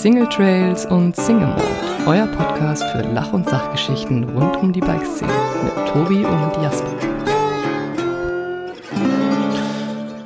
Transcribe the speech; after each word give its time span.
Single 0.00 0.30
Trails 0.30 0.86
und 0.86 1.14
Single 1.14 1.48
Mode, 1.48 2.06
euer 2.06 2.26
Podcast 2.28 2.82
für 2.84 3.02
Lach- 3.02 3.34
und 3.34 3.46
Sachgeschichten 3.46 4.30
rund 4.30 4.56
um 4.56 4.72
die 4.72 4.80
Bikeszene 4.80 5.30
mit 5.62 5.74
Tobi 5.88 6.24
und 6.24 6.56
Jasper. 6.62 6.96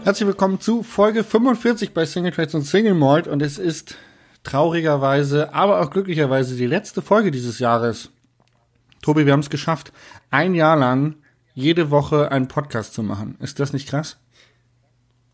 Herzlich 0.04 0.28
willkommen 0.28 0.60
zu 0.60 0.84
Folge 0.84 1.24
45 1.24 1.92
bei 1.92 2.06
Single 2.06 2.30
Trails 2.30 2.54
und 2.54 2.62
Single 2.62 2.94
Malt 2.94 3.26
und 3.26 3.42
es 3.42 3.58
ist 3.58 3.96
traurigerweise, 4.44 5.52
aber 5.52 5.80
auch 5.80 5.90
glücklicherweise 5.90 6.54
die 6.54 6.66
letzte 6.68 7.02
Folge 7.02 7.32
dieses 7.32 7.58
Jahres. 7.58 8.10
Tobi, 9.02 9.26
wir 9.26 9.32
haben 9.32 9.40
es 9.40 9.50
geschafft, 9.50 9.92
ein 10.30 10.54
Jahr 10.54 10.76
lang 10.76 11.16
jede 11.52 11.90
Woche 11.90 12.30
einen 12.30 12.46
Podcast 12.46 12.94
zu 12.94 13.02
machen. 13.02 13.36
Ist 13.40 13.58
das 13.58 13.72
nicht 13.72 13.88
krass? 13.88 14.18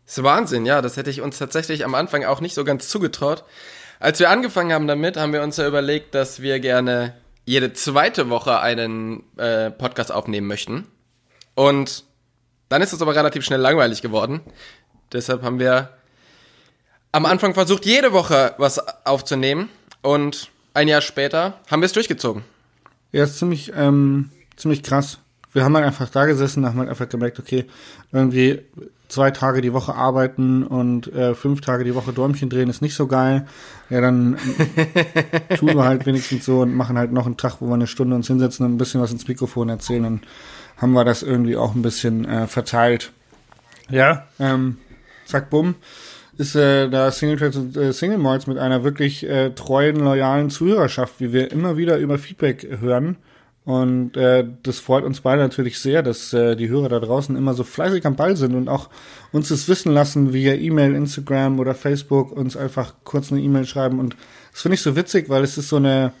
Das 0.05 0.17
ist 0.17 0.23
Wahnsinn, 0.23 0.65
ja. 0.65 0.81
Das 0.81 0.97
hätte 0.97 1.11
ich 1.11 1.21
uns 1.21 1.37
tatsächlich 1.37 1.85
am 1.85 1.93
Anfang 1.93 2.25
auch 2.25 2.41
nicht 2.41 2.55
so 2.55 2.63
ganz 2.63 2.89
zugetraut. 2.89 3.45
Als 4.01 4.19
wir 4.19 4.31
angefangen 4.31 4.73
haben 4.73 4.87
damit, 4.87 5.15
haben 5.15 5.31
wir 5.31 5.43
uns 5.43 5.57
ja 5.57 5.67
überlegt, 5.67 6.15
dass 6.15 6.41
wir 6.41 6.59
gerne 6.59 7.13
jede 7.45 7.71
zweite 7.73 8.31
Woche 8.31 8.59
einen 8.59 9.21
äh, 9.37 9.69
Podcast 9.69 10.11
aufnehmen 10.11 10.47
möchten. 10.47 10.87
Und 11.53 12.03
dann 12.67 12.81
ist 12.81 12.93
es 12.93 13.01
aber 13.03 13.13
relativ 13.15 13.45
schnell 13.45 13.59
langweilig 13.59 14.01
geworden. 14.01 14.39
Deshalb 15.13 15.43
haben 15.43 15.59
wir 15.59 15.89
am 17.11 17.27
Anfang 17.27 17.53
versucht, 17.53 17.85
jede 17.85 18.11
Woche 18.11 18.55
was 18.57 18.79
aufzunehmen. 19.05 19.69
Und 20.01 20.49
ein 20.73 20.87
Jahr 20.87 21.01
später 21.01 21.59
haben 21.69 21.83
wir 21.83 21.85
es 21.85 21.93
durchgezogen. 21.93 22.43
Ja, 23.11 23.25
ist 23.25 23.37
ziemlich, 23.37 23.71
ähm, 23.75 24.31
ziemlich 24.55 24.81
krass. 24.81 25.19
Wir 25.53 25.63
haben 25.63 25.75
halt 25.75 25.85
einfach 25.85 26.09
da 26.09 26.25
gesessen, 26.25 26.65
haben 26.65 26.79
halt 26.79 26.89
einfach 26.89 27.07
gemerkt, 27.07 27.37
okay, 27.37 27.65
irgendwie 28.11 28.65
zwei 29.11 29.31
Tage 29.31 29.61
die 29.61 29.73
Woche 29.73 29.93
arbeiten 29.93 30.63
und 30.63 31.11
äh, 31.13 31.35
fünf 31.35 31.61
Tage 31.61 31.83
die 31.83 31.95
Woche 31.95 32.13
Däumchen 32.13 32.49
drehen 32.49 32.69
ist 32.69 32.81
nicht 32.81 32.95
so 32.95 33.07
geil. 33.07 33.45
Ja, 33.89 34.01
dann 34.01 34.37
tun 35.57 35.75
wir 35.75 35.83
halt 35.83 36.05
wenigstens 36.05 36.45
so 36.45 36.61
und 36.61 36.75
machen 36.75 36.97
halt 36.97 37.11
noch 37.11 37.25
einen 37.25 37.37
Tag, 37.37 37.57
wo 37.59 37.67
wir 37.67 37.73
eine 37.73 37.87
Stunde 37.87 38.15
uns 38.15 38.27
hinsetzen 38.27 38.65
und 38.65 38.73
ein 38.73 38.77
bisschen 38.77 39.01
was 39.01 39.11
ins 39.11 39.27
Mikrofon 39.27 39.69
erzählen. 39.69 40.03
Dann 40.03 40.21
haben 40.77 40.93
wir 40.93 41.05
das 41.05 41.23
irgendwie 41.23 41.57
auch 41.57 41.75
ein 41.75 41.81
bisschen 41.81 42.25
äh, 42.25 42.47
verteilt. 42.47 43.11
Ja, 43.89 44.25
ähm, 44.39 44.77
zack, 45.25 45.49
bumm 45.49 45.75
ist 46.37 46.55
äh, 46.55 46.89
da 46.89 47.11
Single 47.11 47.37
Tracks 47.37 47.55
und 47.55 47.77
äh, 47.77 47.93
Single 47.93 48.17
Malls 48.17 48.47
mit 48.47 48.57
einer 48.57 48.83
wirklich 48.83 49.27
äh, 49.27 49.51
treuen, 49.51 49.97
loyalen 49.97 50.49
Zuhörerschaft, 50.49 51.15
wie 51.19 51.33
wir 51.33 51.51
immer 51.51 51.77
wieder 51.77 51.97
über 51.97 52.17
Feedback 52.17 52.67
hören. 52.79 53.17
Und 53.63 54.17
äh, 54.17 54.43
das 54.63 54.79
freut 54.79 55.03
uns 55.03 55.21
beide 55.21 55.41
natürlich 55.41 55.79
sehr, 55.79 56.01
dass 56.01 56.33
äh, 56.33 56.55
die 56.55 56.67
Hörer 56.67 56.89
da 56.89 56.99
draußen 56.99 57.35
immer 57.35 57.53
so 57.53 57.63
fleißig 57.63 58.05
am 58.07 58.15
Ball 58.15 58.35
sind 58.35 58.55
und 58.55 58.69
auch 58.69 58.89
uns 59.31 59.49
das 59.49 59.67
wissen 59.67 59.93
lassen 59.93 60.33
via 60.33 60.53
E-Mail, 60.53 60.95
Instagram 60.95 61.59
oder 61.59 61.75
Facebook, 61.75 62.31
uns 62.31 62.57
einfach 62.57 62.95
kurz 63.03 63.31
eine 63.31 63.41
E-Mail 63.41 63.65
schreiben. 63.65 63.99
Und 63.99 64.15
das 64.51 64.63
finde 64.63 64.75
ich 64.75 64.81
so 64.81 64.95
witzig, 64.95 65.29
weil 65.29 65.43
es 65.43 65.59
ist 65.59 65.69
so 65.69 65.75
eine, 65.75 66.11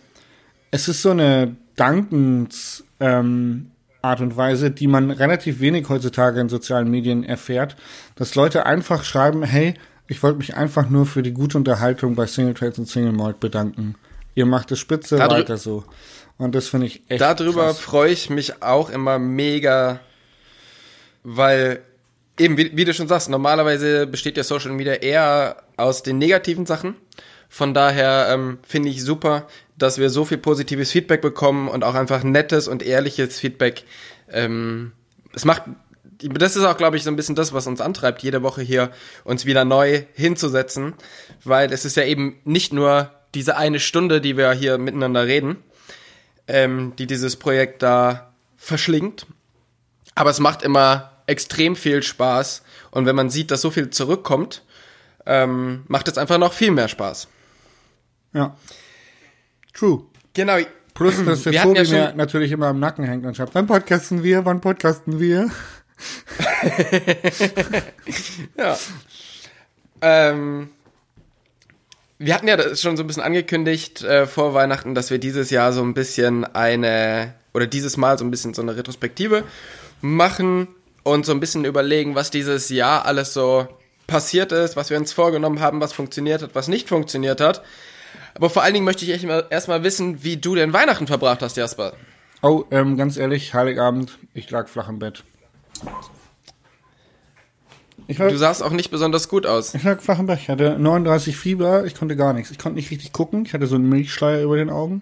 es 0.69 0.87
ist 0.87 1.01
so 1.01 1.09
eine 1.09 1.55
Dankens, 1.75 2.83
ähm, 2.99 3.71
Art 4.01 4.21
und 4.21 4.35
Weise, 4.35 4.71
die 4.71 4.87
man 4.87 5.11
relativ 5.11 5.59
wenig 5.59 5.87
heutzutage 5.89 6.39
in 6.39 6.49
sozialen 6.49 6.89
Medien 6.89 7.23
erfährt, 7.23 7.75
dass 8.15 8.35
Leute 8.35 8.65
einfach 8.65 9.03
schreiben, 9.03 9.43
hey, 9.43 9.75
ich 10.07 10.21
wollte 10.23 10.39
mich 10.39 10.55
einfach 10.55 10.89
nur 10.89 11.05
für 11.05 11.23
die 11.23 11.33
gute 11.33 11.57
Unterhaltung 11.57 12.15
bei 12.15 12.25
Single 12.25 12.53
Trades 12.53 12.79
und 12.79 12.87
Single 12.87 13.13
Malt 13.13 13.39
bedanken. 13.39 13.95
Ihr 14.33 14.45
macht 14.45 14.71
es 14.71 14.79
spitze, 14.79 15.17
Dadrü 15.17 15.39
weiter 15.39 15.57
so. 15.57 15.83
Und 16.41 16.55
das 16.55 16.69
finde 16.69 16.87
ich 16.87 17.03
echt. 17.07 17.21
Darüber 17.21 17.75
freue 17.75 18.11
ich 18.11 18.31
mich 18.31 18.63
auch 18.63 18.89
immer 18.89 19.19
mega, 19.19 19.99
weil 21.23 21.83
eben, 22.39 22.57
wie, 22.57 22.75
wie, 22.75 22.83
du 22.83 22.95
schon 22.95 23.07
sagst, 23.07 23.29
normalerweise 23.29 24.07
besteht 24.07 24.37
ja 24.37 24.43
Social 24.43 24.71
Media 24.71 24.93
eher 24.93 25.61
aus 25.77 26.01
den 26.01 26.17
negativen 26.17 26.65
Sachen. 26.65 26.95
Von 27.47 27.75
daher 27.75 28.29
ähm, 28.31 28.57
finde 28.63 28.89
ich 28.89 29.03
super, 29.03 29.45
dass 29.77 29.99
wir 29.99 30.09
so 30.09 30.25
viel 30.25 30.39
positives 30.39 30.89
Feedback 30.89 31.21
bekommen 31.21 31.67
und 31.67 31.83
auch 31.83 31.93
einfach 31.93 32.23
nettes 32.23 32.67
und 32.67 32.81
ehrliches 32.81 33.39
Feedback. 33.39 33.83
Ähm, 34.27 34.93
es 35.35 35.45
macht 35.45 35.61
das 36.23 36.55
ist 36.55 36.63
auch, 36.63 36.77
glaube 36.77 36.97
ich, 36.97 37.03
so 37.03 37.09
ein 37.09 37.15
bisschen 37.15 37.35
das, 37.35 37.53
was 37.53 37.65
uns 37.67 37.81
antreibt, 37.81 38.21
jede 38.23 38.41
Woche 38.41 38.61
hier 38.61 38.91
uns 39.23 39.45
wieder 39.45 39.65
neu 39.65 40.03
hinzusetzen, 40.13 40.93
weil 41.43 41.71
es 41.71 41.83
ist 41.83 41.97
ja 41.97 42.03
eben 42.03 42.37
nicht 42.45 42.73
nur 42.73 43.11
diese 43.33 43.57
eine 43.57 43.79
Stunde, 43.79 44.21
die 44.21 44.37
wir 44.37 44.51
hier 44.51 44.77
miteinander 44.77 45.25
reden, 45.25 45.63
ähm, 46.47 46.93
die 46.97 47.07
dieses 47.07 47.35
Projekt 47.35 47.83
da 47.83 48.31
verschlingt, 48.57 49.25
aber 50.15 50.29
es 50.29 50.39
macht 50.39 50.63
immer 50.63 51.11
extrem 51.27 51.75
viel 51.75 52.03
Spaß 52.03 52.63
und 52.91 53.05
wenn 53.05 53.15
man 53.15 53.29
sieht, 53.29 53.51
dass 53.51 53.61
so 53.61 53.71
viel 53.71 53.89
zurückkommt, 53.89 54.63
ähm, 55.25 55.83
macht 55.87 56.07
es 56.07 56.17
einfach 56.17 56.37
noch 56.37 56.53
viel 56.53 56.71
mehr 56.71 56.87
Spaß. 56.87 57.27
Ja. 58.33 58.55
True. 59.73 60.03
Genau. 60.33 60.57
Plus, 60.93 61.23
dass 61.23 61.43
der 61.43 61.63
Tobi 61.63 61.81
ja 61.81 62.09
mir 62.09 62.15
natürlich 62.15 62.51
immer 62.51 62.67
am 62.67 62.79
Nacken 62.79 63.05
hängt 63.05 63.25
und 63.25 63.35
schreibt, 63.35 63.55
wann 63.55 63.67
podcasten 63.67 64.23
wir, 64.23 64.45
wann 64.45 64.61
podcasten 64.61 65.19
wir? 65.19 65.49
ja. 68.57 68.77
Ähm, 70.01 70.69
wir 72.21 72.35
hatten 72.35 72.47
ja 72.47 72.75
schon 72.75 72.97
so 72.97 73.03
ein 73.03 73.07
bisschen 73.07 73.23
angekündigt 73.23 74.03
äh, 74.03 74.27
vor 74.27 74.53
Weihnachten, 74.53 74.93
dass 74.93 75.09
wir 75.09 75.17
dieses 75.17 75.49
Jahr 75.49 75.73
so 75.73 75.81
ein 75.81 75.95
bisschen 75.95 76.45
eine, 76.45 77.33
oder 77.53 77.65
dieses 77.65 77.97
Mal 77.97 78.17
so 78.19 78.23
ein 78.23 78.31
bisschen 78.31 78.53
so 78.53 78.61
eine 78.61 78.77
Retrospektive 78.77 79.43
machen 80.01 80.67
und 81.03 81.25
so 81.25 81.31
ein 81.31 81.39
bisschen 81.39 81.65
überlegen, 81.65 82.13
was 82.13 82.29
dieses 82.29 82.69
Jahr 82.69 83.05
alles 83.05 83.33
so 83.33 83.67
passiert 84.05 84.51
ist, 84.51 84.75
was 84.75 84.91
wir 84.91 84.97
uns 84.97 85.13
vorgenommen 85.13 85.61
haben, 85.61 85.81
was 85.81 85.93
funktioniert 85.93 86.43
hat, 86.43 86.53
was 86.53 86.67
nicht 86.67 86.89
funktioniert 86.89 87.41
hat. 87.41 87.63
Aber 88.35 88.49
vor 88.49 88.61
allen 88.61 88.75
Dingen 88.75 88.85
möchte 88.85 89.03
ich 89.03 89.23
erstmal 89.49 89.83
wissen, 89.83 90.23
wie 90.23 90.37
du 90.37 90.53
den 90.53 90.73
Weihnachten 90.73 91.07
verbracht 91.07 91.41
hast, 91.41 91.57
Jasper. 91.57 91.93
Oh, 92.43 92.65
ähm, 92.71 92.97
ganz 92.97 93.17
ehrlich, 93.17 93.53
Heiligabend, 93.53 94.19
ich 94.33 94.49
lag 94.51 94.67
flach 94.67 94.89
im 94.89 94.99
Bett. 94.99 95.23
War, 98.19 98.29
du 98.29 98.37
sahst 98.37 98.63
auch 98.63 98.71
nicht 98.71 98.91
besonders 98.91 99.29
gut 99.29 99.45
aus. 99.45 99.73
Ich 99.73 99.83
lag 99.83 100.01
flach 100.01 100.19
im 100.19 100.27
Bett, 100.27 100.39
ich 100.41 100.49
hatte 100.49 100.77
39 100.79 101.35
Fieber, 101.35 101.85
ich 101.85 101.95
konnte 101.95 102.15
gar 102.15 102.33
nichts. 102.33 102.51
Ich 102.51 102.57
konnte 102.57 102.75
nicht 102.77 102.91
richtig 102.91 103.11
gucken, 103.11 103.45
ich 103.45 103.53
hatte 103.53 103.67
so 103.67 103.75
einen 103.75 103.89
Milchschleier 103.89 104.43
über 104.43 104.57
den 104.57 104.69
Augen. 104.69 105.01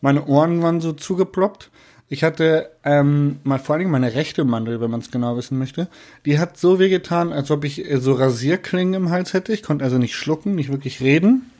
Meine 0.00 0.26
Ohren 0.26 0.62
waren 0.62 0.80
so 0.80 0.92
zugeploppt. 0.92 1.70
Ich 2.08 2.22
hatte 2.24 2.70
ähm, 2.84 3.38
mal 3.42 3.58
vor 3.58 3.72
allen 3.72 3.80
Dingen 3.80 3.90
meine 3.90 4.14
rechte 4.14 4.44
Mandel, 4.44 4.82
wenn 4.82 4.90
man 4.90 5.00
es 5.00 5.10
genau 5.10 5.36
wissen 5.36 5.58
möchte. 5.58 5.88
Die 6.26 6.38
hat 6.38 6.58
so 6.58 6.78
weh 6.78 6.90
getan, 6.90 7.32
als 7.32 7.50
ob 7.50 7.64
ich 7.64 7.90
äh, 7.90 7.98
so 7.98 8.12
Rasierklingen 8.12 8.94
im 8.94 9.10
Hals 9.10 9.32
hätte. 9.32 9.54
Ich 9.54 9.62
konnte 9.62 9.84
also 9.84 9.96
nicht 9.96 10.14
schlucken, 10.14 10.54
nicht 10.54 10.70
wirklich 10.70 11.00
reden. 11.00 11.50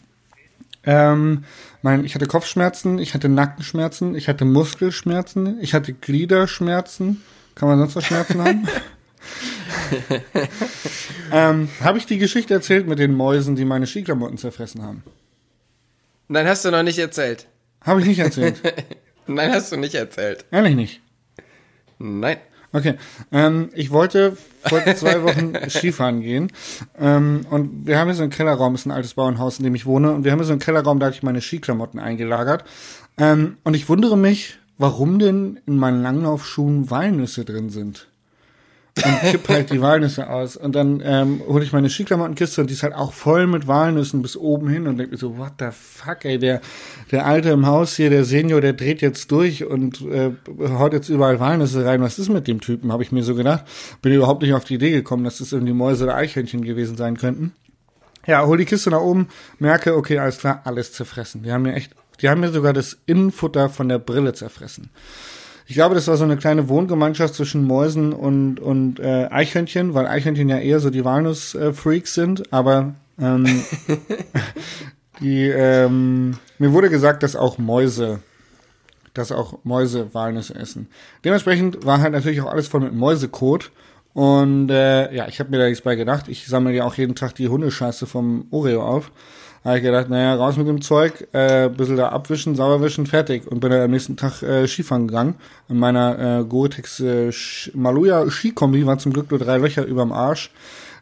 Ähm, 0.85 1.45
mein, 1.81 2.05
ich 2.05 2.15
hatte 2.15 2.27
Kopfschmerzen, 2.27 2.99
ich 2.99 3.15
hatte 3.15 3.29
Nackenschmerzen, 3.29 4.15
ich 4.15 4.29
hatte 4.29 4.45
Muskelschmerzen, 4.45 5.59
ich 5.61 5.75
hatte 5.75 5.93
Gliederschmerzen. 5.93 7.23
Kann 7.55 7.69
man 7.69 7.79
sonst 7.79 7.95
noch 7.95 8.03
Schmerzen 8.03 8.43
haben? 8.43 8.69
ähm, 11.33 11.69
habe 11.81 11.99
ich 11.99 12.07
die 12.07 12.19
Geschichte 12.19 12.55
erzählt 12.55 12.87
mit 12.87 12.99
den 12.99 13.15
Mäusen, 13.15 13.57
die 13.57 13.65
meine 13.65 13.87
Skiklamotten 13.87 14.39
zerfressen 14.39 14.83
haben? 14.83 15.03
Nein, 16.29 16.47
hast 16.47 16.65
du 16.65 16.71
noch 16.71 16.83
nicht 16.83 16.99
erzählt. 16.99 17.47
Habe 17.83 18.01
ich 18.01 18.07
nicht 18.07 18.21
erzählt. 18.21 18.61
Nein, 19.27 19.53
hast 19.53 19.73
du 19.73 19.77
nicht 19.77 19.95
erzählt. 19.95 20.45
Ehrlich 20.51 20.75
nicht. 20.75 21.01
Nein. 21.99 22.39
Okay. 22.73 22.95
Ähm, 23.31 23.69
ich 23.75 23.91
wollte 23.91 24.37
vor 24.65 24.83
zwei 24.97 25.23
Wochen 25.23 25.53
Skifahren 25.69 26.23
gehen. 26.23 26.51
Ähm, 26.99 27.47
und 27.51 27.87
wir 27.87 27.99
haben 27.99 28.09
hier 28.09 28.15
so 28.15 28.23
einen 28.23 28.33
Kellerraum, 28.33 28.75
ist 28.75 28.87
ein 28.87 28.93
altes 28.93 29.15
Bauernhaus, 29.15 29.59
in 29.59 29.65
dem 29.65 29.75
ich 29.75 29.85
wohne. 29.85 30.13
Und 30.13 30.25
wir 30.25 30.33
haben 30.33 30.39
hier 30.39 30.47
so 30.47 30.53
einen 30.53 30.61
Kellerraum, 30.61 30.99
da 30.99 31.07
habe 31.07 31.15
ich 31.15 31.23
meine 31.23 31.41
Skiklamotten 31.41 32.01
eingelagert. 32.01 32.65
Ähm, 33.19 33.59
und 33.63 33.75
ich 33.75 33.89
wundere 33.89 34.17
mich, 34.17 34.59
warum 34.79 35.19
denn 35.19 35.61
in 35.67 35.77
meinen 35.77 36.03
Langlaufschuhen 36.03 36.91
Walnüsse 36.91 37.45
drin 37.45 37.69
sind. 37.69 38.09
Und 38.95 39.21
kipp 39.31 39.49
halt 39.49 39.71
die 39.71 39.81
Walnüsse 39.81 40.29
aus. 40.29 40.57
Und 40.57 40.75
dann 40.75 41.03
ähm, 41.05 41.41
hole 41.47 41.65
ich 41.65 41.73
meine 41.73 41.89
Skiklamottenkiste 41.89 42.61
und 42.61 42.69
die 42.69 42.75
ist 42.75 42.83
halt 42.83 42.95
auch 42.95 43.13
voll 43.13 43.47
mit 43.47 43.67
Walnüssen 43.67 44.21
bis 44.21 44.37
oben 44.37 44.69
hin 44.69 44.87
und 44.87 44.99
denke 44.99 45.13
mir 45.13 45.19
so, 45.19 45.39
what 45.39 45.53
the 45.59 45.69
fuck, 45.71 46.25
ey, 46.25 46.39
der, 46.39 46.61
der 47.11 47.25
Alte 47.25 47.51
im 47.51 47.67
Haus 47.67 47.97
hier, 47.97 48.11
der 48.11 48.25
Senior, 48.25 48.61
der 48.61 48.75
dreht 48.75 49.01
jetzt 49.01 49.31
durch 49.33 49.65
und 49.65 50.03
äh, 50.03 50.33
haut 50.79 50.93
jetzt 50.93 51.09
überall 51.09 51.41
Walnüsse 51.41 51.87
rein. 51.87 52.03
Was 52.03 52.19
ist 52.19 52.29
mit 52.29 52.47
dem 52.47 52.61
Typen, 52.61 52.93
habe 52.93 53.03
ich 53.03 53.13
mir 53.13 53.23
so 53.23 53.35
gedacht. 53.35 53.65
Bin 54.03 54.13
überhaupt 54.13 54.43
nicht 54.43 54.53
auf 54.53 54.65
die 54.65 54.75
Idee 54.75 54.91
gekommen, 54.91 55.25
dass 55.25 55.39
das 55.39 55.53
irgendwie 55.53 55.73
Mäuse 55.73 56.05
oder 56.05 56.17
Eichhörnchen 56.17 56.63
gewesen 56.63 56.97
sein 56.97 57.17
könnten. 57.17 57.53
Ja, 58.27 58.47
hol 58.47 58.59
die 58.59 58.67
Kiste 58.67 58.91
nach 58.91 59.01
oben, 59.01 59.29
merke, 59.59 59.97
okay, 59.97 60.19
alles 60.19 60.39
klar, 60.39 60.61
alles 60.65 60.93
zerfressen. 60.93 61.43
Die 61.43 61.51
haben 61.51 61.63
mir 61.63 61.75
echt, 61.75 61.93
die 62.21 62.29
haben 62.29 62.41
mir 62.41 62.53
sogar 62.53 62.73
das 62.73 62.99
Innenfutter 63.07 63.69
von 63.69 63.89
der 63.89 63.99
Brille 63.99 64.35
zerfressen. 64.35 64.91
Ich 65.73 65.77
glaube, 65.77 65.95
das 65.95 66.07
war 66.07 66.19
so 66.19 66.25
eine 66.25 66.37
kleine 66.37 66.69
Wohngemeinschaft 66.69 67.35
zwischen 67.35 67.65
Mäusen 67.65 68.13
und, 68.13 68.61
und 68.61 69.01
äh, 69.01 69.29
Eichhörnchen, 69.31 69.95
weil 69.95 70.07
Eichhörnchen 70.07 70.51
ja 70.51 70.59
eher 70.59 70.81
so 70.81 70.91
die 70.91 71.03
Walnuss-Freaks 71.03 72.13
sind, 72.13 72.53
aber 72.53 72.93
ähm, 73.19 73.47
die, 75.21 75.49
ähm, 75.49 76.37
mir 76.59 76.75
wurde 76.75 76.91
gesagt, 76.91 77.23
dass 77.23 77.37
auch 77.37 77.57
Mäuse, 77.57 78.21
dass 79.15 79.33
auch 79.33 79.61
Mäuse 79.65 80.13
Walnüsse 80.13 80.57
essen. 80.57 80.89
Dementsprechend 81.25 81.87
war 81.87 82.03
halt 82.03 82.13
natürlich 82.13 82.43
auch 82.43 82.53
alles 82.53 82.69
voll 82.69 82.81
mit 82.81 82.93
Mäusekot. 82.93 83.71
Und 84.13 84.69
äh, 84.69 85.11
ja, 85.15 85.27
ich 85.27 85.41
habe 85.41 85.49
mir 85.49 85.57
da 85.57 85.65
nichts 85.65 85.81
bei 85.81 85.97
gedacht. 85.97 86.29
Ich 86.29 86.49
sammle 86.49 86.75
ja 86.75 86.85
auch 86.85 86.97
jeden 86.97 87.15
Tag 87.15 87.35
die 87.35 87.49
Hundescheiße 87.49 88.07
vom 88.07 88.47
Oreo 88.51 88.85
auf. 88.85 89.11
Habe 89.65 89.77
ich 89.79 89.83
gedacht, 89.85 90.09
naja, 90.09 90.35
raus 90.35 90.57
mit 90.57 90.67
dem 90.67 90.83
Zeug, 90.83 91.29
äh, 91.33 91.69
bisschen 91.69 91.97
da 91.97 92.09
abwischen, 92.09 92.57
sauber 92.57 92.83
wischen, 92.85 93.07
fertig. 93.07 93.47
Und 93.47 93.61
bin 93.61 93.71
dann 93.71 93.81
am 93.83 93.91
nächsten 93.91 94.17
Tag 94.17 94.43
äh, 94.43 94.67
Skifahren 94.67 95.07
gegangen. 95.09 95.37
In 95.69 95.79
meiner 95.79 96.41
äh, 96.41 96.45
Gore-Tex 96.45 97.01
äh, 97.01 97.31
Maluja 97.75 98.29
Skikombi 98.31 98.85
waren 98.87 98.99
zum 98.99 99.13
Glück 99.13 99.31
nur 99.31 99.39
drei 99.39 99.59
Löcher 99.59 99.85
überm 99.85 100.13
Arsch. 100.13 100.51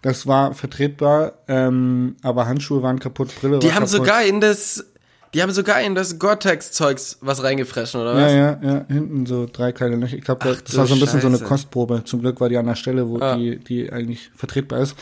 Das 0.02 0.26
war 0.26 0.54
vertretbar, 0.54 1.32
ähm, 1.48 2.16
aber 2.22 2.46
Handschuhe 2.46 2.82
waren 2.82 2.98
kaputt, 2.98 3.30
Brille 3.40 3.58
Die 3.58 3.66
war 3.68 3.74
haben 3.74 3.84
kaputt. 3.84 3.96
sogar 3.98 4.24
in 4.24 4.40
das, 4.40 4.86
die 5.34 5.42
haben 5.42 5.52
sogar 5.52 5.82
in 5.82 5.94
das 5.94 6.18
Gore-Tex-Zeugs 6.18 7.18
was 7.20 7.42
reingefressen, 7.42 8.00
oder 8.00 8.14
was? 8.14 8.32
Ja, 8.32 8.38
ja, 8.38 8.58
ja, 8.62 8.84
hinten 8.88 9.26
so 9.26 9.46
drei 9.50 9.72
kleine 9.72 9.96
Löcher. 9.96 10.16
Ich 10.16 10.24
glaube, 10.24 10.56
das 10.64 10.76
war 10.76 10.86
so 10.86 10.94
ein 10.94 11.00
bisschen 11.00 11.20
so 11.20 11.26
eine 11.26 11.36
Scheiße. 11.36 11.48
Kostprobe. 11.48 12.02
Zum 12.04 12.20
Glück 12.20 12.40
war 12.40 12.48
die 12.48 12.56
an 12.56 12.64
der 12.66 12.76
Stelle, 12.76 13.08
wo 13.08 13.18
Ah. 13.20 13.36
die, 13.36 13.58
die 13.58 13.92
eigentlich 13.92 14.30
vertretbar 14.34 14.80
ist. 14.80 14.96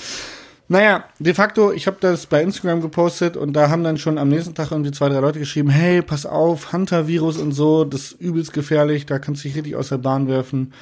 Naja, 0.71 1.05
de 1.19 1.33
facto, 1.33 1.73
ich 1.73 1.87
habe 1.87 1.97
das 2.01 2.27
bei 2.27 2.43
Instagram 2.43 2.83
gepostet 2.83 3.39
und 3.39 3.55
da 3.55 3.71
haben 3.71 3.85
dann 3.85 3.97
schon 3.97 4.19
am 4.19 4.29
nächsten 4.29 4.55
Tag 4.55 4.71
irgendwie 4.71 4.91
zwei, 4.93 5.09
drei 5.09 5.21
Leute 5.21 5.39
geschrieben, 5.39 5.71
hey, 5.71 6.03
pass 6.03 6.27
auf, 6.27 6.73
Hunter-Virus 6.73 7.39
und 7.39 7.53
so, 7.53 7.85
das 7.85 8.13
ist 8.13 8.21
übelst 8.21 8.53
gefährlich, 8.53 9.07
da 9.07 9.19
kannst 9.19 9.43
du 9.43 9.49
dich 9.49 9.57
richtig 9.57 9.77
aus 9.77 9.89
der 9.89 9.97
Bahn 9.97 10.29
werfen. 10.29 10.75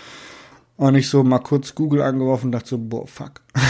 Und 0.76 0.94
ich 0.96 1.08
so 1.08 1.22
mal 1.22 1.38
kurz 1.38 1.74
Google 1.74 2.02
angeworfen 2.02 2.46
und 2.46 2.52
dachte 2.52 2.68
so, 2.68 2.78
boah, 2.78 3.06
fuck. 3.06 3.40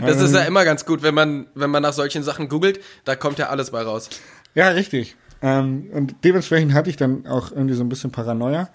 Das 0.00 0.22
ist 0.22 0.34
ja 0.34 0.40
immer 0.44 0.64
ganz 0.64 0.86
gut, 0.86 1.02
wenn 1.02 1.14
man, 1.14 1.46
wenn 1.54 1.68
man 1.68 1.82
nach 1.82 1.92
solchen 1.92 2.22
Sachen 2.22 2.48
googelt, 2.48 2.80
da 3.04 3.14
kommt 3.14 3.38
ja 3.38 3.50
alles 3.50 3.72
bei 3.72 3.82
raus. 3.82 4.08
Ja, 4.54 4.68
richtig. 4.70 5.16
Ähm, 5.44 5.90
und 5.92 6.14
dementsprechend 6.24 6.72
hatte 6.72 6.88
ich 6.88 6.96
dann 6.96 7.26
auch 7.26 7.52
irgendwie 7.52 7.74
so 7.74 7.84
ein 7.84 7.90
bisschen 7.90 8.10
Paranoia 8.10 8.70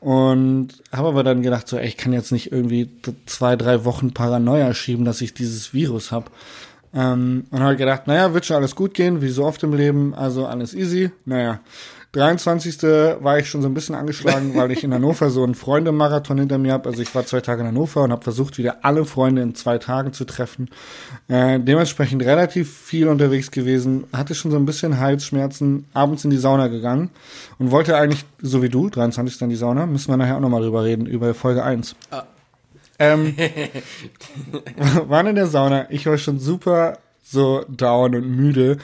und 0.00 0.68
habe 0.90 1.08
aber 1.08 1.22
dann 1.22 1.42
gedacht, 1.42 1.68
so, 1.68 1.76
ey, 1.76 1.86
ich 1.86 1.98
kann 1.98 2.14
jetzt 2.14 2.32
nicht 2.32 2.50
irgendwie 2.50 2.90
zwei, 3.26 3.56
drei 3.56 3.84
Wochen 3.84 4.14
Paranoia 4.14 4.72
schieben, 4.72 5.04
dass 5.04 5.20
ich 5.20 5.34
dieses 5.34 5.74
Virus 5.74 6.12
habe. 6.12 6.30
Ähm, 6.94 7.44
und 7.50 7.60
habe 7.60 7.76
gedacht, 7.76 8.06
naja, 8.06 8.32
wird 8.32 8.46
schon 8.46 8.56
alles 8.56 8.74
gut 8.74 8.94
gehen, 8.94 9.20
wie 9.20 9.28
so 9.28 9.44
oft 9.44 9.62
im 9.64 9.74
Leben, 9.74 10.14
also 10.14 10.46
alles 10.46 10.72
easy. 10.72 11.10
Naja, 11.26 11.60
23. 12.14 12.82
war 13.22 13.38
ich 13.38 13.50
schon 13.50 13.60
so 13.60 13.68
ein 13.68 13.74
bisschen 13.74 13.94
angeschlagen, 13.94 14.54
weil 14.54 14.70
ich 14.70 14.84
in 14.84 14.94
Hannover 14.94 15.30
so 15.30 15.42
einen 15.42 15.54
Freundemarathon 15.54 16.38
hinter 16.38 16.58
mir 16.58 16.72
habe. 16.72 16.88
Also 16.88 17.02
ich 17.02 17.14
war 17.14 17.26
zwei 17.26 17.40
Tage 17.40 17.62
in 17.62 17.68
Hannover 17.68 18.02
und 18.02 18.12
habe 18.12 18.22
versucht, 18.22 18.56
wieder 18.56 18.78
alle 18.82 19.04
Freunde 19.04 19.42
in 19.42 19.54
zwei 19.54 19.78
Tagen 19.78 20.12
zu 20.12 20.24
treffen. 20.24 20.70
Äh, 21.28 21.58
dementsprechend 21.60 22.22
relativ 22.24 22.72
viel 22.72 23.08
unterwegs 23.08 23.50
gewesen, 23.50 24.04
hatte 24.12 24.34
schon 24.34 24.50
so 24.50 24.56
ein 24.56 24.66
bisschen 24.66 25.00
Halsschmerzen, 25.00 25.86
abends 25.92 26.24
in 26.24 26.30
die 26.30 26.36
Sauna 26.36 26.68
gegangen 26.68 27.10
und 27.58 27.70
wollte 27.70 27.96
eigentlich, 27.96 28.24
so 28.40 28.62
wie 28.62 28.68
du, 28.68 28.88
23. 28.88 29.42
in 29.42 29.50
die 29.50 29.56
Sauna, 29.56 29.86
müssen 29.86 30.12
wir 30.12 30.16
nachher 30.16 30.36
auch 30.36 30.40
nochmal 30.40 30.62
drüber 30.62 30.84
reden, 30.84 31.06
über 31.06 31.34
Folge 31.34 31.64
1. 31.64 31.96
Ah. 32.10 32.22
Ähm, 33.00 33.34
waren 35.08 35.26
in 35.26 35.34
der 35.34 35.48
Sauna, 35.48 35.90
ich 35.90 36.06
war 36.06 36.16
schon 36.16 36.38
super 36.38 36.98
so 37.24 37.64
down 37.68 38.14
und 38.14 38.28
müde 38.28 38.78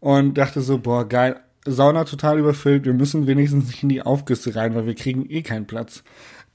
und 0.00 0.34
dachte 0.34 0.62
so, 0.62 0.78
boah, 0.78 1.08
geil, 1.08 1.36
Sauna 1.64 2.04
total 2.04 2.38
überfüllt, 2.38 2.84
wir 2.84 2.94
müssen 2.94 3.26
wenigstens 3.26 3.66
nicht 3.66 3.82
in 3.82 3.88
die 3.88 4.02
Aufgüsse 4.02 4.54
rein, 4.54 4.74
weil 4.74 4.86
wir 4.86 4.94
kriegen 4.94 5.26
eh 5.28 5.42
keinen 5.42 5.66
Platz. 5.66 6.02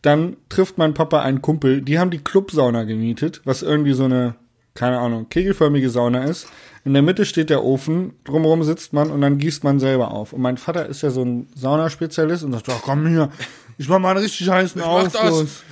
Dann 0.02 0.38
trifft 0.50 0.78
mein 0.78 0.94
Papa 0.94 1.22
einen 1.22 1.42
Kumpel, 1.42 1.82
die 1.82 1.98
haben 1.98 2.12
die 2.12 2.24
Clubsauna 2.24 2.84
gemietet, 2.84 3.42
was 3.46 3.64
irgendwie 3.64 3.94
so 3.94 4.06
eine, 4.06 4.36
keine 4.74 5.00
Ahnung, 5.00 5.30
kegelförmige 5.30 5.90
Sauna 5.90 6.26
ist. 6.26 6.48
In 6.86 6.94
der 6.94 7.02
Mitte 7.02 7.26
steht 7.26 7.50
der 7.50 7.64
Ofen, 7.64 8.14
drumherum 8.24 8.64
sitzt 8.64 8.94
man 8.94 9.10
und 9.10 9.22
dann 9.22 9.38
gießt 9.38 9.64
man 9.64 9.80
selber 9.80 10.12
auf. 10.12 10.34
Und 10.34 10.42
mein 10.42 10.58
Vater 10.58 10.86
ist 10.86 11.02
ja 11.02 11.10
so 11.10 11.24
ein 11.24 11.48
Saunaspezialist 11.56 12.44
und 12.44 12.54
sagt, 12.54 12.70
oh, 12.70 12.80
komm 12.82 13.08
hier, 13.08 13.30
ich 13.78 13.90
mach 13.90 14.00
mal 14.00 14.12
einen 14.12 14.20
richtig 14.20 14.50
heißen. 14.50 14.82
Aufguss. 14.82 15.64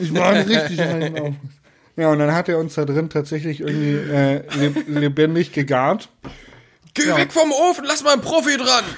Ich 0.00 0.12
mach 0.12 0.28
einen 0.28 0.48
richtig 0.48 0.78
heißen 0.80 1.14
Aufguss. 1.16 1.34
Ja, 1.96 2.10
und 2.10 2.18
dann 2.18 2.34
hat 2.34 2.48
er 2.48 2.58
uns 2.58 2.74
da 2.74 2.84
drin 2.84 3.10
tatsächlich 3.10 3.60
irgendwie 3.60 4.12
äh, 4.12 4.42
leb 4.58 4.88
lebendig 4.88 5.52
gegart. 5.52 6.08
Geh 6.94 7.06
weg 7.14 7.32
vom 7.32 7.52
Ofen, 7.52 7.84
lass 7.86 8.02
mal 8.02 8.14
einen 8.14 8.22
Profi 8.22 8.56
dran! 8.56 8.84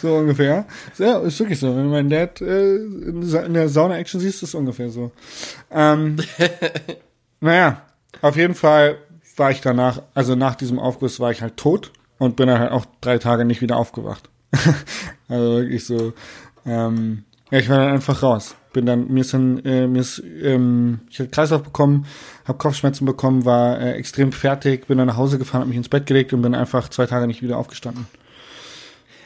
So 0.00 0.14
ungefähr. 0.16 0.64
Ja, 0.96 1.18
ist 1.18 1.38
wirklich 1.40 1.58
so. 1.58 1.74
Wenn 1.74 1.84
du 1.84 1.90
meinen 1.90 2.08
Dad 2.08 2.40
äh, 2.40 2.76
in 2.76 3.52
der 3.52 3.68
Sauna-Action 3.68 4.20
siehst, 4.20 4.42
ist 4.42 4.50
es 4.50 4.54
ungefähr 4.54 4.90
so. 4.90 5.10
Ähm, 5.70 6.16
naja, 7.40 7.82
auf 8.22 8.36
jeden 8.36 8.54
Fall 8.54 8.98
war 9.36 9.50
ich 9.50 9.60
danach, 9.60 10.02
also 10.14 10.34
nach 10.34 10.54
diesem 10.54 10.78
Aufguss 10.78 11.20
war 11.20 11.30
ich 11.30 11.42
halt 11.42 11.56
tot 11.56 11.92
und 12.18 12.36
bin 12.36 12.46
dann 12.48 12.58
halt 12.60 12.72
auch 12.72 12.86
drei 13.00 13.18
Tage 13.18 13.44
nicht 13.44 13.60
wieder 13.60 13.76
aufgewacht. 13.76 14.30
also 15.28 15.58
wirklich 15.58 15.84
so. 15.84 16.12
Ähm, 16.64 17.24
ja, 17.50 17.58
ich 17.58 17.68
war 17.68 17.78
dann 17.78 17.92
einfach 17.92 18.22
raus. 18.22 18.54
Bin 18.76 18.84
dann, 18.84 19.08
mir 19.08 19.22
ist 19.22 19.32
dann, 19.32 19.64
äh, 19.64 19.86
mir 19.86 20.00
ist, 20.00 20.22
ähm, 20.42 21.00
ich 21.08 21.18
hatte 21.18 21.30
Kreislauf 21.30 21.62
bekommen, 21.62 22.04
habe 22.44 22.58
Kopfschmerzen 22.58 23.06
bekommen, 23.06 23.46
war 23.46 23.80
äh, 23.80 23.92
extrem 23.92 24.32
fertig, 24.32 24.86
bin 24.86 24.98
dann 24.98 25.06
nach 25.06 25.16
Hause 25.16 25.38
gefahren, 25.38 25.60
habe 25.60 25.70
mich 25.70 25.78
ins 25.78 25.88
Bett 25.88 26.04
gelegt 26.04 26.34
und 26.34 26.42
bin 26.42 26.54
einfach 26.54 26.90
zwei 26.90 27.06
Tage 27.06 27.26
nicht 27.26 27.40
wieder 27.40 27.56
aufgestanden. 27.56 28.06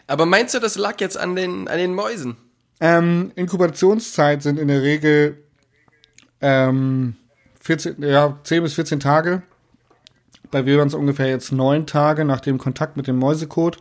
Aber 0.06 0.24
meinst 0.24 0.54
du, 0.54 0.60
das 0.60 0.76
lag 0.76 1.00
jetzt 1.00 1.18
an 1.18 1.34
den, 1.34 1.66
an 1.66 1.78
den 1.78 1.94
Mäusen? 1.96 2.36
Ähm, 2.80 3.32
Inkubationszeit 3.34 4.40
sind 4.40 4.56
in 4.56 4.68
der 4.68 4.82
Regel 4.82 5.42
ähm, 6.40 7.16
14, 7.60 7.96
ja, 8.04 8.38
10 8.44 8.62
bis 8.62 8.74
14 8.74 9.00
Tage. 9.00 9.42
Bei 10.52 10.64
es 10.64 10.94
ungefähr 10.94 11.26
jetzt 11.26 11.50
neun 11.50 11.88
Tage 11.88 12.24
nach 12.24 12.40
dem 12.40 12.58
Kontakt 12.58 12.96
mit 12.96 13.08
dem 13.08 13.18
Mäusekot. 13.18 13.78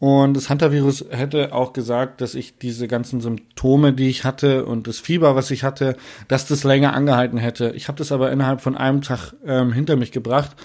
Und 0.00 0.34
das 0.34 0.48
Hunter-Virus 0.48 1.04
hätte 1.10 1.52
auch 1.52 1.74
gesagt, 1.74 2.22
dass 2.22 2.34
ich 2.34 2.56
diese 2.56 2.88
ganzen 2.88 3.20
Symptome, 3.20 3.92
die 3.92 4.08
ich 4.08 4.24
hatte 4.24 4.64
und 4.64 4.86
das 4.86 4.98
Fieber, 4.98 5.36
was 5.36 5.50
ich 5.50 5.62
hatte, 5.62 5.94
dass 6.26 6.46
das 6.46 6.64
länger 6.64 6.94
angehalten 6.94 7.36
hätte. 7.36 7.72
Ich 7.76 7.86
habe 7.86 7.98
das 7.98 8.10
aber 8.10 8.32
innerhalb 8.32 8.62
von 8.62 8.78
einem 8.78 9.02
Tag 9.02 9.34
ähm, 9.46 9.74
hinter 9.74 9.96
mich 9.96 10.10
gebracht. 10.10 10.56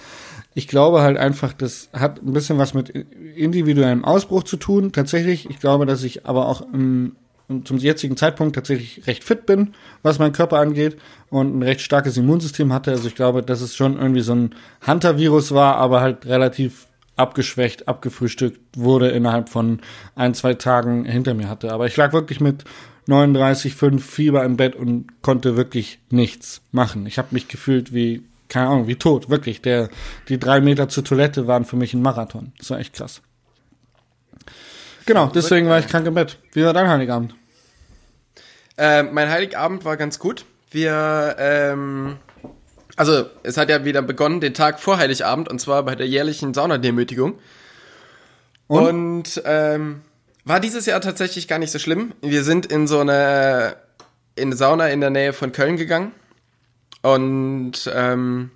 Ich 0.54 0.68
glaube 0.68 1.02
halt 1.02 1.18
einfach, 1.18 1.52
das 1.52 1.90
hat 1.92 2.22
ein 2.22 2.32
bisschen 2.32 2.56
was 2.56 2.72
mit 2.72 2.88
individuellem 2.88 4.06
Ausbruch 4.06 4.42
zu 4.42 4.56
tun. 4.56 4.92
Tatsächlich, 4.92 5.50
ich 5.50 5.60
glaube, 5.60 5.84
dass 5.84 6.02
ich 6.02 6.24
aber 6.24 6.48
auch 6.48 6.62
im, 6.72 7.16
zum 7.64 7.76
jetzigen 7.76 8.16
Zeitpunkt 8.16 8.54
tatsächlich 8.54 9.06
recht 9.06 9.22
fit 9.22 9.44
bin, 9.44 9.74
was 10.02 10.18
mein 10.18 10.32
Körper 10.32 10.60
angeht 10.60 10.96
und 11.28 11.58
ein 11.58 11.62
recht 11.62 11.82
starkes 11.82 12.16
Immunsystem 12.16 12.72
hatte. 12.72 12.90
Also 12.90 13.06
ich 13.06 13.14
glaube, 13.14 13.42
dass 13.42 13.60
es 13.60 13.76
schon 13.76 13.98
irgendwie 13.98 14.22
so 14.22 14.34
ein 14.34 14.54
Hunter-Virus 14.86 15.52
war, 15.52 15.76
aber 15.76 16.00
halt 16.00 16.24
relativ 16.24 16.86
abgeschwächt, 17.16 17.88
abgefrühstückt 17.88 18.60
wurde 18.76 19.08
innerhalb 19.08 19.48
von 19.48 19.80
ein, 20.14 20.34
zwei 20.34 20.54
Tagen 20.54 21.04
hinter 21.04 21.34
mir 21.34 21.48
hatte. 21.48 21.72
Aber 21.72 21.86
ich 21.86 21.96
lag 21.96 22.12
wirklich 22.12 22.40
mit 22.40 22.64
39,5 23.08 24.00
Fieber 24.00 24.44
im 24.44 24.56
Bett 24.56 24.76
und 24.76 25.22
konnte 25.22 25.56
wirklich 25.56 25.98
nichts 26.10 26.60
machen. 26.72 27.06
Ich 27.06 27.18
habe 27.18 27.28
mich 27.30 27.48
gefühlt 27.48 27.92
wie, 27.92 28.24
keine 28.48 28.68
Ahnung, 28.68 28.86
wie 28.86 28.96
tot. 28.96 29.30
Wirklich. 29.30 29.62
Der, 29.62 29.88
die 30.28 30.38
drei 30.38 30.60
Meter 30.60 30.88
zur 30.88 31.04
Toilette 31.04 31.46
waren 31.46 31.64
für 31.64 31.76
mich 31.76 31.94
ein 31.94 32.02
Marathon. 32.02 32.52
Das 32.58 32.70
war 32.70 32.78
echt 32.78 32.94
krass. 32.94 33.22
Genau, 35.06 35.28
deswegen 35.28 35.68
war 35.68 35.78
ich 35.78 35.86
krank 35.86 36.06
im 36.06 36.14
Bett. 36.14 36.38
Wie 36.52 36.64
war 36.64 36.72
dein 36.72 36.88
Heiligabend? 36.88 37.34
Äh, 38.76 39.04
mein 39.04 39.30
Heiligabend 39.30 39.84
war 39.84 39.96
ganz 39.96 40.18
gut. 40.18 40.44
Wir, 40.70 41.36
ähm, 41.38 42.16
also 42.96 43.26
es 43.42 43.56
hat 43.56 43.68
ja 43.68 43.84
wieder 43.84 44.02
begonnen, 44.02 44.40
den 44.40 44.54
Tag 44.54 44.80
vor 44.80 44.96
Heiligabend, 44.96 45.48
und 45.48 45.60
zwar 45.60 45.82
bei 45.82 45.94
der 45.94 46.08
jährlichen 46.08 46.54
Saunademütigung. 46.54 47.38
Und? 48.66 48.86
Und, 48.88 49.42
ähm, 49.44 50.00
war 50.44 50.60
dieses 50.60 50.86
Jahr 50.86 51.00
tatsächlich 51.00 51.48
gar 51.48 51.58
nicht 51.58 51.72
so 51.72 51.78
schlimm. 51.78 52.12
Wir 52.22 52.44
sind 52.44 52.66
in 52.66 52.86
so 52.86 53.00
eine, 53.00 53.76
in 54.36 54.48
eine 54.48 54.56
Sauna 54.56 54.88
in 54.88 55.00
der 55.00 55.10
Nähe 55.10 55.32
von 55.32 55.52
Köln 55.52 55.76
gegangen. 55.76 56.12
Und 57.02 57.90
ähm, 57.92 58.50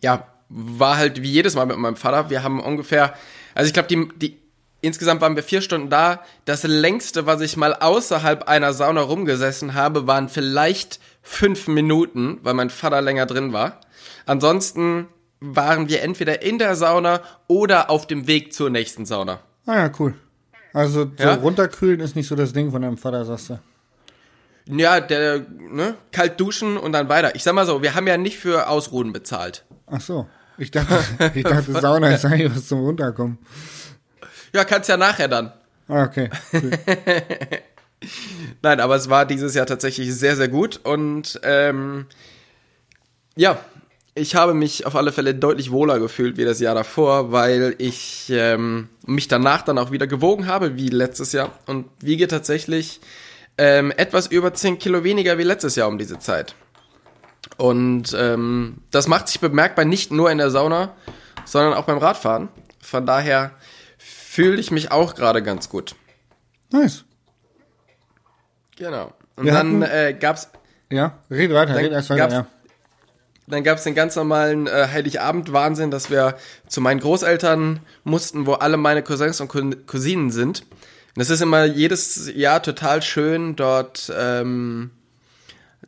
ja, 0.00 0.26
war 0.48 0.96
halt 0.96 1.20
wie 1.20 1.30
jedes 1.30 1.56
Mal 1.56 1.66
mit 1.66 1.76
meinem 1.78 1.96
Vater. 1.96 2.30
Wir 2.30 2.44
haben 2.44 2.60
ungefähr, 2.60 3.14
also 3.54 3.66
ich 3.66 3.72
glaube, 3.72 3.88
die, 3.88 4.08
die 4.16 4.38
insgesamt 4.82 5.20
waren 5.20 5.34
wir 5.34 5.42
vier 5.42 5.62
Stunden 5.62 5.90
da. 5.90 6.22
Das 6.44 6.62
längste, 6.62 7.26
was 7.26 7.40
ich 7.40 7.56
mal 7.56 7.74
außerhalb 7.74 8.48
einer 8.48 8.72
Sauna 8.72 9.00
rumgesessen 9.00 9.74
habe, 9.74 10.06
waren 10.06 10.28
vielleicht 10.28 11.00
fünf 11.24 11.66
Minuten, 11.66 12.38
weil 12.42 12.54
mein 12.54 12.70
Vater 12.70 13.00
länger 13.02 13.26
drin 13.26 13.52
war. 13.52 13.80
Ansonsten 14.26 15.08
waren 15.40 15.88
wir 15.88 16.02
entweder 16.02 16.42
in 16.42 16.58
der 16.58 16.76
Sauna 16.76 17.20
oder 17.48 17.90
auf 17.90 18.06
dem 18.06 18.26
Weg 18.28 18.52
zur 18.54 18.70
nächsten 18.70 19.04
Sauna. 19.06 19.40
Ah 19.66 19.76
ja, 19.76 19.90
cool. 19.98 20.14
Also 20.72 21.04
so 21.16 21.24
Ja? 21.24 21.34
runterkühlen 21.34 22.00
ist 22.00 22.14
nicht 22.14 22.28
so 22.28 22.36
das 22.36 22.52
Ding 22.52 22.70
von 22.70 22.82
deinem 22.82 22.98
Vater, 22.98 23.24
sagst 23.24 23.50
du. 23.50 23.58
Ja, 24.66 25.00
der, 25.00 25.40
ne, 25.58 25.94
kalt 26.12 26.40
duschen 26.40 26.76
und 26.76 26.92
dann 26.92 27.08
weiter. 27.08 27.34
Ich 27.34 27.42
sag 27.42 27.54
mal 27.54 27.66
so, 27.66 27.82
wir 27.82 27.94
haben 27.94 28.06
ja 28.06 28.16
nicht 28.16 28.38
für 28.38 28.68
Ausruhen 28.68 29.12
bezahlt. 29.12 29.64
Ach 29.86 30.00
so. 30.00 30.26
Ich 30.56 30.70
dachte, 30.70 30.98
ich 31.34 31.42
dachte 31.42 31.72
Sauna 31.80 32.14
ist 32.14 32.24
eigentlich 32.24 32.54
was 32.54 32.68
zum 32.68 32.80
Runterkommen. 32.80 33.38
Ja, 34.54 34.64
kannst 34.64 34.88
ja 34.88 34.96
nachher 34.96 35.28
dann. 35.28 35.52
Ah, 35.88 36.04
okay. 36.04 36.30
Cool. 36.52 36.70
Nein, 38.62 38.80
aber 38.80 38.96
es 38.96 39.08
war 39.08 39.26
dieses 39.26 39.54
Jahr 39.54 39.66
tatsächlich 39.66 40.14
sehr, 40.14 40.36
sehr 40.36 40.48
gut 40.48 40.80
und 40.82 41.40
ähm, 41.42 42.06
ja, 43.36 43.58
ich 44.14 44.36
habe 44.36 44.54
mich 44.54 44.86
auf 44.86 44.94
alle 44.94 45.10
Fälle 45.12 45.34
deutlich 45.34 45.72
wohler 45.72 45.98
gefühlt 45.98 46.36
wie 46.36 46.44
das 46.44 46.60
Jahr 46.60 46.74
davor, 46.74 47.32
weil 47.32 47.74
ich 47.78 48.30
ähm, 48.30 48.88
mich 49.04 49.26
danach 49.26 49.62
dann 49.62 49.78
auch 49.78 49.90
wieder 49.90 50.06
gewogen 50.06 50.46
habe 50.46 50.76
wie 50.76 50.88
letztes 50.88 51.32
Jahr 51.32 51.50
und 51.66 51.86
wiege 52.00 52.28
tatsächlich 52.28 53.00
ähm, 53.58 53.92
etwas 53.96 54.28
über 54.28 54.54
10 54.54 54.78
Kilo 54.78 55.02
weniger 55.02 55.36
wie 55.38 55.42
letztes 55.42 55.74
Jahr 55.74 55.88
um 55.88 55.98
diese 55.98 56.18
Zeit. 56.20 56.54
Und 57.56 58.14
ähm, 58.16 58.78
das 58.90 59.08
macht 59.08 59.28
sich 59.28 59.40
bemerkbar 59.40 59.84
nicht 59.84 60.12
nur 60.12 60.30
in 60.30 60.38
der 60.38 60.50
Sauna, 60.50 60.94
sondern 61.44 61.74
auch 61.74 61.84
beim 61.84 61.98
Radfahren. 61.98 62.48
Von 62.80 63.06
daher 63.06 63.52
fühle 63.98 64.60
ich 64.60 64.70
mich 64.70 64.92
auch 64.92 65.14
gerade 65.14 65.42
ganz 65.42 65.68
gut. 65.68 65.94
Nice. 66.70 67.04
Genau. 68.76 69.12
Und 69.36 69.44
Wir 69.46 69.52
dann 69.52 69.82
hatten- 69.82 69.92
äh, 69.92 70.14
gab's 70.18 70.48
Ja, 70.90 71.18
red 71.30 71.52
weiter, 71.52 71.72
Dann 71.74 71.82
red 71.84 71.92
erst 71.92 72.10
weiter, 72.10 72.18
gab's- 72.20 72.34
ja. 72.34 72.46
Dann 73.46 73.62
gab 73.62 73.76
es 73.78 73.84
den 73.84 73.94
ganz 73.94 74.16
normalen 74.16 74.66
äh, 74.66 74.88
Heiligabend-Wahnsinn, 74.90 75.90
dass 75.90 76.08
wir 76.10 76.36
zu 76.66 76.80
meinen 76.80 77.00
Großeltern 77.00 77.80
mussten, 78.02 78.46
wo 78.46 78.54
alle 78.54 78.78
meine 78.78 79.02
Cousins 79.02 79.38
und 79.40 79.48
Cou- 79.48 79.76
Cousinen 79.86 80.30
sind. 80.30 80.60
Und 80.62 81.20
das 81.20 81.28
ist 81.30 81.42
immer 81.42 81.64
jedes 81.64 82.30
Jahr 82.34 82.62
total 82.62 83.02
schön, 83.02 83.54
dort, 83.54 84.10
ähm, 84.18 84.90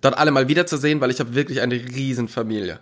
dort 0.02 0.18
alle 0.18 0.30
mal 0.32 0.48
wiederzusehen, 0.48 1.00
weil 1.00 1.10
ich 1.10 1.18
habe 1.18 1.34
wirklich 1.34 1.62
eine 1.62 1.74
riesen 1.74 2.28
Familie. 2.28 2.78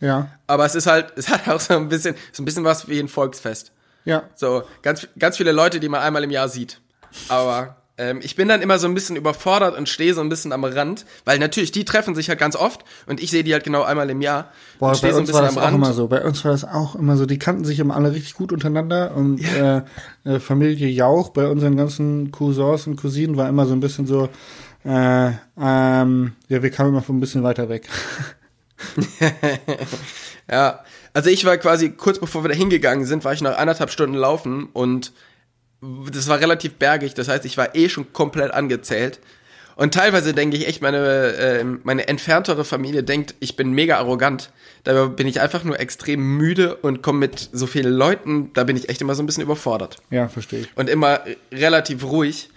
Ja, 0.00 0.28
Aber 0.48 0.64
es 0.66 0.74
ist 0.74 0.86
halt, 0.88 1.12
es 1.16 1.28
hat 1.28 1.48
auch 1.48 1.60
so 1.60 1.74
ein 1.74 1.88
bisschen, 1.88 2.16
so 2.32 2.42
ein 2.42 2.44
bisschen 2.44 2.64
was 2.64 2.88
wie 2.88 2.98
ein 2.98 3.08
Volksfest. 3.08 3.70
ja. 4.04 4.24
So, 4.34 4.64
ganz, 4.82 5.06
ganz 5.18 5.36
viele 5.36 5.52
Leute, 5.52 5.78
die 5.80 5.88
man 5.88 6.00
einmal 6.00 6.24
im 6.24 6.30
Jahr 6.30 6.48
sieht. 6.48 6.80
Aber 7.28 7.76
ähm, 7.98 8.20
ich 8.22 8.36
bin 8.36 8.48
dann 8.48 8.62
immer 8.62 8.78
so 8.78 8.86
ein 8.86 8.94
bisschen 8.94 9.16
überfordert 9.16 9.76
und 9.76 9.88
stehe 9.88 10.14
so 10.14 10.20
ein 10.20 10.28
bisschen 10.28 10.52
am 10.52 10.64
Rand, 10.64 11.04
weil 11.24 11.38
natürlich, 11.38 11.72
die 11.72 11.84
treffen 11.84 12.14
sich 12.14 12.28
halt 12.28 12.38
ganz 12.38 12.56
oft 12.56 12.84
und 13.06 13.20
ich 13.20 13.30
sehe 13.30 13.44
die 13.44 13.52
halt 13.52 13.64
genau 13.64 13.82
einmal 13.82 14.08
im 14.08 14.22
Jahr. 14.22 14.52
Boah, 14.78 14.92
bei 14.92 15.12
so 15.12 15.18
uns 15.18 15.32
war 15.32 15.42
das 15.42 15.58
auch 15.58 15.72
immer 15.72 15.92
so. 15.92 16.06
Bei 16.06 16.24
uns 16.24 16.44
war 16.44 16.52
das 16.52 16.64
auch 16.64 16.94
immer 16.94 17.16
so. 17.16 17.26
Die 17.26 17.38
kannten 17.38 17.64
sich 17.64 17.80
immer 17.80 17.96
alle 17.96 18.12
richtig 18.12 18.34
gut 18.34 18.52
untereinander 18.52 19.14
und 19.14 19.40
äh, 19.42 19.82
äh, 20.24 20.38
Familie 20.38 20.88
Jauch 20.88 21.30
bei 21.30 21.48
unseren 21.48 21.76
ganzen 21.76 22.30
Cousins 22.30 22.86
und 22.86 22.96
Cousinen 22.96 23.36
war 23.36 23.48
immer 23.48 23.66
so 23.66 23.74
ein 23.74 23.80
bisschen 23.80 24.06
so, 24.06 24.28
äh, 24.84 25.32
ähm, 25.60 26.32
ja, 26.48 26.62
wir 26.62 26.70
kamen 26.70 26.90
immer 26.90 27.02
von 27.02 27.16
ein 27.16 27.20
bisschen 27.20 27.42
weiter 27.42 27.68
weg. 27.68 27.88
Ja, 30.50 30.80
also 31.12 31.28
ich 31.30 31.44
war 31.44 31.58
quasi 31.58 31.90
kurz 31.90 32.18
bevor 32.18 32.42
wir 32.42 32.48
da 32.48 32.54
hingegangen 32.54 33.04
sind, 33.04 33.24
war 33.24 33.32
ich 33.32 33.42
nach 33.42 33.58
anderthalb 33.58 33.90
Stunden 33.90 34.14
laufen 34.14 34.68
und 34.72 35.12
das 35.80 36.28
war 36.28 36.40
relativ 36.40 36.74
bergig, 36.74 37.14
das 37.14 37.28
heißt, 37.28 37.44
ich 37.44 37.56
war 37.56 37.74
eh 37.74 37.88
schon 37.88 38.12
komplett 38.12 38.52
angezählt. 38.52 39.20
Und 39.76 39.94
teilweise 39.94 40.34
denke 40.34 40.56
ich 40.56 40.66
echt, 40.66 40.82
meine, 40.82 40.98
äh, 40.98 41.64
meine 41.84 42.08
entferntere 42.08 42.64
Familie 42.64 43.04
denkt, 43.04 43.36
ich 43.38 43.54
bin 43.54 43.70
mega 43.70 43.96
arrogant. 43.98 44.50
Dabei 44.82 45.06
bin 45.06 45.28
ich 45.28 45.40
einfach 45.40 45.62
nur 45.62 45.78
extrem 45.78 46.20
müde 46.36 46.74
und 46.74 47.00
komme 47.00 47.20
mit 47.20 47.48
so 47.52 47.68
vielen 47.68 47.92
Leuten, 47.92 48.52
da 48.54 48.64
bin 48.64 48.76
ich 48.76 48.88
echt 48.88 49.00
immer 49.00 49.14
so 49.14 49.22
ein 49.22 49.26
bisschen 49.26 49.44
überfordert. 49.44 49.98
Ja, 50.10 50.26
verstehe 50.26 50.62
ich. 50.62 50.68
Und 50.74 50.90
immer 50.90 51.20
relativ 51.52 52.02
ruhig. 52.02 52.50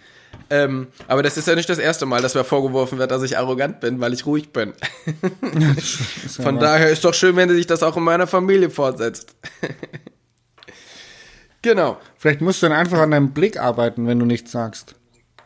Ähm, 0.49 0.87
aber 1.07 1.21
das 1.21 1.37
ist 1.37 1.47
ja 1.47 1.53
nicht 1.53 1.69
das 1.69 1.77
erste 1.77 2.07
Mal, 2.07 2.21
dass 2.21 2.33
mir 2.33 2.43
vorgeworfen 2.43 2.97
wird, 2.97 3.11
dass 3.11 3.21
ich 3.21 3.37
arrogant 3.37 3.81
bin, 3.81 3.99
weil 3.99 4.13
ich 4.13 4.25
ruhig 4.25 4.49
bin. 4.49 4.73
Ja 5.59 5.75
Von 6.43 6.59
daher 6.59 6.89
ist 6.89 7.05
doch 7.05 7.13
schön, 7.13 7.35
wenn 7.35 7.49
sich 7.49 7.67
das 7.67 7.83
auch 7.83 7.97
in 7.97 8.03
meiner 8.03 8.25
Familie 8.25 8.69
fortsetzt. 8.69 9.35
genau. 11.61 11.97
Vielleicht 12.17 12.41
musst 12.41 12.61
du 12.61 12.67
dann 12.67 12.77
einfach 12.77 12.99
an 12.99 13.11
deinem 13.11 13.31
Blick 13.31 13.59
arbeiten, 13.59 14.07
wenn 14.07 14.19
du 14.19 14.25
nichts 14.25 14.51
sagst. 14.51 14.95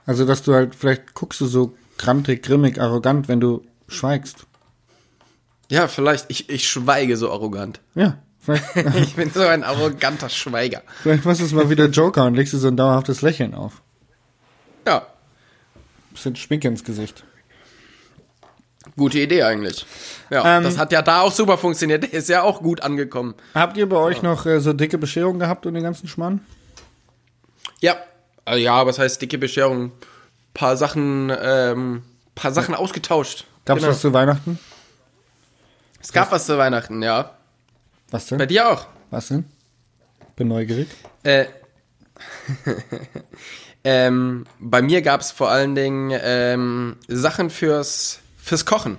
Also, 0.05 0.25
dass 0.25 0.43
du 0.43 0.53
halt, 0.53 0.75
vielleicht 0.75 1.13
guckst 1.13 1.41
du 1.41 1.45
so 1.45 1.75
grantig, 1.97 2.43
grimmig, 2.43 2.79
arrogant, 2.79 3.27
wenn 3.27 3.39
du 3.39 3.63
schweigst. 3.87 4.45
Ja, 5.69 5.87
vielleicht. 5.87 6.25
Ich, 6.29 6.49
ich 6.49 6.69
schweige 6.69 7.17
so 7.17 7.31
arrogant. 7.31 7.79
Ja, 7.95 8.17
Ich 9.01 9.15
bin 9.15 9.31
so 9.31 9.41
ein 9.41 9.63
arroganter 9.63 10.29
Schweiger. 10.29 10.83
vielleicht 11.01 11.25
machst 11.25 11.41
du 11.41 11.45
es 11.45 11.53
mal 11.53 11.69
wieder 11.69 11.87
Joker 11.87 12.25
und 12.25 12.35
legst 12.35 12.53
dir 12.53 12.59
so 12.59 12.67
ein 12.67 12.77
dauerhaftes 12.77 13.21
Lächeln 13.21 13.55
auf. 13.55 13.81
Ja, 14.87 15.07
Bisschen 16.11 16.35
Schminke 16.35 16.67
ins 16.69 16.83
Gesicht. 16.83 17.25
Gute 18.97 19.19
Idee 19.19 19.43
eigentlich. 19.43 19.85
Ja, 20.29 20.57
Ähm, 20.57 20.63
das 20.63 20.77
hat 20.77 20.91
ja 20.91 21.01
da 21.01 21.21
auch 21.21 21.31
super 21.31 21.57
funktioniert. 21.57 22.03
Der 22.03 22.13
ist 22.13 22.29
ja 22.29 22.41
auch 22.43 22.61
gut 22.61 22.81
angekommen. 22.81 23.35
Habt 23.53 23.77
ihr 23.77 23.87
bei 23.87 23.97
euch 23.97 24.21
noch 24.21 24.45
äh, 24.45 24.59
so 24.59 24.73
dicke 24.73 24.97
Bescherungen 24.97 25.39
gehabt 25.39 25.65
und 25.65 25.73
den 25.73 25.83
ganzen 25.83 26.07
Schmarrn? 26.07 26.41
Ja. 27.81 27.95
Also 28.45 28.59
ja, 28.59 28.85
was 28.85 28.99
heißt 28.99 29.21
dicke 29.21 29.37
Bescherung? 29.37 29.91
Paar 30.53 30.77
Sachen, 30.77 31.31
ähm, 31.41 32.03
paar 32.35 32.51
Sachen 32.51 32.75
ausgetauscht. 32.75 33.45
Gab's 33.65 33.81
Genau. 33.81 33.91
was 33.91 34.01
zu 34.01 34.13
Weihnachten? 34.13 34.59
Es 36.01 36.13
gab 36.13 36.31
was 36.31 36.45
zu 36.45 36.57
Weihnachten, 36.57 37.01
ja. 37.01 37.31
Was 38.11 38.27
Bei 38.29 38.37
denn? 38.37 38.47
dir 38.47 38.69
auch. 38.69 38.85
Was 39.09 39.27
denn? 39.29 39.45
Bin 40.35 40.47
neugierig. 40.49 40.87
Äh, 41.23 41.45
ähm, 43.83 44.45
bei 44.59 44.81
mir 44.81 45.01
gab 45.01 45.21
es 45.21 45.31
vor 45.31 45.49
allen 45.49 45.75
Dingen 45.75 46.11
ähm, 46.21 46.97
Sachen 47.07 47.49
fürs, 47.49 48.19
fürs 48.45 48.65
Kochen. 48.65 48.97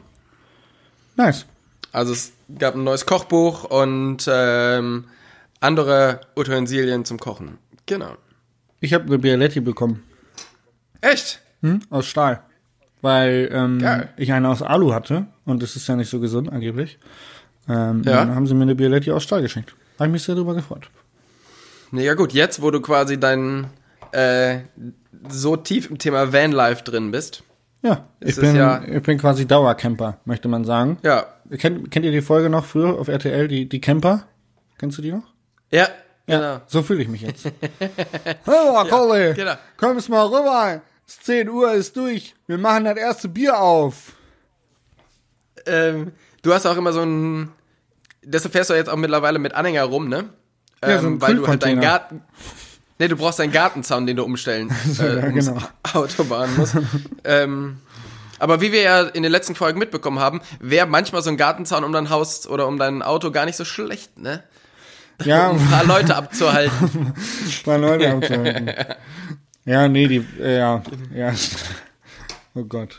Nice. 1.17 1.47
Also 1.93 2.13
es 2.13 2.33
gab 2.59 2.75
ein 2.75 2.85
neues 2.85 3.07
Kochbuch 3.07 3.65
und 3.65 4.29
ähm, 4.29 5.05
andere 5.61 6.21
Utensilien 6.37 7.05
zum 7.05 7.19
Kochen. 7.19 7.59
Genau. 7.87 8.17
Ich 8.81 8.93
habe 8.93 9.05
eine 9.05 9.19
Bialetti 9.19 9.61
bekommen. 9.61 10.03
Echt? 11.01 11.41
Hm? 11.63 11.81
Aus 11.91 12.07
Stahl. 12.07 12.43
Weil 13.01 13.49
ähm, 13.53 13.79
Geil. 13.79 14.13
ich 14.17 14.33
eine 14.33 14.49
aus 14.49 14.63
Alu 14.63 14.93
hatte 14.93 15.27
und 15.45 15.63
das 15.63 15.77
ist 15.77 15.87
ja 15.87 15.97
nicht 15.97 16.11
so 16.11 16.19
gesund 16.21 16.53
angeblich. 16.53 16.99
Ähm, 17.69 18.03
Ja. 18.05 18.17
Dann 18.17 18.35
haben 18.35 18.47
sie 18.47 18.55
mir 18.55 18.63
eine 18.63 18.75
Bialetti 18.75 19.13
aus 19.13 19.23
Stahl 19.23 19.43
geschenkt. 19.43 19.75
Habe 19.99 20.09
ich 20.09 20.13
mich 20.13 20.23
sehr 20.25 20.35
darüber 20.35 20.55
gefreut. 20.55 20.91
Mega 21.93 22.15
gut. 22.15 22.33
Jetzt, 22.33 22.61
wo 22.61 22.71
du 22.73 22.81
quasi 22.81 23.19
dein 23.19 23.69
äh, 24.11 24.59
so 25.29 25.57
tief 25.57 25.89
im 25.89 25.99
Thema 25.99 26.33
Vanlife 26.33 26.83
drin 26.83 27.13
bist. 27.13 27.45
Ja, 27.87 28.05
ich 28.21 28.35
bin, 28.37 28.57
ja- 28.57 28.83
ich 28.85 29.03
bin 29.03 29.19
quasi 29.19 29.47
Dauercamper, 29.47 30.19
möchte 30.25 30.49
man 30.49 30.65
sagen. 30.65 30.99
Ja. 31.03 31.27
Kennt, 31.59 31.91
kennt 31.91 32.05
ihr 32.05 32.13
die 32.13 32.23
Folge 32.23 32.49
noch 32.51 32.65
früher 32.65 32.99
auf 32.99 33.09
RTL, 33.09 33.47
die, 33.49 33.69
die 33.69 33.81
Camper? 33.81 34.25
Kennst 34.79 34.99
du 34.99 35.03
die 35.03 35.13
noch? 35.13 35.23
Ja, 35.71 35.89
genau. 36.27 36.61
So 36.67 36.83
fühle 36.83 37.03
ich 37.03 37.09
mich 37.09 37.23
jetzt. 37.23 37.45
Mal, 38.47 38.89
Kolle, 38.89 39.35
genau. 39.35 39.55
kommst 39.77 40.09
mal 40.09 40.25
rüber. 40.27 40.81
Es 41.07 41.15
ist 41.15 41.25
10 41.27 41.49
Uhr, 41.49 41.73
ist 41.75 41.97
durch. 41.97 42.35
Wir 42.47 42.59
machen 42.59 42.85
das 42.85 42.97
erste 42.97 43.29
Bier 43.29 43.61
auf. 43.61 44.15
Ähm, 45.67 46.13
du 46.43 46.53
hast 46.53 46.67
auch 46.67 46.77
immer 46.77 46.93
so 46.93 47.03
ein. 47.03 47.51
Deshalb 48.23 48.53
fährst 48.53 48.71
du 48.71 48.75
jetzt 48.75 48.89
auch 48.91 48.97
mittlerweile 48.97 49.39
mit 49.39 49.55
Anhänger 49.55 49.85
rum, 49.85 50.09
ne? 50.09 50.31
Ähm, 50.83 50.91
Ja, 50.91 50.99
so 51.01 51.07
ein 51.07 51.21
weil 51.21 51.37
du 51.37 51.47
halt 51.47 51.63
deinen. 51.63 51.81
Garten. 51.81 52.23
Ne, 52.99 53.09
du 53.09 53.17
brauchst 53.17 53.39
deinen 53.39 53.53
Gartenzaun, 53.53 54.07
den 54.07 54.17
du 54.17 54.25
umstellen 54.25 54.71
äh, 55.01 55.17
ja, 55.17 55.29
genau. 55.29 55.59
Autobahn 55.93 56.57
musst. 56.57 56.77
ähm, 57.25 57.79
aber 58.39 58.61
wie 58.61 58.73
wir 58.73 58.83
ja 58.83 59.03
in 59.03 59.23
den 59.23 59.33
letzten 59.33 59.55
Folgen 59.55 59.79
mitbekommen 59.79 60.19
haben, 60.19 60.41
wäre 60.61 60.87
manchmal 60.87 61.23
so 61.23 61.31
ein 61.31 61.37
Gartenzaun 61.37 61.85
um 61.85 61.93
dein 61.93 62.11
Haus 62.11 62.47
oder 62.47 62.67
um 62.67 62.79
dein 62.79 63.03
Auto 63.03 63.31
gar 63.31 63.45
nicht 63.47 63.57
so 63.57 63.65
schlecht, 63.65 64.19
ne? 64.19 64.43
Ja, 65.25 65.49
Um 65.51 65.59
ein 65.59 65.71
paar 65.71 65.85
Leute 65.85 66.15
abzuhalten. 66.17 67.15
paar 67.65 67.79
Leute 67.79 68.11
abzuhalten. 68.11 68.71
Ja, 69.65 69.89
nee, 69.89 70.07
die, 70.09 70.25
äh, 70.41 70.59
ja, 70.59 70.83
ja. 71.15 71.33
Oh 72.55 72.65
Gott. 72.65 72.99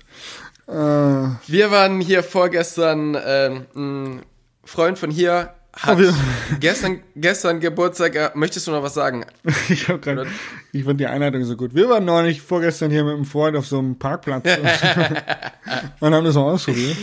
Äh, 0.67 0.73
Wir 0.73 1.71
waren 1.71 2.01
hier 2.01 2.23
vorgestern, 2.23 3.17
ähm, 3.23 3.65
ein 3.75 4.21
Freund 4.65 4.99
von 4.99 5.11
hier 5.11 5.53
hat 5.77 5.97
gestern, 6.59 7.03
gestern 7.15 7.59
Geburtstag. 7.59 8.15
Äh, 8.15 8.31
möchtest 8.33 8.67
du 8.67 8.71
noch 8.71 8.83
was 8.83 8.93
sagen? 8.93 9.25
ich 9.69 9.87
hab 9.87 10.01
grad, 10.01 10.27
ich 10.71 10.83
fand 10.83 10.99
die 10.99 11.07
Einleitung 11.07 11.43
so 11.43 11.55
gut. 11.55 11.75
Wir 11.75 11.89
waren 11.89 12.05
neulich 12.05 12.41
vorgestern 12.41 12.91
hier 12.91 13.03
mit 13.03 13.13
einem 13.13 13.25
Freund 13.25 13.55
auf 13.55 13.67
so 13.67 13.79
einem 13.79 13.97
Parkplatz 13.97 14.45
und 15.99 16.13
haben 16.13 16.25
das 16.25 16.35
mal 16.35 16.53
ausprobiert. 16.53 16.97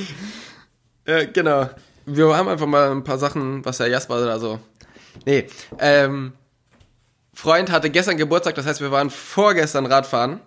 Äh, 1.04 1.26
genau. 1.28 1.70
Wir 2.06 2.36
haben 2.36 2.48
einfach 2.48 2.66
mal 2.66 2.90
ein 2.90 3.04
paar 3.04 3.18
Sachen, 3.18 3.64
was 3.64 3.78
der 3.78 3.88
Jasper 3.88 4.24
da 4.24 4.38
so. 4.38 4.58
Nee, 5.24 5.46
ähm, 5.78 6.32
Freund 7.32 7.70
hatte 7.70 7.90
gestern 7.90 8.16
Geburtstag, 8.16 8.54
das 8.56 8.66
heißt, 8.66 8.80
wir 8.80 8.90
waren 8.90 9.10
vorgestern 9.10 9.86
Radfahren 9.86 10.40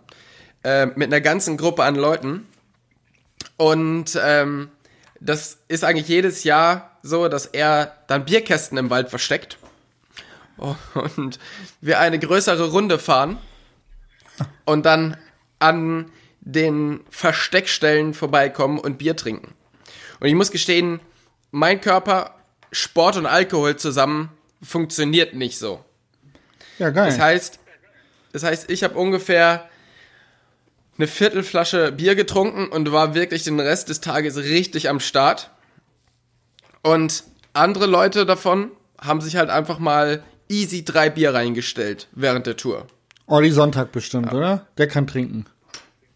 äh, 0.63 0.85
mit 0.87 1.03
einer 1.03 1.21
ganzen 1.21 1.57
Gruppe 1.57 1.83
an 1.83 1.95
Leuten. 1.95 2.47
Und 3.57 4.19
ähm, 4.21 4.69
das 5.19 5.59
ist 5.67 5.83
eigentlich 5.83 6.07
jedes 6.07 6.43
Jahr 6.43 6.96
so, 7.07 7.27
dass 7.27 7.45
er 7.45 7.95
dann 8.07 8.25
Bierkästen 8.25 8.77
im 8.77 8.89
Wald 8.89 9.09
versteckt. 9.09 9.57
Und 10.57 11.39
wir 11.81 11.99
eine 11.99 12.19
größere 12.19 12.71
Runde 12.71 12.97
fahren 12.99 13.37
und 14.65 14.85
dann 14.85 15.17
an 15.59 16.11
den 16.41 17.01
Versteckstellen 17.09 18.13
vorbeikommen 18.13 18.79
und 18.79 18.97
Bier 18.97 19.15
trinken. 19.15 19.53
Und 20.19 20.27
ich 20.27 20.35
muss 20.35 20.51
gestehen, 20.51 20.99
mein 21.51 21.81
Körper, 21.81 22.35
Sport 22.71 23.17
und 23.17 23.25
Alkohol 23.25 23.75
zusammen 23.75 24.29
funktioniert 24.61 25.33
nicht 25.33 25.57
so. 25.57 25.83
Ja, 26.79 26.89
geil. 26.89 27.07
Das 27.07 27.19
heißt, 27.19 27.59
das 28.33 28.43
heißt, 28.43 28.69
ich 28.69 28.83
habe 28.83 28.95
ungefähr 28.95 29.69
eine 30.97 31.07
Viertelflasche 31.07 31.91
Bier 31.91 32.15
getrunken 32.15 32.67
und 32.67 32.91
war 32.91 33.13
wirklich 33.13 33.43
den 33.43 33.59
Rest 33.59 33.89
des 33.89 34.01
Tages 34.01 34.37
richtig 34.37 34.89
am 34.89 34.99
Start. 34.99 35.51
Und 36.87 37.25
andere 37.51 37.85
Leute 37.85 38.25
davon 38.25 38.71
haben 38.97 39.19
sich 39.19 39.35
halt 39.35 39.49
einfach 39.49 39.77
mal 39.77 40.23
easy 40.47 40.85
drei 40.85 41.09
Bier 41.09 41.33
reingestellt 41.33 42.07
während 42.13 42.47
der 42.47 42.55
Tour. 42.55 42.87
Olli 43.25 43.51
Sonntag 43.51 43.91
bestimmt, 43.91 44.31
oder? 44.31 44.67
Der 44.77 44.87
kann 44.87 45.05
trinken. 45.05 45.45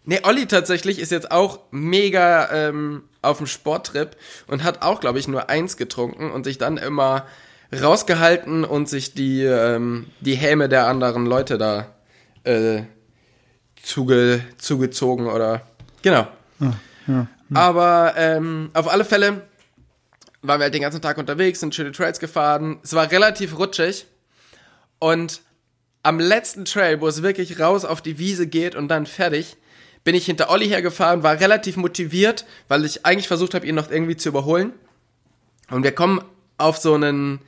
Nee, 0.05 0.21
Olli 0.23 0.45
tatsächlich 0.45 0.99
ist 0.99 1.11
jetzt 1.11 1.29
auch 1.29 1.59
mega 1.71 2.49
ähm, 2.53 3.03
auf 3.21 3.39
dem 3.39 3.47
Sporttrip 3.47 4.15
und 4.47 4.63
hat 4.63 4.81
auch, 4.81 5.01
glaube 5.01 5.19
ich, 5.19 5.27
nur 5.27 5.49
eins 5.49 5.75
getrunken 5.75 6.31
und 6.31 6.45
sich 6.45 6.57
dann 6.57 6.77
immer 6.77 7.25
rausgehalten 7.73 8.63
und 8.63 8.87
sich 8.87 9.13
die, 9.13 9.43
ähm, 9.43 10.07
die 10.21 10.35
Häme 10.35 10.69
der 10.69 10.87
anderen 10.87 11.25
Leute 11.25 11.57
da 11.57 11.87
äh, 12.45 12.83
zuge, 13.83 14.41
zugezogen 14.57 15.27
oder 15.27 15.63
genau. 16.01 16.27
Ja, 16.61 16.73
ja. 17.07 17.27
Aber 17.53 18.13
ähm, 18.15 18.69
auf 18.73 18.89
alle 18.89 19.03
Fälle 19.03 19.41
waren 20.41 20.59
wir 20.59 20.63
halt 20.65 20.73
den 20.73 20.81
ganzen 20.81 21.01
Tag 21.01 21.17
unterwegs, 21.17 21.59
sind 21.59 21.75
schöne 21.75 21.91
Trails 21.91 22.19
gefahren. 22.19 22.79
Es 22.83 22.93
war 22.93 23.11
relativ 23.11 23.57
rutschig. 23.57 24.05
Und 24.99 25.41
am 26.03 26.19
letzten 26.19 26.65
Trail, 26.65 26.99
wo 27.01 27.07
es 27.07 27.21
wirklich 27.21 27.59
raus 27.59 27.85
auf 27.85 28.01
die 28.01 28.17
Wiese 28.17 28.47
geht 28.47 28.75
und 28.75 28.87
dann 28.87 29.05
fertig, 29.05 29.57
bin 30.03 30.15
ich 30.15 30.25
hinter 30.25 30.49
Olli 30.49 30.67
hergefahren, 30.67 31.21
war 31.21 31.39
relativ 31.39 31.77
motiviert, 31.77 32.45
weil 32.67 32.85
ich 32.85 33.05
eigentlich 33.05 33.27
versucht 33.27 33.53
habe, 33.53 33.67
ihn 33.67 33.75
noch 33.75 33.91
irgendwie 33.91 34.17
zu 34.17 34.29
überholen. 34.29 34.73
Und 35.69 35.83
wir 35.83 35.91
kommen 35.91 36.23
auf 36.57 36.77
so 36.77 36.95
einen, 36.95 37.39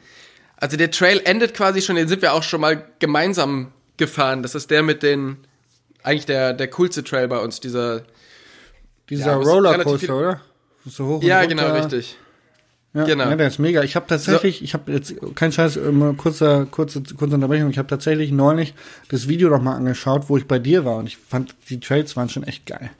also 0.57 0.77
der 0.77 0.91
Trail 0.91 1.19
endet 1.25 1.55
quasi 1.55 1.81
schon, 1.81 1.95
den 1.95 2.07
sind 2.07 2.21
wir 2.21 2.33
auch 2.33 2.43
schon 2.43 2.61
mal 2.61 2.87
gemeinsam 2.99 3.71
gefahren. 3.97 4.43
Das 4.43 4.53
ist 4.53 4.69
der 4.69 4.83
mit 4.83 5.01
den, 5.01 5.37
eigentlich 6.03 6.27
der, 6.27 6.53
der 6.53 6.67
coolste 6.69 7.03
Trail 7.03 7.27
bei 7.27 7.39
uns, 7.39 7.59
dieser, 7.59 8.03
Dieser 9.09 9.31
Ja, 9.31 9.35
Rollercoaster, 9.37 10.15
oder? 10.15 10.41
So 10.85 11.05
hoch 11.07 11.15
und 11.21 11.23
ja, 11.23 11.39
runter. 11.41 11.55
genau, 11.55 11.73
richtig. 11.73 12.17
Ja, 12.93 13.05
Genau. 13.05 13.29
Ja, 13.29 13.35
der 13.35 13.47
ist 13.47 13.57
mega. 13.59 13.81
Ich 13.83 13.95
habe 13.95 14.05
tatsächlich, 14.07 14.63
ich 14.63 14.73
habe 14.75 14.91
jetzt 14.91 15.15
kein 15.35 15.51
Scheiß, 15.51 15.77
immer 15.77 16.13
kurzer, 16.13 16.65
kurze, 16.65 17.01
kurze 17.01 17.33
Unterbrechung. 17.35 17.69
Ich 17.71 17.77
habe 17.79 17.87
tatsächlich 17.87 18.31
neulich 18.31 18.73
das 19.09 19.27
Video 19.27 19.49
noch 19.49 19.61
mal 19.61 19.75
angeschaut, 19.75 20.25
wo 20.29 20.37
ich 20.37 20.47
bei 20.47 20.59
dir 20.59 20.85
war 20.85 20.97
und 20.97 21.07
ich 21.07 21.17
fand 21.17 21.55
die 21.69 21.79
Trails 21.79 22.15
waren 22.15 22.29
schon 22.29 22.43
echt 22.43 22.65
geil. 22.67 22.91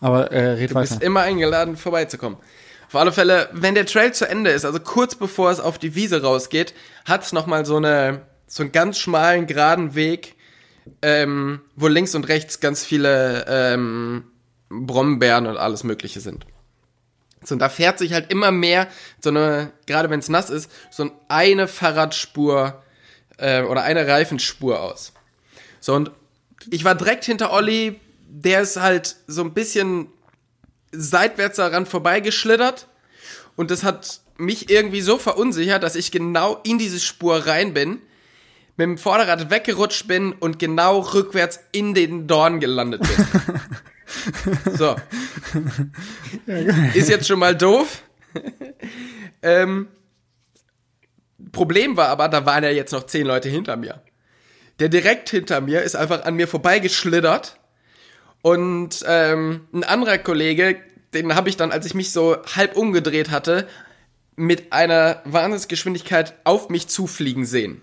Aber 0.00 0.32
äh, 0.32 0.54
red 0.54 0.70
Du 0.70 0.74
weiter. 0.74 0.88
bist 0.90 1.02
immer 1.02 1.20
eingeladen, 1.20 1.76
vorbeizukommen. 1.76 2.38
Auf 2.88 2.96
alle 2.96 3.12
Fälle, 3.12 3.48
wenn 3.52 3.74
der 3.74 3.86
Trail 3.86 4.12
zu 4.12 4.28
Ende 4.28 4.50
ist, 4.50 4.64
also 4.64 4.78
kurz 4.80 5.14
bevor 5.14 5.50
es 5.50 5.60
auf 5.60 5.78
die 5.78 5.94
Wiese 5.94 6.22
rausgeht, 6.22 6.74
hat's 7.04 7.32
noch 7.32 7.46
mal 7.46 7.64
so 7.64 7.76
eine 7.76 8.22
so 8.46 8.62
einen 8.62 8.72
ganz 8.72 8.98
schmalen 8.98 9.46
geraden 9.46 9.94
Weg, 9.94 10.34
ähm, 11.00 11.60
wo 11.76 11.88
links 11.88 12.14
und 12.14 12.28
rechts 12.28 12.60
ganz 12.60 12.84
viele 12.84 13.46
ähm, 13.48 14.24
Brombeeren 14.68 15.46
und 15.46 15.56
alles 15.56 15.82
Mögliche 15.84 16.20
sind. 16.20 16.44
So, 17.44 17.54
und 17.54 17.58
da 17.58 17.68
fährt 17.68 17.98
sich 17.98 18.12
halt 18.12 18.30
immer 18.30 18.50
mehr 18.50 18.88
so 19.20 19.30
eine, 19.30 19.72
gerade 19.86 20.10
wenn 20.10 20.20
es 20.20 20.28
nass 20.28 20.50
ist, 20.50 20.70
so 20.90 21.10
eine 21.28 21.68
Fahrradspur 21.68 22.82
äh, 23.38 23.62
oder 23.62 23.82
eine 23.82 24.06
Reifenspur 24.06 24.80
aus. 24.80 25.12
So, 25.80 25.94
und 25.94 26.10
ich 26.70 26.84
war 26.84 26.94
direkt 26.94 27.24
hinter 27.24 27.52
Olli, 27.52 28.00
der 28.26 28.62
ist 28.62 28.80
halt 28.80 29.16
so 29.26 29.42
ein 29.42 29.52
bisschen 29.52 30.08
seitwärts 30.92 31.56
daran 31.56 31.86
vorbeigeschlittert 31.86 32.88
und 33.56 33.70
das 33.70 33.82
hat 33.84 34.20
mich 34.36 34.70
irgendwie 34.70 35.00
so 35.00 35.18
verunsichert, 35.18 35.82
dass 35.82 35.94
ich 35.94 36.10
genau 36.10 36.60
in 36.64 36.78
diese 36.78 37.00
Spur 37.00 37.46
rein 37.46 37.74
bin, 37.74 38.00
mit 38.76 38.86
dem 38.86 38.98
Vorderrad 38.98 39.50
weggerutscht 39.50 40.08
bin 40.08 40.32
und 40.32 40.58
genau 40.58 41.00
rückwärts 41.00 41.60
in 41.72 41.94
den 41.94 42.26
Dorn 42.26 42.58
gelandet 42.58 43.02
bin. 43.02 43.60
so. 44.72 44.96
Ist 46.94 47.08
jetzt 47.08 47.26
schon 47.26 47.38
mal 47.38 47.56
doof. 47.56 48.02
ähm, 49.42 49.88
Problem 51.52 51.96
war 51.96 52.08
aber, 52.08 52.28
da 52.28 52.46
waren 52.46 52.64
ja 52.64 52.70
jetzt 52.70 52.92
noch 52.92 53.06
zehn 53.06 53.26
Leute 53.26 53.48
hinter 53.48 53.76
mir. 53.76 54.02
Der 54.80 54.88
direkt 54.88 55.30
hinter 55.30 55.60
mir 55.60 55.82
ist 55.82 55.94
einfach 55.94 56.24
an 56.24 56.34
mir 56.34 56.48
vorbeigeschlittert 56.48 57.58
und 58.42 59.04
ähm, 59.06 59.68
ein 59.72 59.84
anderer 59.84 60.18
Kollege, 60.18 60.76
den 61.14 61.34
habe 61.34 61.48
ich 61.48 61.56
dann, 61.56 61.72
als 61.72 61.86
ich 61.86 61.94
mich 61.94 62.12
so 62.12 62.36
halb 62.54 62.76
umgedreht 62.76 63.30
hatte, 63.30 63.68
mit 64.36 64.72
einer 64.72 65.22
Wahnsinnsgeschwindigkeit 65.24 66.34
auf 66.44 66.68
mich 66.68 66.88
zufliegen 66.88 67.46
sehen. 67.46 67.82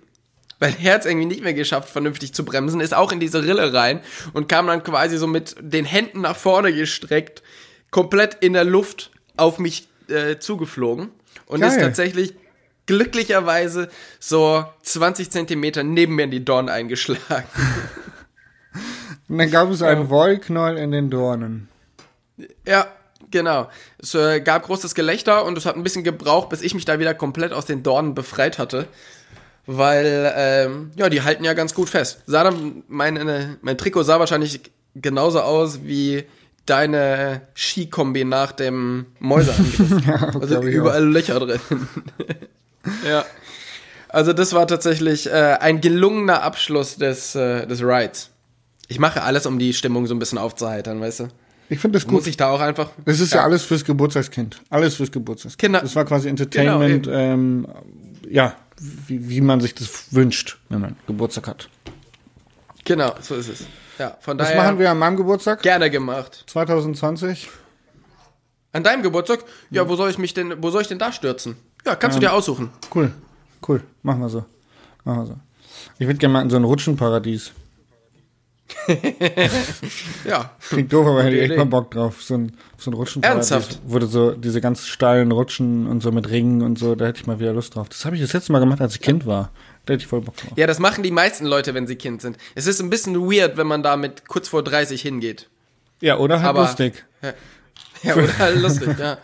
Weil 0.61 0.75
er 0.83 0.93
hat 0.93 1.01
es 1.01 1.07
irgendwie 1.07 1.25
nicht 1.25 1.43
mehr 1.43 1.55
geschafft, 1.55 1.89
vernünftig 1.89 2.35
zu 2.35 2.45
bremsen, 2.45 2.81
ist 2.81 2.93
auch 2.93 3.11
in 3.11 3.19
diese 3.19 3.43
Rille 3.43 3.73
rein 3.73 3.99
und 4.33 4.47
kam 4.47 4.67
dann 4.67 4.83
quasi 4.83 5.17
so 5.17 5.25
mit 5.25 5.55
den 5.59 5.85
Händen 5.85 6.21
nach 6.21 6.35
vorne 6.35 6.71
gestreckt, 6.71 7.41
komplett 7.89 8.37
in 8.41 8.53
der 8.53 8.63
Luft 8.63 9.09
auf 9.37 9.57
mich 9.57 9.87
äh, 10.07 10.37
zugeflogen 10.37 11.09
und 11.47 11.63
ist 11.63 11.77
Geil. 11.77 11.85
tatsächlich 11.85 12.35
glücklicherweise 12.85 13.89
so 14.19 14.63
20 14.83 15.31
Zentimeter 15.31 15.81
neben 15.81 16.13
mir 16.13 16.25
in 16.25 16.31
die 16.31 16.45
Dorn 16.45 16.69
eingeschlagen. 16.69 17.47
Und 19.27 19.39
dann 19.39 19.49
gab 19.49 19.71
es 19.71 19.81
einen 19.81 20.09
Wollknäuel 20.09 20.77
in 20.77 20.91
den 20.91 21.09
Dornen. 21.09 21.69
Ja, 22.67 22.85
genau. 23.31 23.67
Es 23.97 24.13
äh, 24.13 24.41
gab 24.41 24.63
großes 24.63 24.93
Gelächter 24.93 25.43
und 25.43 25.57
es 25.57 25.65
hat 25.65 25.75
ein 25.75 25.83
bisschen 25.83 26.03
gebraucht, 26.03 26.49
bis 26.49 26.61
ich 26.61 26.75
mich 26.75 26.85
da 26.85 26.99
wieder 26.99 27.15
komplett 27.15 27.51
aus 27.51 27.65
den 27.65 27.81
Dornen 27.81 28.13
befreit 28.13 28.59
hatte. 28.59 28.87
Weil, 29.67 30.33
ähm, 30.35 30.91
ja, 30.95 31.07
die 31.09 31.21
halten 31.21 31.43
ja 31.43 31.53
ganz 31.53 31.73
gut 31.73 31.89
fest. 31.89 32.21
Sah 32.25 32.43
dann, 32.43 32.83
mein, 32.87 33.15
äh, 33.17 33.47
mein 33.61 33.77
Trikot 33.77 34.03
sah 34.03 34.19
wahrscheinlich 34.19 34.61
genauso 34.95 35.41
aus 35.41 35.83
wie 35.83 36.23
deine 36.65 37.41
Skikombi 37.55 38.23
nach 38.25 38.51
dem 38.51 39.05
Mäuseangriff. 39.19 40.05
Ja, 40.07 40.15
also 40.39 40.61
überall 40.63 41.05
Löcher 41.05 41.39
drin. 41.39 41.59
ja. 43.07 43.25
Also 44.09 44.33
das 44.33 44.53
war 44.53 44.67
tatsächlich 44.67 45.27
äh, 45.31 45.57
ein 45.59 45.79
gelungener 45.79 46.41
Abschluss 46.43 46.97
des, 46.97 47.33
äh, 47.35 47.65
des 47.65 47.81
Rides. 47.81 48.29
Ich 48.89 48.99
mache 48.99 49.21
alles, 49.23 49.45
um 49.45 49.57
die 49.57 49.73
Stimmung 49.73 50.05
so 50.07 50.13
ein 50.13 50.19
bisschen 50.19 50.37
aufzuheitern, 50.37 50.99
weißt 50.99 51.21
du? 51.21 51.27
Ich 51.69 51.79
finde 51.79 51.97
das 51.97 52.05
Muss 52.07 52.23
gut. 52.23 52.27
ich 52.27 52.35
da 52.35 52.49
auch 52.49 52.59
einfach. 52.59 52.89
Das 53.05 53.21
ist 53.21 53.33
ja. 53.33 53.43
alles 53.45 53.63
fürs 53.63 53.85
Geburtstagskind. 53.85 54.59
Alles 54.69 54.95
fürs 54.95 55.11
Geburtstagskind. 55.13 55.59
Kinder- 55.59 55.79
Das 55.81 55.95
war 55.95 56.03
quasi 56.03 56.27
Entertainment, 56.27 57.05
Genau, 57.05 57.17
ähm, 57.17 57.67
ja, 58.29 58.53
wie, 58.81 59.29
wie 59.29 59.41
man 59.41 59.61
sich 59.61 59.75
das 59.75 60.13
wünscht, 60.13 60.57
wenn 60.69 60.81
man 60.81 60.95
Geburtstag 61.07 61.47
hat. 61.47 61.69
Genau, 62.83 63.13
so 63.21 63.35
ist 63.35 63.47
es. 63.47 63.65
Ja, 63.99 64.17
von 64.19 64.37
Das 64.37 64.47
daher 64.49 64.63
machen 64.63 64.79
wir 64.79 64.89
an 64.89 64.97
meinem 64.97 65.17
Geburtstag, 65.17 65.61
gerne 65.61 65.91
gemacht. 65.91 66.43
2020. 66.47 67.49
An 68.73 68.83
deinem 68.83 69.03
Geburtstag? 69.03 69.43
Ja, 69.69 69.87
wo 69.87 69.95
soll 69.95 70.09
ich 70.09 70.17
mich 70.17 70.33
denn, 70.33 70.63
wo 70.63 70.71
soll 70.71 70.81
ich 70.81 70.87
denn 70.87 70.97
da 70.97 71.11
stürzen? 71.11 71.57
Ja, 71.85 71.95
kannst 71.95 72.15
du 72.15 72.19
dir 72.19 72.33
aussuchen. 72.33 72.71
Cool, 72.93 73.13
cool. 73.67 73.83
Machen 74.01 74.21
wir 74.21 74.29
so. 74.29 74.45
Machen 75.03 75.19
wir 75.19 75.25
so. 75.27 75.35
Ich 75.99 76.07
würde 76.07 76.17
gerne 76.17 76.33
mal 76.33 76.41
in 76.41 76.49
so 76.49 76.55
ein 76.55 76.63
Rutschenparadies. 76.63 77.51
Ja. 80.25 80.51
Klingt 80.69 80.91
doof, 80.93 81.07
aber 81.07 81.23
hätte 81.23 81.35
ich 81.37 81.49
echt 81.49 81.57
mal 81.57 81.65
Bock 81.65 81.91
drauf. 81.91 82.21
So 82.21 82.35
ein, 82.35 82.51
so 82.77 82.91
ein 82.91 82.93
Rutschenparadies. 82.93 83.51
Ernsthaft? 83.51 83.79
Wurde 83.85 84.07
so 84.07 84.31
diese 84.31 84.61
ganz 84.61 84.87
steilen 84.87 85.31
Rutschen 85.31 85.87
und 85.87 86.01
so 86.01 86.11
mit 86.11 86.29
Ringen 86.29 86.61
und 86.61 86.77
so, 86.79 86.95
da 86.95 87.05
hätte 87.07 87.19
ich 87.21 87.27
mal 87.27 87.39
wieder 87.39 87.53
Lust 87.53 87.75
drauf. 87.75 87.89
Das 87.89 88.05
habe 88.05 88.15
ich 88.15 88.21
das 88.21 88.33
letzte 88.33 88.51
Mal 88.51 88.59
gemacht, 88.59 88.81
als 88.81 88.95
ich 88.95 89.01
Kind 89.01 89.25
war. 89.25 89.51
Da 89.85 89.93
hätte 89.93 90.03
ich 90.03 90.07
voll 90.07 90.21
Bock 90.21 90.37
drauf. 90.37 90.51
Ja, 90.55 90.67
das 90.67 90.79
machen 90.79 91.03
die 91.03 91.11
meisten 91.11 91.45
Leute, 91.45 91.73
wenn 91.73 91.87
sie 91.87 91.95
Kind 91.95 92.21
sind. 92.21 92.37
Es 92.55 92.67
ist 92.67 92.79
ein 92.81 92.89
bisschen 92.89 93.15
weird, 93.19 93.57
wenn 93.57 93.67
man 93.67 93.83
da 93.83 93.97
mit 93.97 94.27
kurz 94.27 94.47
vor 94.49 94.63
30 94.63 95.01
hingeht. 95.01 95.49
Ja, 96.01 96.17
oder 96.17 96.39
halt 96.39 96.49
Aber- 96.49 96.61
lustig. 96.61 97.03
Ja, 97.21 97.33
oder 98.15 98.37
halt 98.39 98.59
lustig, 98.61 98.97
ja. 98.97 99.17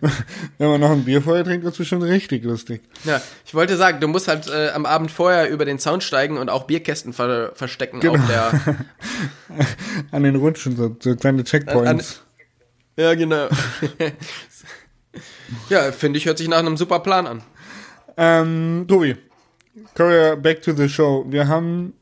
Wenn 0.58 0.68
man 0.68 0.80
noch 0.80 0.90
ein 0.90 1.04
Bier 1.04 1.20
vorher 1.20 1.44
trinkt, 1.44 1.64
wird 1.64 1.74
es 1.74 1.78
bestimmt 1.78 2.02
richtig 2.04 2.44
lustig. 2.44 2.82
Ja, 3.04 3.20
ich 3.44 3.54
wollte 3.54 3.76
sagen, 3.76 4.00
du 4.00 4.08
musst 4.08 4.28
halt 4.28 4.48
äh, 4.48 4.70
am 4.70 4.86
Abend 4.86 5.10
vorher 5.10 5.50
über 5.50 5.64
den 5.64 5.78
Zaun 5.78 6.00
steigen 6.00 6.38
und 6.38 6.48
auch 6.48 6.64
Bierkästen 6.64 7.12
ver 7.12 7.52
verstecken 7.54 8.00
Genau. 8.00 8.14
auf 8.14 8.26
der. 8.26 8.76
An 10.12 10.22
den 10.22 10.36
Rutschen, 10.36 10.76
so, 10.76 10.96
so 10.98 11.14
kleine 11.16 11.44
Checkpoints. 11.44 12.22
Ja, 12.96 13.14
genau. 13.14 13.48
ja, 15.68 15.92
finde 15.92 16.18
ich, 16.18 16.26
hört 16.26 16.38
sich 16.38 16.48
nach 16.48 16.58
einem 16.58 16.76
super 16.76 17.00
Plan 17.00 17.26
an. 17.26 17.42
Ähm, 18.16 18.86
Tobi, 18.88 19.16
wir 19.94 20.36
back 20.36 20.62
to 20.62 20.72
the 20.72 20.88
show. 20.88 21.26
Wir 21.28 21.48
haben, 21.48 21.92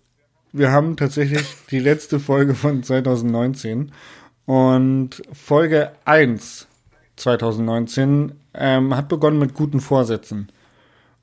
wir 0.53 0.70
haben 0.70 0.96
tatsächlich 0.96 1.44
die 1.70 1.81
letzte 1.81 2.20
Folge 2.20 2.55
von 2.55 2.83
2019 2.83 3.90
und 4.46 5.22
Folge 5.33 5.92
1 6.04 6.66
2019 7.16 8.33
ähm, 8.54 8.96
hat 8.96 9.09
begonnen 9.09 9.38
mit 9.38 9.54
guten 9.54 9.80
Vorsätzen. 9.80 10.50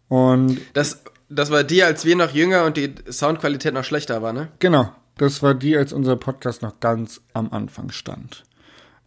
Und 0.07 0.60
Das, 0.73 1.03
das 1.29 1.51
war 1.51 1.63
die, 1.63 1.84
als 1.84 2.05
wir 2.05 2.15
noch 2.15 2.31
jünger 2.31 2.65
und 2.65 2.77
die 2.77 2.93
Soundqualität 3.10 3.73
noch 3.73 3.84
schlechter 3.84 4.21
war, 4.21 4.34
ne? 4.34 4.49
genau, 4.60 4.89
das 5.17 5.43
war 5.43 5.53
die, 5.53 5.77
als 5.77 5.93
unser 5.93 6.15
Podcast 6.15 6.62
noch 6.62 6.79
ganz 6.79 7.21
am 7.34 7.51
Anfang 7.51 7.91
stand. 7.91 8.43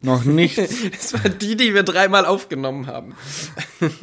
Noch 0.00 0.24
nichts 0.24 0.90
Das 0.90 1.14
war 1.14 1.30
die, 1.30 1.56
die 1.56 1.72
wir 1.72 1.82
dreimal 1.82 2.26
aufgenommen 2.26 2.86
haben. 2.86 3.14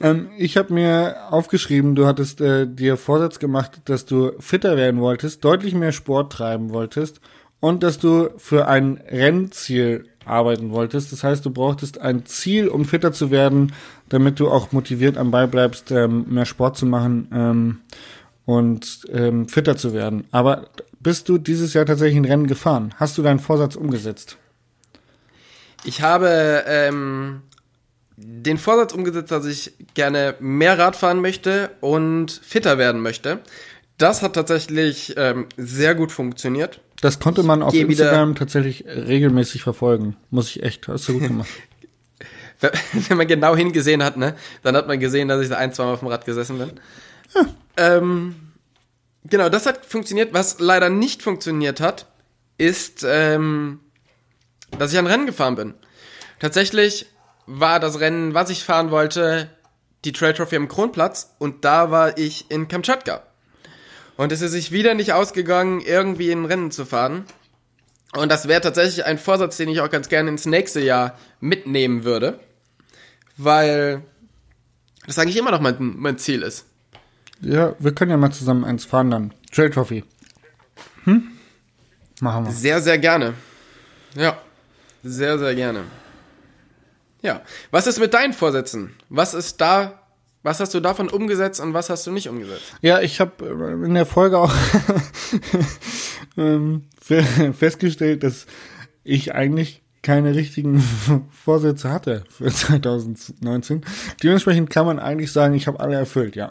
Ähm, 0.00 0.30
ich 0.36 0.56
habe 0.56 0.72
mir 0.72 1.28
aufgeschrieben, 1.30 1.94
du 1.94 2.06
hattest 2.06 2.40
äh, 2.40 2.66
dir 2.66 2.96
Vorsatz 2.96 3.38
gemacht, 3.38 3.82
dass 3.84 4.04
du 4.04 4.32
fitter 4.40 4.76
werden 4.76 5.00
wolltest, 5.00 5.44
deutlich 5.44 5.74
mehr 5.74 5.92
Sport 5.92 6.32
treiben 6.32 6.70
wolltest 6.70 7.20
und 7.62 7.84
dass 7.84 8.00
du 8.00 8.30
für 8.38 8.66
ein 8.66 9.00
Rennziel 9.08 10.06
arbeiten 10.24 10.72
wolltest. 10.72 11.12
Das 11.12 11.22
heißt, 11.22 11.46
du 11.46 11.50
brauchtest 11.50 12.00
ein 12.00 12.26
Ziel, 12.26 12.66
um 12.66 12.84
fitter 12.84 13.12
zu 13.12 13.30
werden, 13.30 13.72
damit 14.08 14.40
du 14.40 14.50
auch 14.50 14.72
motiviert 14.72 15.16
am 15.16 15.30
Ball 15.30 15.46
bleibst, 15.46 15.92
ähm, 15.92 16.26
mehr 16.28 16.44
Sport 16.44 16.76
zu 16.76 16.86
machen 16.86 17.28
ähm, 17.32 17.80
und 18.46 19.02
ähm, 19.12 19.48
fitter 19.48 19.76
zu 19.76 19.94
werden. 19.94 20.24
Aber 20.32 20.66
bist 20.98 21.28
du 21.28 21.38
dieses 21.38 21.72
Jahr 21.72 21.86
tatsächlich 21.86 22.16
ein 22.16 22.24
Rennen 22.24 22.48
gefahren? 22.48 22.94
Hast 22.96 23.16
du 23.16 23.22
deinen 23.22 23.38
Vorsatz 23.38 23.76
umgesetzt? 23.76 24.38
Ich 25.84 26.02
habe 26.02 26.64
ähm, 26.66 27.42
den 28.16 28.58
Vorsatz 28.58 28.92
umgesetzt, 28.92 29.30
dass 29.30 29.46
ich 29.46 29.72
gerne 29.94 30.34
mehr 30.40 30.80
Rad 30.80 30.96
fahren 30.96 31.20
möchte 31.20 31.70
und 31.80 32.32
fitter 32.32 32.76
werden 32.76 33.02
möchte. 33.02 33.38
Das 33.98 34.20
hat 34.20 34.32
tatsächlich 34.32 35.14
ähm, 35.16 35.46
sehr 35.56 35.94
gut 35.94 36.10
funktioniert. 36.10 36.80
Das 37.02 37.18
konnte 37.18 37.42
man 37.42 37.64
auf 37.64 37.74
Instagram 37.74 38.36
tatsächlich 38.36 38.84
regelmäßig 38.86 39.64
verfolgen. 39.64 40.16
Muss 40.30 40.50
ich 40.50 40.62
echt, 40.62 40.86
hast 40.86 41.08
du 41.08 41.14
gut 41.14 41.22
gemacht. 41.22 41.50
Wenn 43.08 43.16
man 43.16 43.26
genau 43.26 43.56
hingesehen 43.56 44.04
hat, 44.04 44.16
ne, 44.16 44.36
dann 44.62 44.76
hat 44.76 44.86
man 44.86 45.00
gesehen, 45.00 45.26
dass 45.26 45.42
ich 45.42 45.48
da 45.48 45.56
ein, 45.56 45.72
zweimal 45.72 45.94
auf 45.94 45.98
dem 45.98 46.08
Rad 46.08 46.24
gesessen 46.24 46.58
bin. 46.58 46.70
Ähm, 47.76 48.36
genau, 49.24 49.48
das 49.48 49.66
hat 49.66 49.84
funktioniert. 49.84 50.32
Was 50.32 50.60
leider 50.60 50.90
nicht 50.90 51.24
funktioniert 51.24 51.80
hat, 51.80 52.06
ist, 52.56 53.04
ähm, 53.04 53.80
dass 54.78 54.92
ich 54.92 54.98
ein 54.98 55.08
Rennen 55.08 55.26
gefahren 55.26 55.56
bin. 55.56 55.74
Tatsächlich 56.38 57.06
war 57.46 57.80
das 57.80 57.98
Rennen, 57.98 58.32
was 58.32 58.48
ich 58.48 58.62
fahren 58.62 58.92
wollte, 58.92 59.50
die 60.04 60.12
Trail 60.12 60.34
Trophy 60.34 60.54
am 60.54 60.68
Kronplatz 60.68 61.34
und 61.38 61.64
da 61.64 61.90
war 61.90 62.16
ich 62.16 62.48
in 62.48 62.68
Kamtschatka. 62.68 63.24
Und 64.16 64.32
es 64.32 64.40
ist 64.40 64.52
sich 64.52 64.72
wieder 64.72 64.94
nicht 64.94 65.12
ausgegangen, 65.12 65.80
irgendwie 65.80 66.30
ein 66.30 66.44
Rennen 66.44 66.70
zu 66.70 66.84
fahren. 66.84 67.24
Und 68.14 68.30
das 68.30 68.46
wäre 68.46 68.60
tatsächlich 68.60 69.04
ein 69.04 69.18
Vorsatz, 69.18 69.56
den 69.56 69.68
ich 69.68 69.80
auch 69.80 69.90
ganz 69.90 70.08
gerne 70.08 70.28
ins 70.28 70.46
nächste 70.46 70.80
Jahr 70.80 71.18
mitnehmen 71.40 72.04
würde. 72.04 72.38
Weil 73.36 74.02
das 75.06 75.18
eigentlich 75.18 75.38
immer 75.38 75.50
noch 75.50 75.60
mein, 75.60 75.76
mein 75.78 76.18
Ziel 76.18 76.42
ist. 76.42 76.66
Ja, 77.40 77.74
wir 77.78 77.92
können 77.92 78.10
ja 78.10 78.16
mal 78.16 78.30
zusammen 78.30 78.64
eins 78.64 78.84
fahren 78.84 79.10
dann. 79.10 79.34
Trail 79.50 79.70
Trophy. 79.70 80.04
Hm? 81.04 81.32
Machen 82.20 82.44
wir. 82.44 82.52
Sehr, 82.52 82.80
sehr 82.80 82.98
gerne. 82.98 83.34
Ja. 84.14 84.38
Sehr, 85.02 85.38
sehr 85.38 85.54
gerne. 85.54 85.84
Ja. 87.22 87.40
Was 87.70 87.86
ist 87.86 87.98
mit 87.98 88.14
deinen 88.14 88.32
Vorsätzen? 88.32 88.94
Was 89.08 89.34
ist 89.34 89.60
da, 89.60 90.01
was 90.42 90.60
hast 90.60 90.74
du 90.74 90.80
davon 90.80 91.08
umgesetzt 91.08 91.60
und 91.60 91.72
was 91.74 91.88
hast 91.90 92.06
du 92.06 92.10
nicht 92.10 92.28
umgesetzt? 92.28 92.74
Ja, 92.80 93.00
ich 93.00 93.20
habe 93.20 93.44
in 93.84 93.94
der 93.94 94.06
Folge 94.06 94.38
auch 94.38 94.52
ähm, 96.36 96.84
fe- 97.00 97.52
festgestellt, 97.56 98.22
dass 98.22 98.46
ich 99.04 99.34
eigentlich 99.34 99.82
keine 100.02 100.34
richtigen 100.34 100.80
Vorsätze 101.30 101.90
hatte 101.90 102.24
für 102.28 102.46
2019. 102.52 103.84
Dementsprechend 104.22 104.70
kann 104.70 104.86
man 104.86 104.98
eigentlich 104.98 105.32
sagen, 105.32 105.54
ich 105.54 105.66
habe 105.66 105.80
alle 105.80 105.94
erfüllt, 105.96 106.34
ja. 106.36 106.50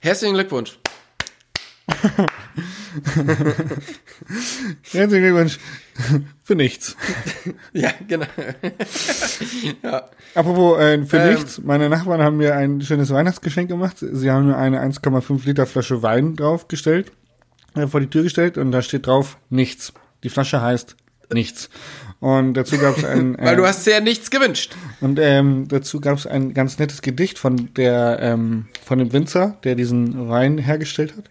Herzlichen 0.00 0.34
Glückwunsch. 0.34 0.78
Herzlichen 4.92 5.22
Glückwunsch 5.22 5.58
für 6.42 6.54
nichts. 6.54 6.96
Ja, 7.72 7.90
genau. 8.06 8.26
ja. 9.82 10.08
Apropos 10.34 10.78
äh, 10.80 11.04
für 11.04 11.18
Ähm. 11.18 11.34
nichts, 11.34 11.60
meine 11.62 11.88
Nachbarn 11.88 12.22
haben 12.22 12.38
mir 12.38 12.56
ein 12.56 12.80
schönes 12.80 13.10
Weihnachtsgeschenk 13.10 13.68
gemacht. 13.68 13.96
Sie 14.00 14.30
haben 14.30 14.48
mir 14.48 14.56
eine 14.56 14.82
1,5 14.82 15.46
Liter 15.46 15.66
Flasche 15.66 16.02
Wein 16.02 16.36
draufgestellt, 16.36 17.12
äh, 17.74 17.86
vor 17.86 18.00
die 18.00 18.08
Tür 18.08 18.22
gestellt 18.22 18.58
und 18.58 18.72
da 18.72 18.82
steht 18.82 19.06
drauf 19.06 19.38
nichts. 19.48 19.92
Die 20.22 20.28
Flasche 20.28 20.60
heißt 20.60 20.96
nichts. 21.32 21.70
Und 22.20 22.52
dazu 22.52 22.76
gab 22.76 22.98
es 22.98 23.04
ein 23.04 23.36
Weil 23.38 23.54
äh, 23.54 23.56
du 23.56 23.66
hast 23.66 23.84
sehr 23.84 24.02
nichts 24.02 24.30
gewünscht. 24.30 24.76
und 25.00 25.18
ähm, 25.18 25.68
dazu 25.68 26.00
gab 26.00 26.18
es 26.18 26.26
ein 26.26 26.52
ganz 26.52 26.78
nettes 26.78 27.00
Gedicht 27.00 27.38
von 27.38 27.70
der 27.74 28.18
ähm, 28.20 28.66
von 28.84 28.98
dem 28.98 29.12
Winzer, 29.14 29.56
der 29.64 29.74
diesen 29.74 30.28
Wein 30.28 30.58
hergestellt 30.58 31.14
hat, 31.16 31.24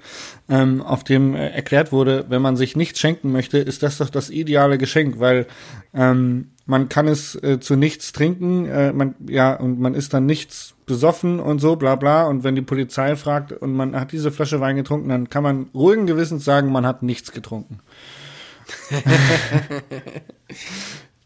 ähm, 0.49 0.81
auf 0.81 1.03
dem 1.03 1.35
äh, 1.35 1.49
erklärt 1.49 1.91
wurde, 1.91 2.25
wenn 2.29 2.41
man 2.41 2.57
sich 2.57 2.75
nichts 2.75 2.99
schenken 2.99 3.31
möchte, 3.31 3.59
ist 3.59 3.83
das 3.83 3.99
doch 3.99 4.09
das 4.09 4.31
ideale 4.31 4.79
Geschenk, 4.79 5.19
weil 5.19 5.45
ähm, 5.93 6.49
man 6.65 6.89
kann 6.89 7.07
es 7.07 7.35
äh, 7.35 7.59
zu 7.59 7.75
nichts 7.75 8.11
trinken, 8.11 8.65
äh, 8.65 8.91
man 8.91 9.13
ja 9.27 9.53
und 9.53 9.79
man 9.79 9.93
ist 9.93 10.15
dann 10.15 10.25
nichts 10.25 10.73
besoffen 10.87 11.39
und 11.39 11.59
so 11.59 11.75
bla 11.75 11.97
bla 11.97 12.25
und 12.25 12.43
wenn 12.43 12.55
die 12.55 12.63
Polizei 12.63 13.15
fragt 13.15 13.51
und 13.51 13.73
man 13.73 13.95
hat 13.95 14.11
diese 14.11 14.31
Flasche 14.31 14.59
Wein 14.59 14.75
getrunken, 14.75 15.09
dann 15.09 15.29
kann 15.29 15.43
man 15.43 15.69
ruhigen 15.75 16.07
Gewissens 16.07 16.43
sagen, 16.45 16.71
man 16.71 16.87
hat 16.87 17.03
nichts 17.03 17.31
getrunken. 17.31 17.79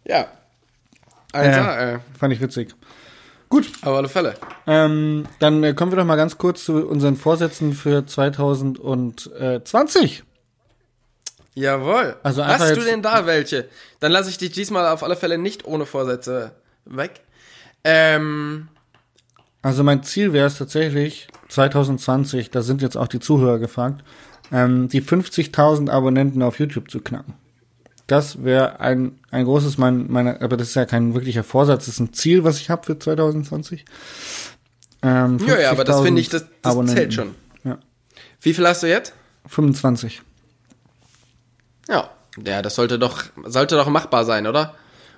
Ja. 0.06 0.28
Also, 1.32 1.60
äh, 1.60 2.00
Fand 2.20 2.34
ich 2.34 2.42
witzig. 2.42 2.76
Gut, 3.50 3.72
auf 3.84 3.96
alle 3.96 4.10
Fälle. 4.10 4.34
Ähm, 4.68 5.26
dann 5.40 5.64
äh, 5.64 5.74
kommen 5.74 5.92
wir 5.92 5.96
doch 5.98 6.06
mal 6.06 6.16
ganz 6.16 6.38
kurz 6.38 6.66
zu 6.66 6.88
unseren 6.88 7.16
Vorsätzen 7.16 7.74
für 7.74 8.06
2020. 8.06 10.24
Jawohl. 11.56 12.16
Also 12.24 12.44
Hast 12.46 12.76
du 12.76 12.82
denn 12.82 13.02
da 13.04 13.26
welche? 13.28 13.70
Dann 14.00 14.12
lasse 14.12 14.30
ich 14.30 14.38
dich 14.40 14.52
diesmal 14.52 14.88
auf 14.88 15.04
alle 15.04 15.16
Fälle 15.16 15.38
nicht 15.38 15.66
ohne 15.66 15.86
Vorsätze 15.86 16.52
weg. 16.86 17.22
Ähm, 17.84 18.68
Also 19.62 19.84
mein 19.84 20.02
Ziel 20.04 20.34
wäre 20.34 20.48
es 20.48 20.58
tatsächlich 20.58 21.28
2020, 21.50 22.50
da 22.50 22.64
sind 22.64 22.82
jetzt 22.82 22.98
auch 22.98 23.08
die 23.08 23.20
Zuhörer 23.20 23.60
gefragt, 23.60 24.04
ähm, 24.54 24.88
die 24.88 25.02
50.000 25.02 25.90
Abonnenten 25.90 26.42
auf 26.44 26.60
YouTube 26.60 26.90
zu 26.90 27.02
knacken. 27.02 27.34
Das 28.08 28.44
wäre 28.44 28.80
ein, 28.80 29.20
ein 29.32 29.46
großes, 29.46 29.78
mein, 29.78 30.12
meine, 30.12 30.40
aber 30.42 30.56
das 30.56 30.70
ist 30.70 30.76
ja 30.76 30.86
kein 30.86 31.16
wirklicher 31.16 31.44
Vorsatz, 31.44 31.86
das 31.86 31.96
ist 31.96 32.00
ein 32.00 32.14
Ziel, 32.14 32.44
was 32.44 32.60
ich 32.60 32.70
habe 32.70 32.86
für 32.86 33.00
2020. 33.00 33.84
Ähm, 35.02 35.40
ja, 35.46 35.60
ja, 35.60 35.72
aber 35.72 35.84
das 35.84 35.98
50.000 35.98 36.04
finde 36.04 36.22
ich, 36.22 36.30
das, 36.30 36.46
das 36.62 36.72
Abonnenten. 36.72 36.98
zählt 36.98 37.14
schon. 37.14 37.36
Ja. 37.64 37.80
Wie 38.42 38.54
viel 38.54 38.68
hast 38.68 38.84
du 38.84 38.88
jetzt? 38.88 39.14
25. 39.48 40.22
Ja. 41.90 42.10
Ja, 42.46 42.62
das 42.62 42.76
sollte 42.76 43.00
doch, 43.00 43.24
sollte 43.46 43.76
doch 43.76 43.90
machbar 43.90 44.26
sein, 44.26 44.48
oder? 44.48 44.76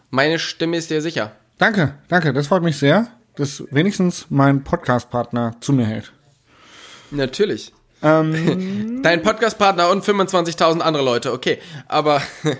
Meine 0.09 0.39
Stimme 0.39 0.77
ist 0.77 0.89
dir 0.89 1.01
sicher. 1.01 1.31
Danke, 1.57 1.95
danke, 2.07 2.33
das 2.33 2.47
freut 2.47 2.63
mich 2.63 2.77
sehr, 2.77 3.07
dass 3.35 3.63
wenigstens 3.71 4.27
mein 4.29 4.63
Podcast-Partner 4.63 5.55
zu 5.61 5.73
mir 5.73 5.85
hält. 5.85 6.11
Natürlich. 7.11 7.73
Ähm, 8.05 8.99
Dein 9.03 9.23
Podcast-Partner 9.23 9.89
und 9.89 10.05
25.000 10.05 10.79
andere 10.79 11.03
Leute, 11.03 11.33
okay. 11.33 11.57
Aber. 11.87 12.21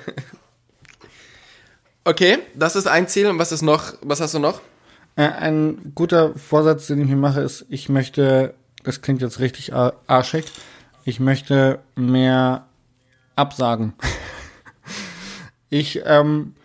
okay, 2.04 2.40
das 2.56 2.76
ist 2.76 2.88
ein 2.88 3.08
Ziel. 3.08 3.28
Und 3.28 3.38
was 3.38 3.52
ist 3.52 3.62
noch? 3.62 3.94
Was 4.02 4.22
hast 4.22 4.34
du 4.34 4.40
noch? 4.40 4.62
Äh, 5.16 5.28
ein 5.28 5.92
guter 5.94 6.34
Vorsatz, 6.36 6.88
den 6.88 7.02
ich 7.02 7.08
mir 7.08 7.16
mache, 7.16 7.42
ist, 7.42 7.66
ich 7.70 7.90
möchte, 7.90 8.56
das 8.84 9.02
klingt 9.02 9.22
jetzt 9.22 9.40
richtig 9.40 9.74
ar- 9.74 9.94
arschig, 10.08 10.46
ich 11.06 11.20
möchte 11.20 11.80
mehr 11.96 12.66
absagen. 13.36 13.94
ich, 15.70 16.02
ähm, 16.06 16.56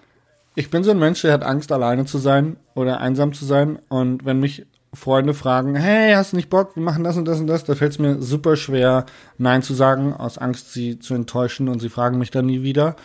ich 0.56 0.70
bin 0.70 0.82
so 0.82 0.90
ein 0.90 0.98
Mensch, 0.98 1.22
der 1.22 1.32
hat 1.32 1.44
Angst, 1.44 1.70
alleine 1.70 2.06
zu 2.06 2.18
sein 2.18 2.56
oder 2.74 3.00
einsam 3.00 3.34
zu 3.34 3.44
sein. 3.44 3.78
Und 3.88 4.24
wenn 4.24 4.40
mich 4.40 4.66
Freunde 4.92 5.34
fragen, 5.34 5.76
hey, 5.76 6.14
hast 6.14 6.32
du 6.32 6.36
nicht 6.36 6.50
Bock, 6.50 6.74
wir 6.74 6.82
machen 6.82 7.04
das 7.04 7.16
und 7.16 7.24
das 7.26 7.38
und 7.38 7.46
das, 7.46 7.64
da 7.64 7.74
fällt 7.74 7.92
es 7.92 7.98
mir 7.98 8.20
super 8.20 8.56
schwer, 8.56 9.06
Nein 9.38 9.62
zu 9.62 9.72
sagen, 9.72 10.12
aus 10.14 10.36
Angst, 10.36 10.72
sie 10.72 10.98
zu 10.98 11.14
enttäuschen 11.14 11.68
und 11.68 11.80
sie 11.80 11.88
fragen 11.88 12.18
mich 12.18 12.30
dann 12.30 12.46
nie 12.46 12.62
wieder. 12.62 12.96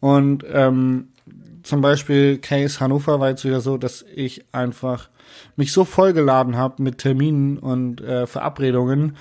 Und 0.00 0.44
ähm, 0.50 1.08
zum 1.62 1.80
Beispiel 1.80 2.38
Case 2.38 2.80
Hannover 2.80 3.20
war 3.20 3.30
jetzt 3.30 3.44
wieder 3.44 3.60
so, 3.60 3.76
dass 3.76 4.04
ich 4.14 4.44
einfach 4.52 5.08
mich 5.56 5.72
so 5.72 5.84
vollgeladen 5.84 6.56
habe 6.56 6.82
mit 6.82 6.98
Terminen 6.98 7.58
und 7.58 8.00
äh, 8.00 8.26
Verabredungen, 8.26 9.16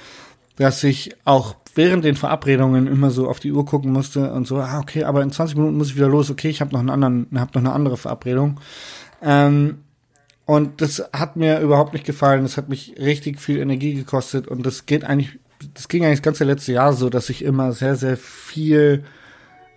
dass 0.57 0.83
ich 0.83 1.15
auch 1.25 1.55
während 1.75 2.05
den 2.05 2.15
Verabredungen 2.15 2.87
immer 2.87 3.09
so 3.09 3.27
auf 3.27 3.39
die 3.39 3.51
Uhr 3.51 3.65
gucken 3.65 3.91
musste 3.91 4.31
und 4.31 4.45
so, 4.45 4.57
ah, 4.57 4.79
okay, 4.79 5.03
aber 5.03 5.23
in 5.23 5.31
20 5.31 5.57
Minuten 5.57 5.77
muss 5.77 5.89
ich 5.89 5.95
wieder 5.95 6.09
los, 6.09 6.29
okay, 6.29 6.49
ich 6.49 6.61
habe 6.61 6.71
noch 6.71 6.79
einen 6.79 6.89
anderen, 6.89 7.27
habe 7.35 7.51
noch 7.53 7.61
eine 7.61 7.73
andere 7.73 7.97
Verabredung. 7.97 8.59
Ähm, 9.21 9.79
und 10.45 10.81
das 10.81 11.09
hat 11.13 11.35
mir 11.35 11.59
überhaupt 11.59 11.93
nicht 11.93 12.05
gefallen. 12.05 12.43
Das 12.43 12.57
hat 12.57 12.69
mich 12.69 12.95
richtig 12.99 13.39
viel 13.39 13.59
Energie 13.59 13.93
gekostet 13.93 14.47
und 14.47 14.65
das 14.65 14.85
geht 14.85 15.03
eigentlich, 15.03 15.39
das 15.73 15.87
ging 15.87 16.03
eigentlich 16.03 16.19
das 16.19 16.23
ganze 16.23 16.43
letzte 16.43 16.73
Jahr 16.73 16.93
so, 16.93 17.09
dass 17.09 17.29
ich 17.29 17.43
immer 17.43 17.71
sehr, 17.71 17.95
sehr 17.95 18.17
viel 18.17 19.03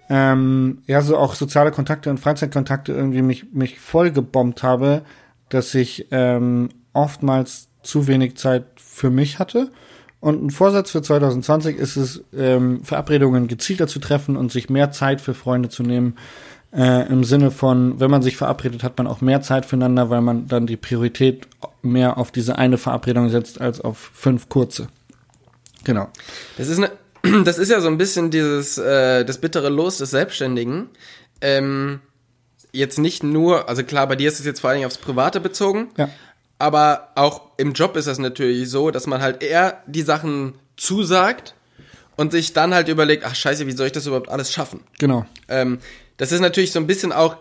ähm, 0.09 0.83
ja, 0.87 1.03
so 1.03 1.17
auch 1.17 1.35
soziale 1.35 1.73
Kontakte 1.73 2.11
und 2.11 2.21
Freizeitkontakte 2.21 2.93
irgendwie 2.93 3.23
mich, 3.23 3.53
mich 3.53 3.81
voll 3.81 4.11
gebombt 4.11 4.63
habe, 4.63 5.03
dass 5.49 5.75
ich 5.75 6.09
ähm, 6.11 6.69
oftmals 6.93 7.69
zu 7.83 8.07
wenig 8.07 8.37
Zeit 8.37 8.67
für 8.77 9.11
mich 9.11 9.39
hatte. 9.39 9.71
Und 10.21 10.45
ein 10.45 10.51
Vorsatz 10.51 10.91
für 10.91 11.03
2020 11.03 11.77
ist 11.77 11.97
es, 11.97 12.25
ähm, 12.37 12.83
Verabredungen 12.85 13.49
gezielter 13.49 13.87
zu 13.87 13.99
treffen 13.99 14.37
und 14.37 14.51
sich 14.51 14.71
mehr 14.71 14.91
Zeit 14.91 15.21
für 15.21 15.35
Freunde 15.35 15.69
zu 15.69 15.83
nehmen. 15.83 16.17
Äh, 16.73 17.09
Im 17.09 17.25
Sinne 17.25 17.51
von, 17.51 18.01
wenn 18.01 18.11
man 18.11 18.23
sich 18.23 18.37
verabredet, 18.37 18.83
hat 18.83 18.99
man 18.99 19.07
auch 19.07 19.21
mehr 19.21 19.41
Zeit 19.41 19.65
füreinander, 19.67 20.11
weil 20.11 20.21
man 20.21 20.47
dann 20.47 20.67
die 20.67 20.77
Priorität 20.77 21.47
mehr 21.83 22.19
auf 22.19 22.33
diese 22.33 22.59
eine 22.59 22.77
Verabredung 22.77 23.31
setzt 23.31 23.61
als 23.61 23.81
auf 23.81 24.11
fünf 24.13 24.49
kurze. 24.49 24.89
Genau. 25.85 26.09
Das 26.59 26.69
ist, 26.69 26.79
eine, 26.79 26.91
das 27.45 27.59
ist 27.59 27.71
ja 27.71 27.81
so 27.81 27.89
ein 27.89 27.99
bisschen 27.99 28.31
dieses, 28.31 28.79
äh, 28.79 29.25
das 29.25 29.39
bittere 29.39 29.69
Los 29.69 29.99
des 29.99 30.11
Selbstständigen. 30.11 30.89
Ähm, 31.41 32.01
jetzt 32.73 32.99
nicht 32.99 33.23
nur, 33.23 33.69
also 33.69 33.83
klar, 33.83 34.07
bei 34.07 34.17
dir 34.17 34.29
ist 34.29 34.41
es 34.41 34.47
jetzt 34.47 34.61
vor 34.61 34.71
allen 34.71 34.79
Dingen 34.79 34.87
aufs 34.87 34.99
Private 34.99 35.41
bezogen. 35.41 35.89
Ja. 35.97 36.11
Aber 36.59 37.09
auch 37.15 37.43
im 37.57 37.73
Job 37.73 37.97
ist 37.97 38.09
das 38.09 38.19
natürlich 38.19 38.69
so, 38.69 38.91
dass 38.91 39.07
man 39.07 39.21
halt 39.21 39.43
eher 39.43 39.83
die 39.87 40.03
Sachen 40.03 40.55
zusagt 40.77 41.55
und 42.17 42.33
sich 42.33 42.53
dann 42.53 42.75
halt 42.75 42.89
überlegt, 42.89 43.25
ach 43.25 43.35
scheiße, 43.35 43.67
wie 43.67 43.73
soll 43.73 43.87
ich 43.87 43.93
das 43.93 44.07
überhaupt 44.07 44.29
alles 44.29 44.53
schaffen? 44.53 44.81
Genau. 44.99 45.27
Ähm, 45.49 45.79
das 46.17 46.33
ist 46.33 46.41
natürlich 46.41 46.73
so 46.73 46.79
ein 46.81 46.87
bisschen 46.87 47.13
auch 47.13 47.37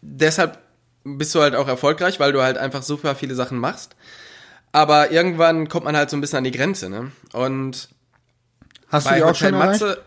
deshalb 0.00 0.58
bist 1.04 1.34
du 1.34 1.40
halt 1.40 1.54
auch 1.54 1.68
erfolgreich, 1.68 2.20
weil 2.20 2.32
du 2.32 2.42
halt 2.42 2.58
einfach 2.58 2.82
super 2.82 3.14
viele 3.14 3.34
Sachen 3.34 3.58
machst. 3.58 3.96
Aber 4.70 5.10
irgendwann 5.10 5.68
kommt 5.68 5.84
man 5.84 5.96
halt 5.96 6.10
so 6.10 6.16
ein 6.16 6.20
bisschen 6.20 6.38
an 6.38 6.44
die 6.44 6.50
Grenze, 6.52 6.88
ne? 6.88 7.10
Und 7.32 7.88
Hast 8.88 9.10
du 9.10 9.14
die 9.14 9.22
auch 9.22 9.34
schon 9.34 9.54
erreicht? 9.54 9.80
Matze, 9.82 10.02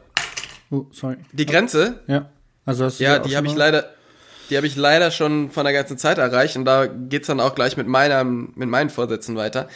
Oh, 0.71 0.85
sorry. 0.91 1.17
die 1.31 1.45
Grenze, 1.45 1.99
Ja. 2.07 2.29
Also 2.65 2.85
hast 2.85 2.99
du 2.99 3.03
ja, 3.03 3.19
die 3.19 3.29
schon 3.29 3.37
habe 3.37 3.47
ich 3.47 3.55
leider, 3.55 3.89
die 4.49 4.57
habe 4.57 4.65
ich 4.65 4.75
leider 4.75 5.11
schon 5.11 5.51
von 5.51 5.65
der 5.65 5.73
ganzen 5.73 5.97
Zeit 5.99 6.17
erreicht 6.17 6.55
und 6.55 6.65
da 6.65 6.87
geht's 6.87 7.27
dann 7.27 7.39
auch 7.39 7.53
gleich 7.53 7.77
mit 7.77 7.87
meiner, 7.87 8.23
mit 8.23 8.69
meinen 8.69 8.89
Vorsätzen 8.89 9.35
weiter. 9.35 9.67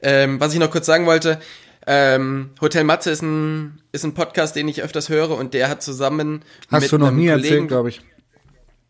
Ähm, 0.00 0.38
was 0.38 0.52
ich 0.52 0.60
noch 0.60 0.70
kurz 0.70 0.86
sagen 0.86 1.06
wollte, 1.06 1.40
ähm, 1.86 2.50
Hotel 2.60 2.84
Matze 2.84 3.10
ist 3.10 3.22
ein, 3.22 3.80
ist 3.92 4.04
ein 4.04 4.14
Podcast, 4.14 4.56
den 4.56 4.66
ich 4.68 4.82
öfters 4.82 5.08
höre 5.08 5.30
und 5.30 5.54
der 5.54 5.68
hat 5.68 5.82
zusammen 5.82 6.42
Hast 6.70 6.82
mit 6.82 6.92
du 6.92 6.98
noch 6.98 7.08
einem 7.08 7.18
nie 7.18 7.28
Kollegen, 7.28 7.44
erzählt, 7.44 7.68
glaube 7.68 7.88
ich. 7.90 8.00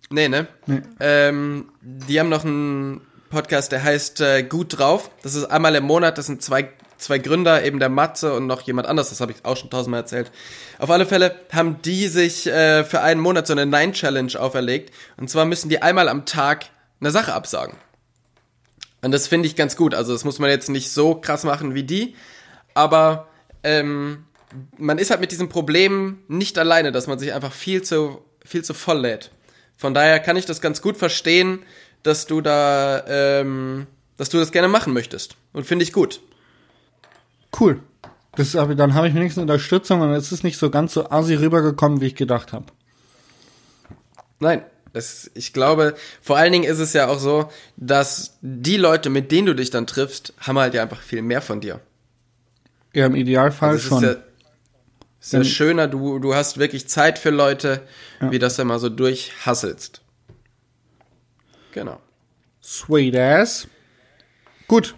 Nee, 0.09 0.29
ne? 0.29 0.47
Nee. 0.67 0.83
Ähm, 1.01 1.67
die 1.83 2.19
haben 2.19 2.29
noch 2.29 2.45
einen 2.45 3.03
Podcast, 3.29 3.73
der 3.73 3.83
heißt 3.83 4.21
äh, 4.21 4.43
Gut 4.45 4.79
drauf. 4.79 5.11
Das 5.23 5.35
ist 5.35 5.45
einmal 5.45 5.75
im 5.75 5.85
Monat, 5.85 6.17
das 6.17 6.27
sind 6.27 6.43
zwei, 6.43 6.71
zwei 6.97 7.19
Gründer, 7.19 7.65
eben 7.65 7.81
der 7.81 7.89
Matze 7.89 8.33
und 8.35 8.47
noch 8.47 8.63
jemand 8.63 8.89
anderes, 8.89 9.11
das 9.11 9.21
habe 9.21 9.33
ich 9.33 9.45
auch 9.45 9.57
schon 9.57 9.69
tausendmal 9.69 10.01
erzählt. 10.01 10.31
Auf 10.79 10.91
alle 10.91 11.05
Fälle 11.05 11.35
haben 11.53 11.83
die 11.83 12.09
sich 12.09 12.47
äh, 12.47 12.85
für 12.85 13.03
einen 13.03 13.21
Monat 13.21 13.47
so 13.47 13.53
eine 13.53 13.67
Nine-Challenge 13.67 14.41
auferlegt. 14.41 14.95
Und 15.19 15.29
zwar 15.29 15.45
müssen 15.45 15.69
die 15.69 15.83
einmal 15.83 16.09
am 16.09 16.25
Tag 16.25 16.67
eine 17.01 17.11
Sache 17.11 17.35
absagen. 17.35 17.77
Und 19.03 19.13
das 19.13 19.27
finde 19.27 19.47
ich 19.47 19.57
ganz 19.57 19.77
gut. 19.77 19.95
Also 19.95 20.13
das 20.13 20.25
muss 20.25 20.39
man 20.39 20.51
jetzt 20.51 20.71
nicht 20.71 20.91
so 20.91 21.15
krass 21.15 21.45
machen 21.45 21.75
wie 21.75 21.85
die, 21.85 22.17
aber 22.77 23.29
ähm, 23.63 24.25
man 24.79 24.99
ist 24.99 25.11
halt 25.11 25.21
mit 25.21 25.33
diesem 25.33 25.49
Problem 25.49 26.19
nicht 26.29 26.59
alleine, 26.59 26.93
dass 26.93 27.07
man 27.07 27.19
sich 27.19 27.33
einfach 27.33 27.53
viel 27.53 27.83
zu 27.83 28.23
viel 28.47 28.65
zu 28.65 28.75
voll 28.75 29.01
lädt. 29.01 29.31
Von 29.77 29.93
daher 29.93 30.21
kann 30.21 30.37
ich 30.37 30.47
das 30.47 30.61
ganz 30.61 30.81
gut 30.81 30.97
verstehen, 30.97 31.63
dass 32.03 32.27
du 32.27 32.41
da, 32.41 33.05
ähm, 33.07 33.87
dass 34.17 34.31
du 34.31 34.39
das 34.39 34.53
gerne 34.53 34.69
machen 34.69 34.93
möchtest. 34.93 35.37
Und 35.53 35.67
finde 35.67 35.83
ich 35.83 35.93
gut. 35.93 36.21
Cool. 37.59 37.81
Das, 38.37 38.53
dann 38.53 38.95
habe 38.95 39.09
ich 39.09 39.15
wenigstens 39.15 39.43
Unterstützung 39.43 40.03
und 40.03 40.11
es 40.11 40.31
ist 40.31 40.45
nicht 40.45 40.59
so 40.59 40.71
ganz 40.71 40.93
so 40.93 41.11
assi 41.11 41.35
rübergekommen, 41.35 42.01
wie 42.01 42.07
ich 42.07 42.15
gedacht 42.15 42.53
habe. 42.53 42.67
Nein, 44.39 44.63
das, 44.93 45.31
ich 45.35 45.53
glaube, 45.53 45.95
vor 46.21 46.37
allen 46.37 46.53
Dingen 46.53 46.65
ist 46.65 46.79
es 46.79 46.93
ja 46.93 47.09
auch 47.09 47.19
so, 47.19 47.51
dass 47.77 48.37
die 48.43 48.77
Leute, 48.77 49.09
mit 49.09 49.33
denen 49.33 49.47
du 49.47 49.55
dich 49.55 49.71
dann 49.71 49.87
triffst, 49.87 50.35
haben 50.39 50.59
halt 50.59 50.75
ja 50.75 50.83
einfach 50.83 51.01
viel 51.01 51.23
mehr 51.23 51.41
von 51.41 51.61
dir. 51.61 51.81
Ja, 52.97 53.05
im 53.05 53.15
Idealfall 53.15 53.73
Also 53.73 53.89
schon. 53.89 54.05
ist 54.05 54.11
ja, 54.11 54.17
ist 55.21 55.33
ja 55.35 55.45
schöner, 55.45 55.87
du, 55.87 56.19
du 56.19 56.35
hast 56.35 56.57
wirklich 56.57 56.89
Zeit 56.89 57.19
für 57.19 57.29
Leute, 57.29 57.83
wie 58.21 58.39
das 58.39 58.59
immer 58.59 58.79
so 58.79 58.89
durchhasselst. 58.89 60.01
Genau. 61.73 62.01
Sweet 62.63 63.15
ass. 63.17 63.69
Gut. 64.67 64.95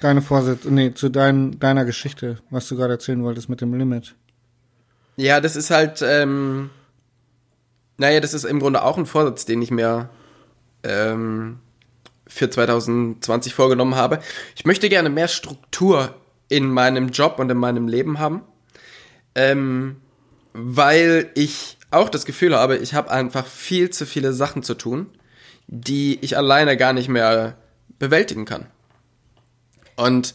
Deine 0.00 0.22
Vorsätze, 0.22 0.72
nee, 0.72 0.94
zu 0.94 1.10
dein, 1.10 1.58
deiner 1.58 1.84
Geschichte, 1.84 2.38
was 2.48 2.66
du 2.68 2.76
gerade 2.76 2.94
erzählen 2.94 3.22
wolltest 3.22 3.50
mit 3.50 3.60
dem 3.60 3.74
Limit. 3.74 4.14
Ja, 5.16 5.42
das 5.42 5.56
ist 5.56 5.68
halt, 5.68 6.00
ähm, 6.02 6.70
naja, 7.98 8.20
das 8.20 8.32
ist 8.32 8.44
im 8.44 8.60
Grunde 8.60 8.82
auch 8.82 8.96
ein 8.96 9.04
Vorsatz, 9.04 9.44
den 9.44 9.60
ich 9.60 9.70
mir 9.70 10.08
ähm, 10.84 11.58
für 12.26 12.48
2020 12.48 13.52
vorgenommen 13.52 13.94
habe. 13.94 14.20
Ich 14.56 14.64
möchte 14.64 14.88
gerne 14.88 15.10
mehr 15.10 15.28
Struktur 15.28 16.14
in 16.50 16.70
meinem 16.70 17.08
Job 17.08 17.38
und 17.38 17.48
in 17.48 17.56
meinem 17.56 17.88
Leben 17.88 18.18
haben, 18.18 18.42
ähm, 19.34 19.96
weil 20.52 21.30
ich 21.34 21.78
auch 21.90 22.10
das 22.10 22.26
Gefühl 22.26 22.54
habe, 22.54 22.76
ich 22.76 22.92
habe 22.92 23.10
einfach 23.10 23.46
viel 23.46 23.88
zu 23.90 24.04
viele 24.04 24.34
Sachen 24.34 24.62
zu 24.62 24.74
tun, 24.74 25.06
die 25.66 26.18
ich 26.20 26.36
alleine 26.36 26.76
gar 26.76 26.92
nicht 26.92 27.08
mehr 27.08 27.56
bewältigen 27.98 28.44
kann. 28.44 28.66
Und 29.96 30.34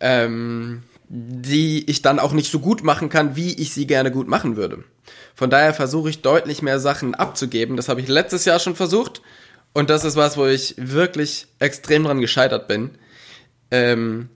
ähm, 0.00 0.82
die 1.08 1.90
ich 1.90 2.02
dann 2.02 2.18
auch 2.18 2.32
nicht 2.32 2.52
so 2.52 2.60
gut 2.60 2.84
machen 2.84 3.08
kann, 3.08 3.34
wie 3.34 3.52
ich 3.54 3.72
sie 3.72 3.86
gerne 3.86 4.10
gut 4.12 4.28
machen 4.28 4.56
würde. 4.56 4.84
Von 5.34 5.50
daher 5.50 5.74
versuche 5.74 6.10
ich 6.10 6.22
deutlich 6.22 6.62
mehr 6.62 6.78
Sachen 6.78 7.14
abzugeben. 7.14 7.76
Das 7.76 7.88
habe 7.88 8.00
ich 8.00 8.08
letztes 8.08 8.44
Jahr 8.44 8.60
schon 8.60 8.76
versucht. 8.76 9.22
Und 9.72 9.90
das 9.90 10.04
ist 10.04 10.16
was, 10.16 10.36
wo 10.36 10.46
ich 10.46 10.74
wirklich 10.76 11.46
extrem 11.58 12.04
dran 12.04 12.20
gescheitert 12.20 12.68
bin. 12.68 12.90
Ähm, 13.70 14.28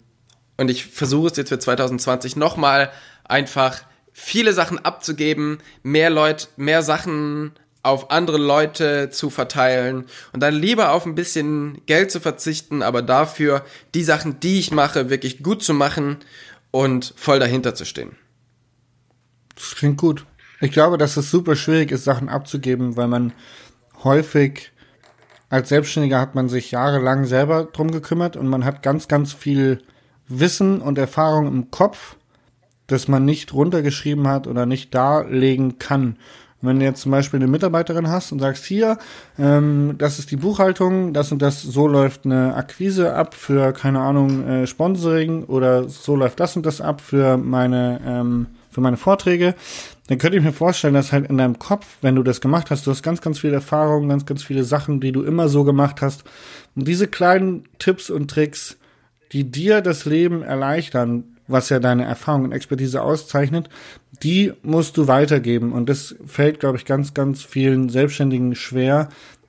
und 0.57 0.71
ich 0.71 0.87
versuche 0.87 1.29
es 1.29 1.37
jetzt 1.37 1.49
für 1.49 1.59
2020 1.59 2.37
nochmal 2.37 2.91
einfach 3.25 3.83
viele 4.13 4.53
Sachen 4.53 4.79
abzugeben, 4.79 5.59
mehr 5.83 6.11
Leute, 6.11 6.49
mehr 6.57 6.83
Sachen 6.83 7.53
auf 7.83 8.11
andere 8.11 8.39
Leute 8.39 9.11
zu 9.11 9.29
verteilen 9.29 10.07
und 10.33 10.43
dann 10.43 10.55
lieber 10.55 10.93
auf 10.93 11.05
ein 11.05 11.15
bisschen 11.15 11.83
Geld 11.87 12.11
zu 12.11 12.19
verzichten, 12.19 12.83
aber 12.83 13.03
dafür 13.03 13.65
die 13.95 14.05
Sachen, 14.05 14.41
die 14.41 14.59
ich 14.59 14.71
mache, 14.71 15.11
wirklich 15.11 15.43
gut 15.43 15.63
zu 15.63 15.75
machen 15.75 16.17
und 16.71 17.13
voll 17.17 17.39
dahinter 17.39 17.75
zu 17.75 17.85
stehen. 17.85 18.17
Das 19.55 19.75
klingt 19.77 19.99
gut. 19.99 20.25
Ich 20.61 20.73
glaube, 20.73 20.97
dass 20.97 21.17
es 21.19 21.31
super 21.31 21.57
schwierig 21.57 21.93
ist, 21.93 22.05
Sachen 22.05 22.29
abzugeben, 22.31 22.97
weil 22.97 23.09
man 23.09 23.33
häufig 24.03 24.73
als 25.51 25.69
Selbstständiger 25.69 26.21
hat 26.21 26.35
man 26.35 26.49
sich 26.49 26.71
jahrelang 26.71 27.27
selber 27.27 27.65
drum 27.65 27.91
gekümmert 27.91 28.37
und 28.37 28.49
man 28.49 28.65
hat 28.65 28.83
ganz, 28.83 29.09
ganz 29.09 29.33
viel 29.33 29.83
Wissen 30.29 30.81
und 30.81 30.99
Erfahrung 30.99 31.47
im 31.47 31.71
Kopf, 31.71 32.17
das 32.87 33.09
man 33.09 33.25
nicht 33.25 33.53
runtergeschrieben 33.55 34.29
hat 34.29 34.47
oder 34.47 34.67
nicht 34.67 34.95
darlegen 34.95 35.79
kann. 35.79 36.17
Wenn 36.65 36.79
du 36.79 36.87
jetzt 36.87 37.03
zum 37.03 37.13
Beispiel 37.13 37.39
eine 37.39 37.51
Mitarbeiterin 37.51 38.09
hast 38.09 38.33
und 38.33 38.39
sagst, 38.39 38.65
hier, 38.65 38.97
ähm, 39.39 39.97
das 39.99 40.19
ist 40.19 40.31
die 40.31 40.37
Buchhaltung, 40.37 41.13
das 41.13 41.31
und 41.31 41.43
das, 41.43 41.61
so 41.61 41.87
läuft 41.87 42.25
eine 42.25 42.55
Akquise 42.55 43.15
ab 43.15 43.35
für, 43.35 43.73
keine 43.73 44.01
Ahnung, 44.01 44.47
äh, 44.49 44.67
Sponsoring 44.67 45.45
oder 45.45 45.89
so 45.91 46.17
läuft 46.17 46.41
das 46.41 46.57
und 46.57 46.65
das 46.65 46.81
ab 46.81 47.03
für 47.03 47.37
meine, 47.37 48.01
ähm, 48.07 48.47
für 48.71 48.81
meine 48.81 48.97
Vorträge, 48.97 49.55
dann 50.09 50.19
könnte 50.19 50.39
ich 50.39 50.45
mir 50.45 50.53
vorstellen, 50.53 50.95
dass 50.95 51.13
halt 51.13 51.29
in 51.29 51.39
deinem 51.39 51.59
Kopf, 51.59 51.87
wenn 52.01 52.17
du 52.17 52.23
das 52.23 52.41
gemacht 52.41 52.71
hast, 52.71 52.87
du 52.87 52.91
hast 52.91 53.03
ganz, 53.03 53.21
ganz 53.21 53.39
viele 53.39 53.55
Erfahrungen, 53.55 54.09
ganz, 54.09 54.25
ganz 54.25 54.43
viele 54.43 54.65
Sachen, 54.65 55.01
die 55.01 55.13
du 55.13 55.23
immer 55.23 55.49
so 55.49 55.65
gemacht 55.65 56.01
hast. 56.01 56.25
Und 56.75 56.89
diese 56.89 57.09
kleinen 57.09 57.65
Tipps 57.79 58.11
und 58.11 58.31
Tricks, 58.31 58.79
die 59.35 59.51
dir 59.51 59.81
das 59.81 60.05
Leben 60.05 60.43
erleichtern, 60.43 61.25
was 61.49 61.69
ja 61.69 61.81
deine 61.81 62.05
Erfahrung 62.05 62.45
und 62.45 62.53
Expertise 62.53 63.03
auszeichnet, 63.03 63.69
die 64.23 64.53
musst 64.63 64.97
du 64.97 65.09
weitergeben. 65.09 65.73
Und 65.73 65.89
das 65.89 66.15
fällt, 66.25 66.61
glaube 66.61 66.79
ich, 66.79 66.85
ganz, 66.85 67.13
ganz 67.15 67.43
vielen 67.43 67.89
Selbstständigen 67.89 68.55
schwer, 68.55 69.09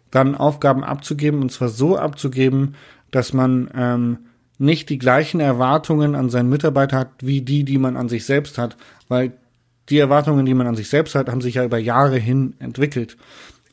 dann 0.10 0.36
Aufgaben 0.36 0.84
abzugeben, 0.84 1.42
und 1.42 1.52
zwar 1.52 1.70
so 1.70 1.98
abzugeben, 1.98 2.76
dass 3.12 3.32
man 3.32 3.70
ähm, 3.76 4.18
nicht 4.58 4.90
die 4.90 4.98
gleichen 4.98 5.40
Erwartungen 5.40 6.16
an 6.16 6.30
seinen 6.30 6.50
Mitarbeiter 6.50 6.98
hat, 6.98 7.12
wie 7.20 7.42
die, 7.42 7.64
die 7.64 7.78
man 7.78 7.96
an 7.96 8.10
sich 8.10 8.26
selbst 8.26 8.58
hat. 8.58 8.76
Weil 9.08 9.34
die 9.90 10.00
Erwartungen, 10.00 10.48
die 10.48 10.54
man 10.56 10.68
an 10.68 10.76
sich 10.76 10.90
selbst 10.90 11.14
hat, 11.14 11.30
haben 11.30 11.42
sich 11.42 11.56
ja 11.56 11.64
über 11.64 11.78
Jahre 11.78 12.18
hin 12.18 12.56
entwickelt. 12.58 13.18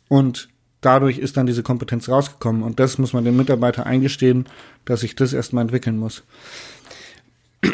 Und 0.08 0.50
dadurch 0.82 1.18
ist 1.18 1.36
dann 1.38 1.46
diese 1.46 1.62
Kompetenz 1.62 2.08
rausgekommen. 2.08 2.62
Und 2.62 2.78
das 2.78 2.98
muss 2.98 3.14
man 3.14 3.24
dem 3.24 3.36
Mitarbeiter 3.36 3.86
eingestehen, 3.86 4.46
dass 4.84 5.00
sich 5.00 5.16
das 5.16 5.32
erstmal 5.32 5.62
entwickeln 5.62 5.96
muss. 5.96 6.22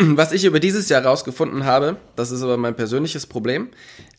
Was 0.01 0.33
ich 0.33 0.45
über 0.45 0.61
dieses 0.61 0.91
Jahr 0.91 1.03
rausgefunden 1.05 1.65
habe, 1.65 1.97
das 2.15 2.31
ist 2.31 2.43
aber 2.43 2.59
mein 2.59 2.77
persönliches 2.77 3.27
Problem, 3.27 3.69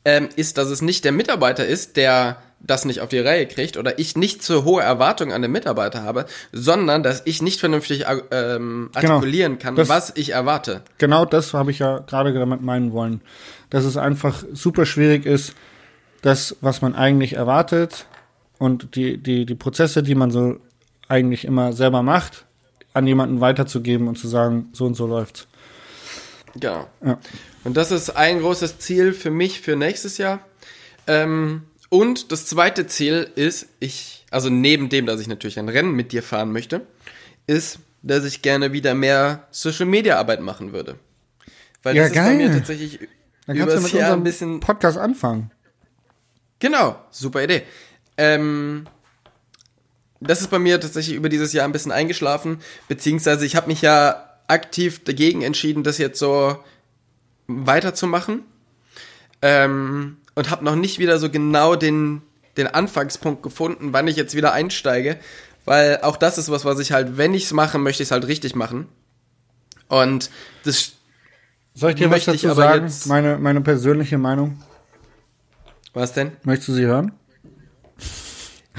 ähm, 0.04 0.28
ist, 0.36 0.58
dass 0.58 0.70
es 0.70 0.82
nicht 0.82 1.06
der 1.06 1.12
Mitarbeiter 1.12 1.66
ist, 1.66 1.96
der 1.96 2.38
das 2.60 2.86
nicht 2.86 3.02
auf 3.02 3.10
die 3.10 3.20
Reihe 3.20 3.46
kriegt 3.46 3.78
oder 3.78 4.00
ich 4.00 4.18
nicht 4.18 4.42
so 4.44 4.64
hohe 4.66 4.82
Erwartungen 4.82 5.32
an 5.32 5.44
den 5.44 5.52
Mitarbeiter 5.52 6.02
habe, 6.04 6.26
sondern 6.52 7.04
dass 7.04 7.22
ich 7.26 7.42
nicht 7.44 7.60
vernünftig 7.60 8.06
ähm, 8.32 8.90
artikulieren 8.96 9.60
kann, 9.60 9.76
Das- 9.76 9.88
was 9.90 10.12
ich 10.16 10.32
erwarte. 10.32 10.82
Genau 10.98 11.24
das 11.24 11.54
habe 11.54 11.70
ich 11.72 11.80
ja 11.80 12.00
gerade 12.00 12.34
damit 12.34 12.62
meinen 12.62 12.92
wollen. 12.92 13.22
Dass 13.70 13.86
es 13.86 13.96
einfach 13.96 14.44
super 14.52 14.86
schwierig 14.88 15.26
ist, 15.28 15.54
das, 16.24 16.58
was 16.62 16.82
man 16.82 16.96
eigentlich 16.96 17.34
erwartet 17.34 18.08
und 18.60 18.96
die, 18.96 19.18
die, 19.18 19.46
die 19.46 19.56
Prozesse, 19.56 20.04
die 20.04 20.16
man 20.16 20.30
so 20.30 20.58
eigentlich 21.08 21.46
immer 21.46 21.74
selber 21.74 22.04
macht, 22.04 22.46
an 22.94 23.08
jemanden 23.08 23.42
weiterzugeben 23.42 24.08
und 24.08 24.18
zu 24.18 24.28
sagen, 24.28 24.70
so 24.74 24.86
und 24.86 24.94
so 24.94 25.08
läuft's. 25.08 25.48
Genau. 26.54 26.88
Ja. 27.04 27.20
Und 27.64 27.78
das 27.78 27.92
ist 27.92 28.12
ein 28.12 28.40
großes 28.40 28.80
Ziel 28.80 29.14
für 29.14 29.32
mich 29.32 29.62
für 29.62 29.76
nächstes 29.76 30.18
Jahr. 30.18 30.40
Ähm, 31.08 31.64
und 31.90 32.32
das 32.32 32.46
zweite 32.46 32.86
Ziel 32.88 33.30
ist, 33.36 33.68
ich, 33.80 34.26
also 34.30 34.50
neben 34.50 34.90
dem, 34.90 35.06
dass 35.06 35.20
ich 35.20 35.28
natürlich 35.28 35.58
ein 35.58 35.70
Rennen 35.70 35.92
mit 35.94 36.12
dir 36.12 36.22
fahren 36.22 36.52
möchte, 36.52 36.86
ist, 37.48 37.80
dass 38.02 38.26
ich 38.26 38.42
gerne 38.42 38.72
wieder 38.74 38.94
mehr 38.94 39.48
Social 39.52 39.86
Media 39.86 40.18
Arbeit 40.18 40.42
machen 40.42 40.72
würde. 40.74 40.96
Weil 41.84 41.96
Ja, 41.96 42.04
das 42.04 42.12
ist 42.12 42.18
bei 42.18 42.34
mir 42.36 42.48
geil. 42.48 42.58
tatsächlich 42.58 43.00
Dann 43.48 43.58
kannst 43.58 43.78
du 43.78 43.82
mit 43.82 43.92
Jahr 43.94 44.02
unserem 44.02 44.20
ein 44.20 44.24
bisschen. 44.24 44.60
Podcast 44.60 44.98
anfangen. 44.98 45.52
Genau, 46.60 46.96
super 47.12 47.44
Idee. 47.44 47.64
Ähm, 48.20 48.86
das 50.20 50.42
ist 50.42 50.52
bei 50.52 50.60
mir 50.60 50.82
tatsächlich 50.82 51.16
über 51.16 51.30
dieses 51.30 51.54
Jahr 51.54 51.64
ein 51.64 51.72
bisschen 51.72 51.94
eingeschlafen, 51.94 52.60
beziehungsweise 52.90 53.46
ich 53.46 53.56
habe 53.56 53.68
mich 53.68 53.82
ja 53.82 54.30
aktiv 54.48 55.06
dagegen 55.06 55.42
entschieden, 55.42 55.84
das 55.84 55.98
jetzt 55.98 56.20
so 56.20 56.58
weiterzumachen. 57.48 58.44
Ähm, 59.42 60.18
und 60.36 60.50
habe 60.50 60.66
noch 60.66 60.76
nicht 60.76 61.00
wieder 61.00 61.18
so 61.18 61.30
genau 61.30 61.78
den, 61.78 62.22
den 62.58 62.68
Anfangspunkt 62.68 63.42
gefunden, 63.42 63.94
wann 63.94 64.08
ich 64.10 64.18
jetzt 64.18 64.36
wieder 64.36 64.52
einsteige. 64.52 65.18
Weil 65.64 66.00
auch 66.02 66.18
das 66.18 66.38
ist 66.38 66.52
was, 66.52 66.66
was 66.66 66.80
ich 66.80 66.92
halt, 66.92 67.18
wenn 67.18 67.34
ich 67.34 67.46
es 67.46 67.54
mache, 67.54 67.78
möchte 67.78 68.04
ich 68.04 68.08
es 68.08 68.12
halt 68.12 68.28
richtig 68.28 68.54
machen. 68.54 68.88
Und 69.88 70.30
das 70.66 70.92
Soll 71.74 71.92
ich 71.92 71.96
dir 71.96 72.12
was 72.12 72.26
dazu 72.26 72.54
sagen? 72.54 72.92
Meine, 73.06 73.38
meine 73.38 73.62
persönliche 73.62 74.18
Meinung. 74.18 74.62
Was 75.94 76.14
denn? 76.14 76.34
Möchtest 76.44 76.70
du 76.70 76.74
sie 76.74 76.86
hören? 76.86 77.14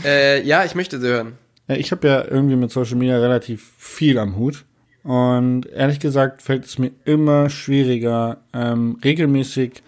Äh, 0.04 0.42
ja, 0.42 0.64
ich 0.64 0.74
möchte 0.74 1.00
sie 1.00 1.08
hören. 1.08 1.32
Ich 1.68 1.92
habe 1.92 2.08
ja 2.08 2.24
irgendwie 2.24 2.56
mit 2.56 2.70
Social 2.70 2.96
Media 2.96 3.18
relativ 3.18 3.72
viel 3.78 4.18
am 4.18 4.36
Hut. 4.36 4.64
Und 5.02 5.66
ehrlich 5.66 6.00
gesagt 6.00 6.42
fällt 6.42 6.64
es 6.66 6.78
mir 6.78 6.90
immer 7.04 7.48
schwieriger, 7.48 8.38
ähm, 8.52 8.98
regelmäßig 9.02 9.82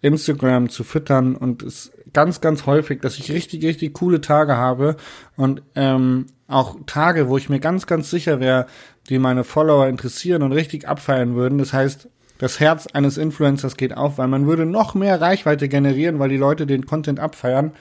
Instagram 0.00 0.68
zu 0.68 0.84
füttern 0.84 1.34
und 1.34 1.62
es 1.62 1.92
ganz, 2.12 2.40
ganz 2.40 2.66
häufig, 2.66 3.00
dass 3.00 3.18
ich 3.18 3.30
richtig, 3.32 3.64
richtig 3.64 3.94
coole 3.94 4.20
Tage 4.20 4.56
habe 4.56 4.96
und 5.36 5.62
ähm, 5.74 6.26
auch 6.46 6.76
Tage, 6.86 7.28
wo 7.28 7.36
ich 7.36 7.48
mir 7.48 7.60
ganz, 7.60 7.86
ganz 7.86 8.10
sicher 8.10 8.40
wäre, 8.40 8.66
die 9.08 9.18
meine 9.18 9.44
Follower 9.44 9.86
interessieren 9.88 10.42
und 10.42 10.52
richtig 10.52 10.88
abfeiern 10.88 11.34
würden. 11.34 11.58
Das 11.58 11.72
heißt, 11.72 12.08
das 12.38 12.60
Herz 12.60 12.86
eines 12.88 13.16
Influencers 13.16 13.76
geht 13.76 13.96
auf, 13.96 14.18
weil 14.18 14.28
man 14.28 14.46
würde 14.46 14.66
noch 14.66 14.94
mehr 14.94 15.20
Reichweite 15.20 15.68
generieren, 15.68 16.18
weil 16.18 16.28
die 16.28 16.36
Leute 16.36 16.66
den 16.66 16.86
Content 16.86 17.20
abfeiern. 17.20 17.72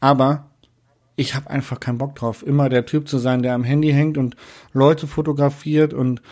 Aber 0.00 0.50
ich 1.16 1.34
habe 1.34 1.50
einfach 1.50 1.80
keinen 1.80 1.98
Bock 1.98 2.14
drauf, 2.14 2.46
immer 2.46 2.68
der 2.68 2.86
Typ 2.86 3.08
zu 3.08 3.18
sein, 3.18 3.42
der 3.42 3.54
am 3.54 3.64
Handy 3.64 3.92
hängt 3.92 4.18
und 4.18 4.36
Leute 4.72 5.06
fotografiert 5.06 5.92
und 5.92 6.22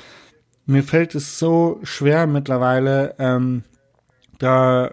mir 0.66 0.82
fällt 0.82 1.14
es 1.14 1.38
so 1.38 1.80
schwer 1.82 2.26
mittlerweile, 2.26 3.14
ähm, 3.18 3.64
da 4.38 4.92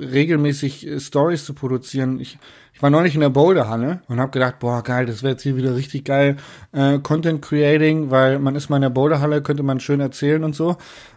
regelmäßig 0.00 0.86
äh, 0.86 1.00
Stories 1.00 1.44
zu 1.44 1.54
produzieren. 1.54 2.20
Ich, 2.20 2.38
ich 2.72 2.82
war 2.82 2.90
neulich 2.90 3.14
in 3.14 3.20
der 3.20 3.30
Boulderhalle 3.30 4.02
und 4.08 4.20
habe 4.20 4.32
gedacht, 4.32 4.58
boah, 4.58 4.82
geil, 4.82 5.06
das 5.06 5.22
wäre 5.22 5.32
jetzt 5.32 5.42
hier 5.42 5.56
wieder 5.56 5.76
richtig 5.76 6.04
geil 6.04 6.36
äh, 6.72 6.98
Content 6.98 7.42
Creating, 7.42 8.10
weil 8.10 8.38
man 8.38 8.56
ist 8.56 8.68
mal 8.68 8.76
in 8.76 8.82
der 8.82 8.90
Boulderhalle, 8.90 9.42
könnte 9.42 9.62
man 9.62 9.80
schön 9.80 10.00
erzählen 10.00 10.42
und 10.42 10.54
so. 10.54 10.76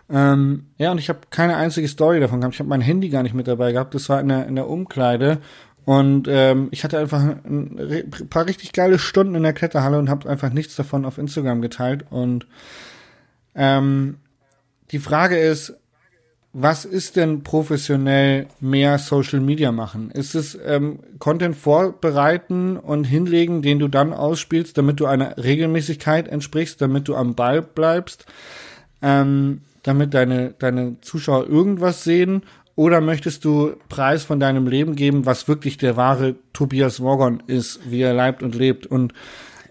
Ähm, 0.09 0.67
ja, 0.77 0.91
und 0.91 0.99
ich 0.99 1.09
habe 1.09 1.19
keine 1.29 1.57
einzige 1.57 1.87
Story 1.87 2.19
davon 2.19 2.39
gehabt. 2.39 2.55
Ich 2.55 2.59
habe 2.59 2.69
mein 2.69 2.81
Handy 2.81 3.09
gar 3.09 3.23
nicht 3.23 3.35
mit 3.35 3.47
dabei 3.47 3.71
gehabt. 3.71 3.93
Das 3.93 4.07
war 4.09 4.21
in 4.21 4.29
der, 4.29 4.47
in 4.47 4.55
der 4.55 4.69
Umkleide. 4.69 5.39
Und 5.87 6.27
ähm, 6.29 6.67
ich 6.71 6.83
hatte 6.83 6.99
einfach 6.99 7.21
ein 7.21 8.11
paar 8.29 8.45
richtig 8.45 8.73
geile 8.73 8.99
Stunden 8.99 9.35
in 9.35 9.43
der 9.43 9.53
Kletterhalle 9.53 9.97
und 9.97 10.09
habe 10.09 10.29
einfach 10.29 10.51
nichts 10.51 10.75
davon 10.75 11.05
auf 11.05 11.17
Instagram 11.17 11.61
geteilt. 11.61 12.03
Und 12.09 12.45
ähm, 13.55 14.17
die 14.91 14.99
Frage 14.99 15.37
ist, 15.37 15.75
was 16.51 16.83
ist 16.83 17.15
denn 17.15 17.41
professionell 17.41 18.47
mehr 18.59 18.97
Social 18.97 19.39
Media 19.39 19.71
machen? 19.71 20.11
Ist 20.11 20.35
es 20.35 20.59
ähm, 20.65 20.99
Content 21.19 21.55
vorbereiten 21.55 22.75
und 22.75 23.05
hinlegen, 23.05 23.61
den 23.61 23.79
du 23.79 23.87
dann 23.87 24.11
ausspielst, 24.11 24.77
damit 24.77 24.99
du 24.99 25.05
einer 25.05 25.37
Regelmäßigkeit 25.37 26.27
entsprichst, 26.27 26.81
damit 26.81 27.07
du 27.07 27.15
am 27.15 27.33
Ball 27.33 27.61
bleibst, 27.61 28.25
ähm, 29.01 29.61
damit 29.83 30.13
deine, 30.13 30.53
deine 30.59 30.99
Zuschauer 30.99 31.47
irgendwas 31.47 32.03
sehen? 32.03 32.41
Oder 32.77 33.01
möchtest 33.01 33.43
du 33.43 33.75
Preis 33.89 34.23
von 34.23 34.39
deinem 34.39 34.67
Leben 34.67 34.95
geben, 34.95 35.25
was 35.25 35.47
wirklich 35.49 35.77
der 35.77 35.97
wahre 35.97 36.35
Tobias 36.53 37.01
Wogon 37.01 37.43
ist, 37.47 37.79
wie 37.89 38.01
er 38.01 38.13
leibt 38.13 38.41
und 38.43 38.55
lebt? 38.55 38.85
Und 38.85 39.13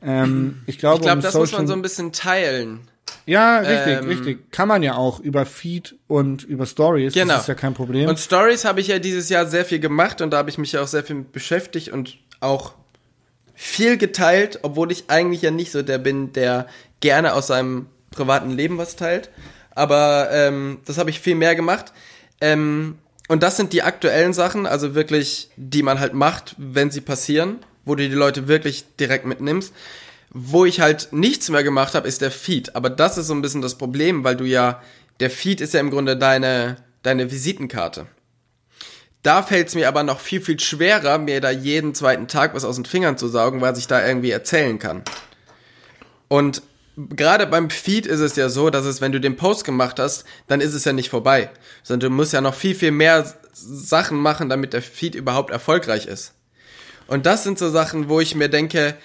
ähm, 0.03 0.63
ich 0.67 0.79
glaube, 0.79 0.97
Ich 0.97 1.03
glaube, 1.03 1.19
um 1.19 1.23
das 1.23 1.33
muss 1.35 1.53
man 1.53 1.61
Social- 1.63 1.67
so 1.69 1.73
ein 1.75 1.83
bisschen 1.83 2.13
teilen. 2.13 2.81
ja, 3.25 3.59
richtig, 3.61 3.99
Ähm, 3.99 4.09
richtig. 4.09 4.51
Kann 4.51 4.67
man 4.69 4.83
ja 4.83 4.97
auch 4.97 5.21
über 5.21 5.47
Feed 5.47 5.95
und 6.09 6.43
über 6.43 6.67
Stories. 6.67 7.15
Genau. 7.15 7.35
Das 7.35 7.43
ist 7.43 7.49
ja 7.49 7.55
kein 7.55 7.75
Problem. 7.75 8.09
Und 8.09 8.19
Stories 8.19 8.65
habe 8.65 8.81
ich 8.81 8.89
ja 8.89 8.99
dieses 8.99 9.29
Jahr 9.29 9.47
sehr 9.47 9.65
viel 9.65 9.79
gemacht 9.79 10.21
und 10.21 10.31
da 10.33 10.39
habe 10.39 10.51
ich 10.51 10.59
mich 10.59 10.73
ja 10.73 10.83
auch 10.83 10.89
sehr 10.89 11.05
viel 11.05 11.17
mit 11.17 11.31
beschäftigt 11.33 11.91
und 11.91 12.19
auch 12.41 12.75
viel 13.55 13.97
geteilt, 13.99 14.59
obwohl 14.63 14.91
ich 14.93 15.05
eigentlich 15.09 15.43
ja 15.43 15.51
nicht 15.53 15.71
so 15.71 15.83
der 15.83 15.99
bin, 15.99 16.33
der 16.33 16.67
gerne 17.01 17.35
aus 17.35 17.47
seinem 17.47 17.87
privaten 18.11 18.51
Leben 18.51 18.79
was 18.79 18.97
teilt. 18.97 19.31
Aber 19.77 20.29
ähm, 20.33 20.79
das 20.87 20.99
habe 20.99 21.11
ich 21.11 21.21
viel 21.21 21.37
mehr 21.37 21.55
gemacht. 21.55 21.93
Ähm, 22.41 22.99
und 23.29 23.43
das 23.43 23.57
sind 23.57 23.73
die 23.73 23.83
aktuellen 23.83 24.33
Sachen, 24.33 24.67
also 24.67 24.95
wirklich, 24.95 25.51
die 25.57 25.83
man 25.83 25.99
halt 25.99 26.15
macht, 26.15 26.55
wenn 26.59 26.91
sie 26.91 27.01
passieren, 27.01 27.59
wo 27.85 27.95
du 27.95 28.09
die 28.09 28.15
Leute 28.15 28.49
wirklich 28.49 28.85
direkt 29.01 29.27
mitnimmst. 29.27 29.73
Wo 30.31 30.65
ich 30.65 30.81
halt 30.81 31.09
nichts 31.13 31.49
mehr 31.49 31.63
gemacht 31.63 31.95
habe, 31.95 32.09
ist 32.09 32.21
der 32.21 32.31
Feed. 32.31 32.77
Aber 32.77 32.91
das 32.91 33.17
ist 33.17 33.29
so 33.29 33.35
ein 33.35 33.43
bisschen 33.43 33.63
das 33.63 33.79
Problem, 33.79 34.23
weil 34.23 34.37
du 34.37 34.45
ja, 34.45 34.83
der 35.21 35.31
Feed 35.31 35.61
ist 35.61 35.75
ja 35.75 35.81
im 35.81 35.91
Grunde 35.91 36.17
deine, 36.17 36.77
deine 37.03 37.31
Visitenkarte. 37.31 38.07
Da 39.23 39.43
fällt 39.43 39.69
es 39.69 39.75
mir 39.75 39.89
aber 39.89 40.03
noch 40.03 40.21
viel, 40.21 40.41
viel 40.41 40.61
schwerer, 40.61 41.19
mir 41.19 41.41
da 41.41 41.51
jeden 41.51 41.95
zweiten 41.95 42.29
Tag 42.29 42.55
was 42.55 42.65
aus 42.65 42.77
den 42.77 42.85
Fingern 42.85 43.19
zu 43.19 43.27
saugen, 43.29 43.61
was 43.61 43.79
ich 43.79 43.89
da 43.89 44.07
irgendwie 44.07 44.31
erzählen 44.31 44.79
kann. 44.79 45.03
Und 46.29 46.63
gerade 46.97 47.47
beim 47.47 47.71
Feed 47.71 48.07
ist 48.07 48.21
es 48.21 48.37
ja 48.37 48.49
so, 48.49 48.71
dass 48.71 48.85
es, 48.85 49.01
wenn 49.01 49.13
du 49.13 49.21
den 49.21 49.37
Post 49.37 49.65
gemacht 49.65 49.99
hast, 49.99 50.25
dann 50.47 50.61
ist 50.61 50.75
es 50.75 50.85
ja 50.85 50.93
nicht 50.93 51.11
vorbei. 51.11 51.51
Sondern 51.83 52.11
du 52.11 52.17
musst 52.17 52.33
ja 52.33 52.41
noch 52.41 52.55
viel, 52.55 52.75
viel 52.75 52.91
mehr 52.91 53.33
Sachen 53.53 54.19
machen, 54.19 54.49
damit 54.49 54.73
der 54.73 54.83
Feed 54.83 55.15
überhaupt 55.15 55.51
erfolgreich 55.51 56.07
ist. 56.07 56.35
Und 57.07 57.27
das 57.27 57.45
sind 57.45 57.59
so 57.59 57.71
Sachen, 57.71 58.09
wo 58.09 58.21
ich 58.21 58.35
mir 58.35 58.49
denke, 58.49 58.97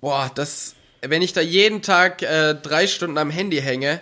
boah, 0.00 0.30
das, 0.34 0.74
wenn 1.02 1.22
ich 1.22 1.32
da 1.32 1.40
jeden 1.40 1.82
Tag 1.82 2.22
äh, 2.22 2.54
drei 2.54 2.86
Stunden 2.86 3.18
am 3.18 3.30
Handy 3.30 3.60
hänge, 3.60 4.00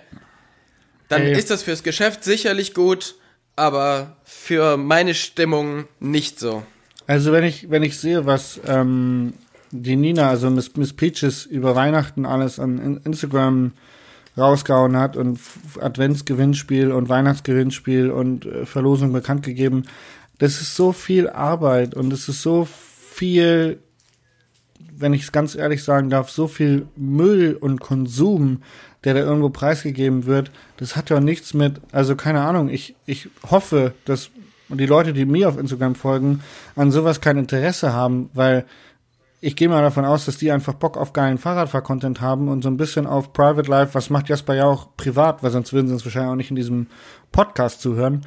dann 1.08 1.22
Ey. 1.22 1.36
ist 1.36 1.50
das 1.50 1.62
fürs 1.62 1.82
Geschäft 1.82 2.22
sicherlich 2.22 2.74
gut, 2.74 3.16
aber 3.56 4.16
für 4.22 4.76
meine 4.76 5.14
Stimmung 5.14 5.88
nicht 5.98 6.38
so. 6.38 6.62
Also 7.06 7.32
wenn 7.32 7.42
ich, 7.42 7.70
wenn 7.70 7.82
ich 7.82 7.98
sehe, 7.98 8.24
was 8.24 8.60
ähm, 8.66 9.32
die 9.70 9.96
Nina, 9.96 10.28
also 10.28 10.50
Miss, 10.50 10.74
Miss 10.76 10.92
Peaches 10.92 11.46
über 11.46 11.74
Weihnachten 11.74 12.26
alles 12.26 12.58
an 12.58 12.78
In- 12.78 12.96
Instagram 13.04 13.72
rausgehauen 14.38 14.96
hat 14.96 15.16
und 15.16 15.38
Adventsgewinnspiel 15.80 16.92
und 16.92 17.08
Weihnachtsgewinnspiel 17.08 18.10
und 18.10 18.46
äh, 18.46 18.66
Verlosung 18.66 19.12
bekannt 19.12 19.42
gegeben, 19.44 19.84
das 20.38 20.60
ist 20.60 20.74
so 20.76 20.92
viel 20.92 21.28
Arbeit 21.28 21.94
und 21.94 22.12
es 22.12 22.28
ist 22.28 22.42
so 22.42 22.66
viel, 22.66 23.78
wenn 24.96 25.12
ich 25.12 25.22
es 25.22 25.32
ganz 25.32 25.54
ehrlich 25.54 25.82
sagen 25.84 26.10
darf, 26.10 26.30
so 26.30 26.48
viel 26.48 26.86
Müll 26.96 27.56
und 27.60 27.80
Konsum, 27.80 28.62
der 29.04 29.14
da 29.14 29.20
irgendwo 29.20 29.50
preisgegeben 29.50 30.26
wird, 30.26 30.50
das 30.78 30.96
hat 30.96 31.10
ja 31.10 31.20
nichts 31.20 31.52
mit, 31.52 31.80
also 31.92 32.16
keine 32.16 32.40
Ahnung, 32.40 32.68
ich, 32.68 32.94
ich 33.06 33.28
hoffe, 33.50 33.92
dass 34.04 34.30
die 34.68 34.86
Leute, 34.86 35.12
die 35.12 35.24
mir 35.24 35.48
auf 35.48 35.58
Instagram 35.58 35.94
folgen, 35.94 36.40
an 36.76 36.90
sowas 36.90 37.20
kein 37.20 37.36
Interesse 37.36 37.92
haben, 37.92 38.30
weil 38.32 38.64
ich 39.40 39.56
gehe 39.56 39.68
mal 39.68 39.82
davon 39.82 40.04
aus, 40.04 40.26
dass 40.26 40.36
die 40.36 40.52
einfach 40.52 40.74
Bock 40.74 40.96
auf 40.96 41.12
geilen 41.12 41.38
Fahrradfahr-Content 41.38 42.20
haben 42.20 42.48
und 42.48 42.62
so 42.62 42.68
ein 42.68 42.76
bisschen 42.76 43.06
auf 43.06 43.32
Private 43.32 43.70
Life, 43.70 43.94
was 43.94 44.10
macht 44.10 44.28
Jasper 44.28 44.54
ja 44.54 44.66
auch 44.66 44.96
privat, 44.96 45.42
weil 45.42 45.50
sonst 45.50 45.72
würden 45.72 45.88
sie 45.88 45.94
uns 45.94 46.04
wahrscheinlich 46.04 46.30
auch 46.30 46.36
nicht 46.36 46.50
in 46.50 46.56
diesem 46.56 46.88
Podcast 47.32 47.80
zuhören. 47.80 48.26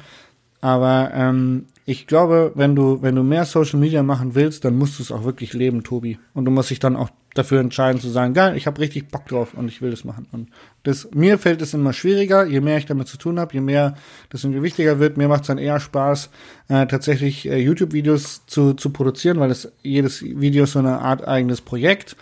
Aber 0.60 1.10
ähm, 1.14 1.66
ich 1.84 2.06
glaube, 2.06 2.52
wenn 2.54 2.74
du, 2.74 3.02
wenn 3.02 3.14
du 3.14 3.22
mehr 3.22 3.44
Social 3.44 3.78
Media 3.78 4.02
machen 4.02 4.34
willst, 4.34 4.64
dann 4.64 4.76
musst 4.76 4.98
du 4.98 5.02
es 5.02 5.12
auch 5.12 5.24
wirklich 5.24 5.52
leben, 5.52 5.84
Tobi. 5.84 6.18
Und 6.32 6.46
du 6.46 6.50
musst 6.50 6.70
dich 6.70 6.78
dann 6.78 6.96
auch 6.96 7.10
dafür 7.34 7.60
entscheiden 7.60 8.00
zu 8.00 8.08
sagen, 8.08 8.32
geil, 8.32 8.56
ich 8.56 8.66
habe 8.66 8.80
richtig 8.80 9.08
Bock 9.08 9.26
drauf 9.26 9.54
und 9.54 9.68
ich 9.68 9.82
will 9.82 9.90
das 9.90 10.04
machen. 10.04 10.26
Und 10.32 10.48
das, 10.84 11.08
mir 11.12 11.38
fällt 11.38 11.60
es 11.62 11.74
immer 11.74 11.92
schwieriger, 11.92 12.46
je 12.46 12.60
mehr 12.60 12.78
ich 12.78 12.86
damit 12.86 13.08
zu 13.08 13.18
tun 13.18 13.38
habe, 13.38 13.52
je 13.52 13.60
mehr 13.60 13.94
das 14.30 14.44
irgendwie 14.44 14.62
wichtiger 14.62 14.98
wird. 15.00 15.16
Mir 15.16 15.28
macht 15.28 15.42
es 15.42 15.48
dann 15.48 15.58
eher 15.58 15.80
Spaß, 15.80 16.30
äh, 16.68 16.86
tatsächlich 16.86 17.48
äh, 17.48 17.58
YouTube-Videos 17.58 18.46
zu, 18.46 18.74
zu 18.74 18.90
produzieren, 18.90 19.40
weil 19.40 19.48
das 19.48 19.72
jedes 19.82 20.22
Video 20.22 20.64
ist 20.64 20.72
so 20.72 20.78
eine 20.78 21.00
Art 21.00 21.26
eigenes 21.26 21.60
Projekt 21.60 22.16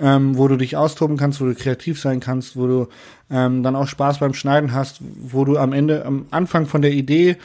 ähm, 0.00 0.36
wo 0.36 0.48
du 0.48 0.56
dich 0.56 0.76
austoben 0.76 1.16
kannst, 1.16 1.40
wo 1.40 1.44
du 1.44 1.54
kreativ 1.54 2.00
sein 2.00 2.20
kannst, 2.20 2.56
wo 2.56 2.66
du 2.66 2.88
ähm, 3.30 3.62
dann 3.62 3.76
auch 3.76 3.86
Spaß 3.86 4.18
beim 4.18 4.34
Schneiden 4.34 4.72
hast, 4.72 5.00
wo 5.00 5.44
du 5.44 5.58
am 5.58 5.72
Ende, 5.72 6.04
am 6.04 6.26
Anfang 6.30 6.66
von 6.66 6.82
der 6.82 6.92
Idee 6.92 7.36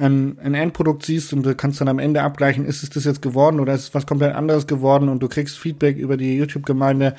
ein, 0.00 0.38
ein 0.42 0.54
Endprodukt 0.54 1.04
siehst 1.04 1.32
und 1.32 1.44
du 1.44 1.54
kannst 1.54 1.80
dann 1.80 1.88
am 1.88 1.98
Ende 1.98 2.22
abgleichen, 2.22 2.64
ist 2.64 2.82
es 2.82 2.90
das 2.90 3.04
jetzt 3.04 3.22
geworden 3.22 3.60
oder 3.60 3.74
ist 3.74 3.82
es 3.82 3.94
was 3.94 4.06
komplett 4.06 4.34
anderes 4.34 4.66
geworden 4.66 5.08
und 5.08 5.22
du 5.22 5.28
kriegst 5.28 5.58
Feedback 5.58 5.96
über 5.96 6.16
die 6.16 6.36
YouTube-Gemeinde 6.36 7.14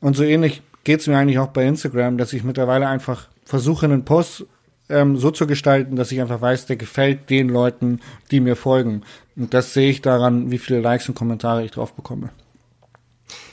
und 0.00 0.16
so 0.16 0.24
ähnlich 0.24 0.62
geht's 0.84 1.06
mir 1.06 1.16
eigentlich 1.16 1.38
auch 1.38 1.48
bei 1.48 1.66
Instagram, 1.66 2.18
dass 2.18 2.32
ich 2.32 2.44
mittlerweile 2.44 2.88
einfach 2.88 3.28
versuche, 3.44 3.86
einen 3.86 4.04
Post 4.04 4.46
ähm, 4.88 5.16
so 5.16 5.30
zu 5.30 5.46
gestalten, 5.46 5.96
dass 5.96 6.12
ich 6.12 6.20
einfach 6.20 6.40
weiß, 6.40 6.66
der 6.66 6.76
gefällt 6.76 7.30
den 7.30 7.48
Leuten, 7.48 8.00
die 8.30 8.40
mir 8.40 8.56
folgen. 8.56 9.02
Und 9.36 9.54
das 9.54 9.72
sehe 9.72 9.90
ich 9.90 10.02
daran, 10.02 10.50
wie 10.50 10.58
viele 10.58 10.80
Likes 10.80 11.08
und 11.08 11.14
Kommentare 11.14 11.64
ich 11.64 11.70
drauf 11.70 11.94
bekomme. 11.94 12.30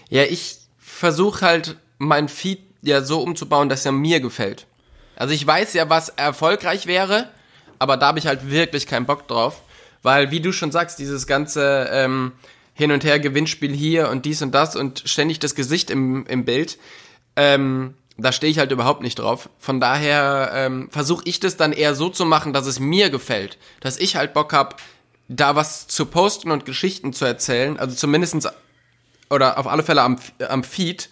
Ja, 0.09 0.23
ich 0.23 0.57
versuche 0.77 1.45
halt 1.45 1.77
mein 1.97 2.27
Feed 2.27 2.59
ja 2.81 3.01
so 3.01 3.21
umzubauen, 3.21 3.69
dass 3.69 3.85
er 3.85 3.91
mir 3.91 4.19
gefällt. 4.19 4.67
Also 5.15 5.33
ich 5.33 5.45
weiß 5.45 5.73
ja, 5.73 5.89
was 5.89 6.09
erfolgreich 6.09 6.85
wäre, 6.87 7.29
aber 7.81 7.97
da 7.97 8.07
habe 8.07 8.19
ich 8.19 8.27
halt 8.27 8.51
wirklich 8.51 8.85
keinen 8.85 9.07
Bock 9.07 9.27
drauf. 9.27 9.61
Weil, 10.03 10.29
wie 10.29 10.39
du 10.39 10.51
schon 10.51 10.71
sagst, 10.71 10.99
dieses 10.99 11.25
ganze 11.25 11.89
ähm, 11.91 12.33
Hin- 12.75 12.91
und 12.91 13.03
Her 13.03 13.19
Gewinnspiel 13.19 13.73
hier 13.73 14.09
und 14.09 14.25
dies 14.25 14.43
und 14.43 14.51
das 14.53 14.75
und 14.75 15.01
ständig 15.05 15.39
das 15.39 15.55
Gesicht 15.55 15.89
im, 15.89 16.27
im 16.27 16.45
Bild, 16.45 16.77
ähm, 17.35 17.95
da 18.17 18.31
stehe 18.31 18.51
ich 18.51 18.59
halt 18.59 18.71
überhaupt 18.71 19.01
nicht 19.01 19.17
drauf. 19.17 19.49
Von 19.57 19.79
daher 19.79 20.51
ähm, 20.53 20.89
versuche 20.91 21.23
ich 21.25 21.39
das 21.39 21.57
dann 21.57 21.73
eher 21.73 21.95
so 21.95 22.09
zu 22.09 22.23
machen, 22.23 22.53
dass 22.53 22.67
es 22.67 22.79
mir 22.79 23.09
gefällt. 23.09 23.57
Dass 23.79 23.97
ich 23.97 24.15
halt 24.15 24.33
Bock 24.33 24.53
hab, 24.53 24.79
da 25.27 25.55
was 25.55 25.87
zu 25.87 26.05
posten 26.05 26.51
und 26.51 26.65
Geschichten 26.65 27.13
zu 27.13 27.25
erzählen, 27.25 27.79
also 27.79 27.95
zumindestens 27.95 28.47
oder 29.31 29.57
auf 29.57 29.65
alle 29.65 29.81
Fälle 29.81 30.03
am, 30.03 30.19
am 30.47 30.63
Feed, 30.63 31.09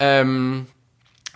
ähm, 0.00 0.66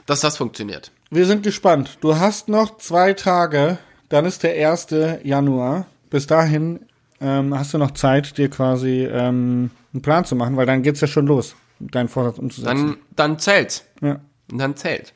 dass 0.06 0.20
das 0.20 0.36
funktioniert. 0.36 0.90
Wir 1.10 1.26
sind 1.26 1.44
gespannt. 1.44 1.98
Du 2.00 2.18
hast 2.18 2.48
noch 2.48 2.78
zwei 2.78 3.12
Tage, 3.12 3.78
dann 4.08 4.24
ist 4.24 4.42
der 4.42 4.70
1. 4.70 4.88
Januar. 5.22 5.86
Bis 6.10 6.26
dahin 6.26 6.80
ähm, 7.20 7.56
hast 7.56 7.74
du 7.74 7.78
noch 7.78 7.90
Zeit, 7.92 8.38
dir 8.38 8.48
quasi 8.48 9.04
ähm, 9.04 9.70
einen 9.92 10.02
Plan 10.02 10.24
zu 10.24 10.36
machen, 10.36 10.56
weil 10.56 10.66
dann 10.66 10.82
geht's 10.82 11.00
ja 11.00 11.06
schon 11.06 11.26
los, 11.26 11.54
deinen 11.78 12.08
Vorsatz 12.08 12.38
umzusetzen. 12.38 12.76
Dann, 12.76 12.98
dann 13.16 13.38
zählt's. 13.38 13.84
ja. 14.00 14.20
Dann 14.48 14.76
zählt. 14.76 15.12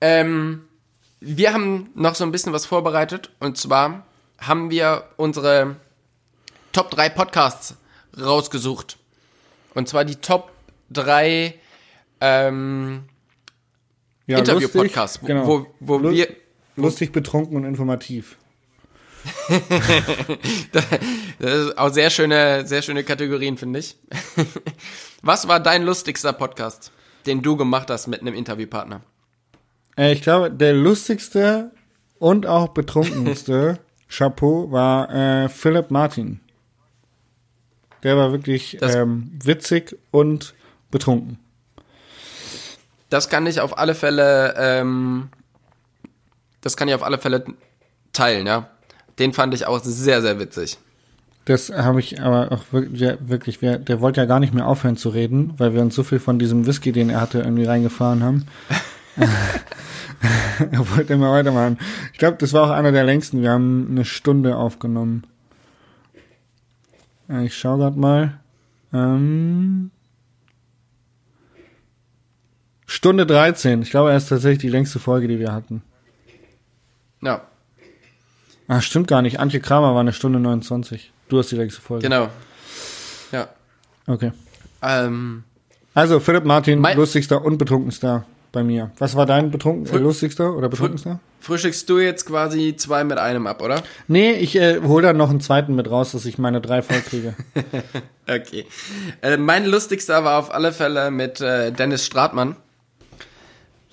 Ähm, 0.00 0.64
wir 1.20 1.52
haben 1.52 1.90
noch 1.94 2.14
so 2.14 2.24
ein 2.24 2.32
bisschen 2.32 2.52
was 2.52 2.66
vorbereitet 2.66 3.30
und 3.40 3.56
zwar 3.56 4.04
haben 4.38 4.70
wir 4.70 5.04
unsere 5.16 5.76
Top 6.72 6.90
3 6.90 7.08
Podcasts 7.08 7.76
rausgesucht. 8.20 8.98
Und 9.74 9.88
zwar 9.88 10.04
die 10.04 10.16
Top 10.16 10.52
3 10.90 11.54
ähm, 12.20 13.04
ja 14.26 14.38
Interview-Podcasts, 14.38 15.20
genau. 15.20 15.46
wo, 15.46 15.66
wo 15.80 16.02
wir 16.02 16.28
Lustig, 16.82 17.12
betrunken 17.12 17.56
und 17.56 17.64
informativ. 17.64 18.36
Das 21.40 21.54
ist 21.54 21.78
auch 21.78 21.90
sehr 21.90 22.10
schöne, 22.10 22.66
sehr 22.66 22.82
schöne 22.82 23.04
Kategorien, 23.04 23.56
finde 23.56 23.78
ich. 23.78 23.96
Was 25.22 25.46
war 25.46 25.60
dein 25.60 25.84
lustigster 25.84 26.32
Podcast, 26.32 26.90
den 27.26 27.42
du 27.42 27.56
gemacht 27.56 27.90
hast 27.90 28.08
mit 28.08 28.20
einem 28.20 28.34
Interviewpartner? 28.34 29.02
Äh, 29.96 30.12
ich 30.12 30.22
glaube, 30.22 30.50
der 30.50 30.72
lustigste 30.72 31.70
und 32.18 32.46
auch 32.46 32.68
betrunkenste 32.68 33.78
Chapeau 34.08 34.72
war 34.72 35.10
äh, 35.14 35.48
Philipp 35.48 35.90
Martin. 35.90 36.40
Der 38.02 38.16
war 38.16 38.32
wirklich 38.32 38.78
ähm, 38.80 39.30
witzig 39.42 39.96
und 40.10 40.54
betrunken. 40.90 41.38
Das 43.10 43.28
kann 43.28 43.46
ich 43.46 43.60
auf 43.60 43.78
alle 43.78 43.94
Fälle, 43.94 44.54
ähm, 44.56 45.30
das 46.68 46.76
kann 46.76 46.86
ich 46.88 46.94
auf 46.94 47.02
alle 47.02 47.16
Fälle 47.16 47.46
teilen, 48.12 48.46
ja. 48.46 48.68
Den 49.18 49.32
fand 49.32 49.54
ich 49.54 49.66
auch 49.66 49.80
sehr, 49.82 50.20
sehr 50.20 50.38
witzig. 50.38 50.76
Das 51.46 51.70
habe 51.70 51.98
ich 51.98 52.20
aber 52.20 52.52
auch 52.52 52.62
wirklich, 52.72 53.00
ja, 53.00 53.14
wirklich 53.20 53.62
wir, 53.62 53.78
der 53.78 54.02
wollte 54.02 54.20
ja 54.20 54.26
gar 54.26 54.38
nicht 54.38 54.52
mehr 54.52 54.66
aufhören 54.66 54.98
zu 54.98 55.08
reden, 55.08 55.54
weil 55.56 55.72
wir 55.72 55.80
uns 55.80 55.94
so 55.94 56.02
viel 56.02 56.18
von 56.18 56.38
diesem 56.38 56.66
Whisky, 56.66 56.92
den 56.92 57.08
er 57.08 57.22
hatte, 57.22 57.38
irgendwie 57.38 57.64
reingefahren 57.64 58.22
haben. 58.22 58.44
er 60.70 60.90
wollte 60.94 61.14
immer 61.14 61.32
weitermachen. 61.32 61.78
Ich 62.12 62.18
glaube, 62.18 62.36
das 62.36 62.52
war 62.52 62.64
auch 62.66 62.70
einer 62.70 62.92
der 62.92 63.04
längsten. 63.04 63.40
Wir 63.40 63.52
haben 63.52 63.86
eine 63.90 64.04
Stunde 64.04 64.56
aufgenommen. 64.56 65.24
Äh, 67.30 67.46
Ich 67.46 67.56
schau 67.56 67.78
grad 67.78 67.96
mal. 67.96 68.40
Ähm, 68.92 69.90
Stunde 72.84 73.24
13. 73.24 73.80
Ich 73.80 73.90
glaube, 73.90 74.10
er 74.10 74.18
ist 74.18 74.28
tatsächlich 74.28 74.58
die 74.58 74.68
längste 74.68 74.98
Folge, 74.98 75.28
die 75.28 75.38
wir 75.38 75.52
hatten. 75.52 75.82
Ja, 77.22 77.42
Ah, 78.70 78.82
stimmt 78.82 79.08
gar 79.08 79.22
nicht. 79.22 79.40
Antje 79.40 79.60
Kramer 79.60 79.94
war 79.94 80.00
eine 80.00 80.12
Stunde 80.12 80.38
29. 80.40 81.10
Du 81.30 81.38
hast 81.38 81.50
die 81.50 81.56
längste 81.56 81.80
Folge. 81.80 82.02
genau. 82.02 82.28
Ja. 83.32 83.48
Okay. 84.06 84.32
Ähm, 84.82 85.42
Also 85.94 86.20
Philipp 86.20 86.44
Martin, 86.44 86.82
lustigster 86.94 87.42
und 87.42 87.56
betrunkenster 87.56 88.24
bei 88.52 88.62
mir. 88.62 88.90
Was 88.98 89.16
war 89.16 89.24
dein 89.24 89.50
betrunken, 89.50 89.86
äh, 89.86 89.96
Frü- 89.96 90.00
lustigster 90.02 90.54
oder 90.54 90.68
betrunkenster? 90.68 91.18
frühstückst 91.40 91.88
du 91.88 91.98
jetzt 91.98 92.26
quasi 92.26 92.76
zwei 92.76 93.04
mit 93.04 93.16
einem 93.18 93.46
ab, 93.46 93.62
oder? 93.62 93.82
Nee, 94.06 94.32
ich 94.32 94.56
äh, 94.56 94.80
hole 94.82 95.06
dann 95.06 95.16
noch 95.16 95.30
einen 95.30 95.40
zweiten 95.40 95.74
mit 95.74 95.90
raus, 95.90 96.12
dass 96.12 96.26
ich 96.26 96.36
meine 96.36 96.60
drei 96.60 96.82
voll 96.82 97.00
kriege. 97.00 97.34
Okay. 98.30 98.66
Äh, 99.22 99.38
mein 99.38 99.64
lustigster 99.64 100.22
war 100.24 100.38
auf 100.38 100.52
alle 100.52 100.70
Fälle 100.72 101.10
mit 101.10 101.40
äh, 101.40 101.72
Dennis 101.72 102.04
Stratmann, 102.04 102.56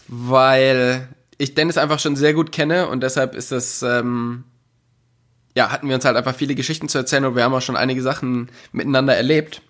weil 0.10 1.08
ich 1.38 1.56
Dennis 1.56 1.78
einfach 1.78 2.00
schon 2.00 2.16
sehr 2.16 2.34
gut 2.34 2.52
kenne 2.52 2.88
und 2.88 3.02
deshalb 3.02 3.36
ist 3.36 3.52
das, 3.52 3.84
ähm, 3.84 4.44
ja, 5.56 5.72
hatten 5.72 5.88
wir 5.88 5.96
uns 5.96 6.06
halt 6.06 6.18
einfach 6.18 6.36
viele 6.36 6.56
Geschichten 6.56 6.90
zu 6.90 6.98
erzählen 6.98 7.26
und 7.26 7.36
wir 7.36 7.44
haben 7.44 7.54
auch 7.54 7.62
schon 7.62 7.78
einige 7.78 8.02
Sachen 8.02 8.50
miteinander 8.72 9.16
erlebt. 9.16 9.62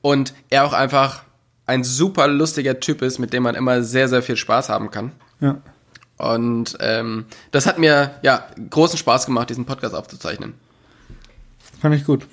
Und 0.00 0.34
er 0.50 0.64
auch 0.64 0.72
einfach 0.72 1.22
ein 1.66 1.84
super 1.84 2.26
lustiger 2.26 2.80
Typ 2.80 3.02
ist, 3.02 3.18
mit 3.18 3.32
dem 3.32 3.44
man 3.44 3.54
immer 3.54 3.82
sehr, 3.82 4.08
sehr 4.08 4.22
viel 4.22 4.36
Spaß 4.36 4.68
haben 4.68 4.90
kann. 4.90 5.12
ja. 5.40 5.60
Und 6.18 6.76
ähm, 6.78 7.24
das 7.50 7.66
hat 7.66 7.78
mir 7.78 8.12
ja 8.22 8.46
großen 8.70 8.96
Spaß 8.96 9.26
gemacht, 9.26 9.50
diesen 9.50 9.64
Podcast 9.64 9.92
aufzuzeichnen. 9.92 10.54
Fand 11.80 11.96
ich 11.96 12.04
gut. 12.04 12.28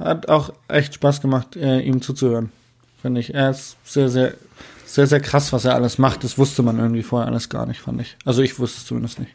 Hat 0.00 0.28
auch 0.28 0.52
echt 0.66 0.94
Spaß 0.94 1.20
gemacht, 1.20 1.54
äh, 1.54 1.78
ihm 1.78 2.02
zuzuhören. 2.02 2.50
Finde 3.00 3.20
ich. 3.20 3.34
Er 3.34 3.50
ist 3.50 3.76
sehr, 3.84 4.08
sehr, 4.08 4.34
sehr, 4.88 5.06
sehr 5.06 5.20
krass, 5.20 5.52
was 5.52 5.64
er 5.64 5.74
alles 5.74 5.98
macht. 5.98 6.24
Das 6.24 6.38
wusste 6.38 6.62
man 6.62 6.78
irgendwie 6.78 7.02
vorher 7.02 7.28
alles 7.28 7.48
gar 7.48 7.66
nicht, 7.66 7.80
fand 7.80 8.00
ich. 8.00 8.16
Also 8.24 8.42
ich 8.42 8.58
wusste 8.58 8.78
es 8.78 8.86
zumindest 8.86 9.18
nicht. 9.18 9.34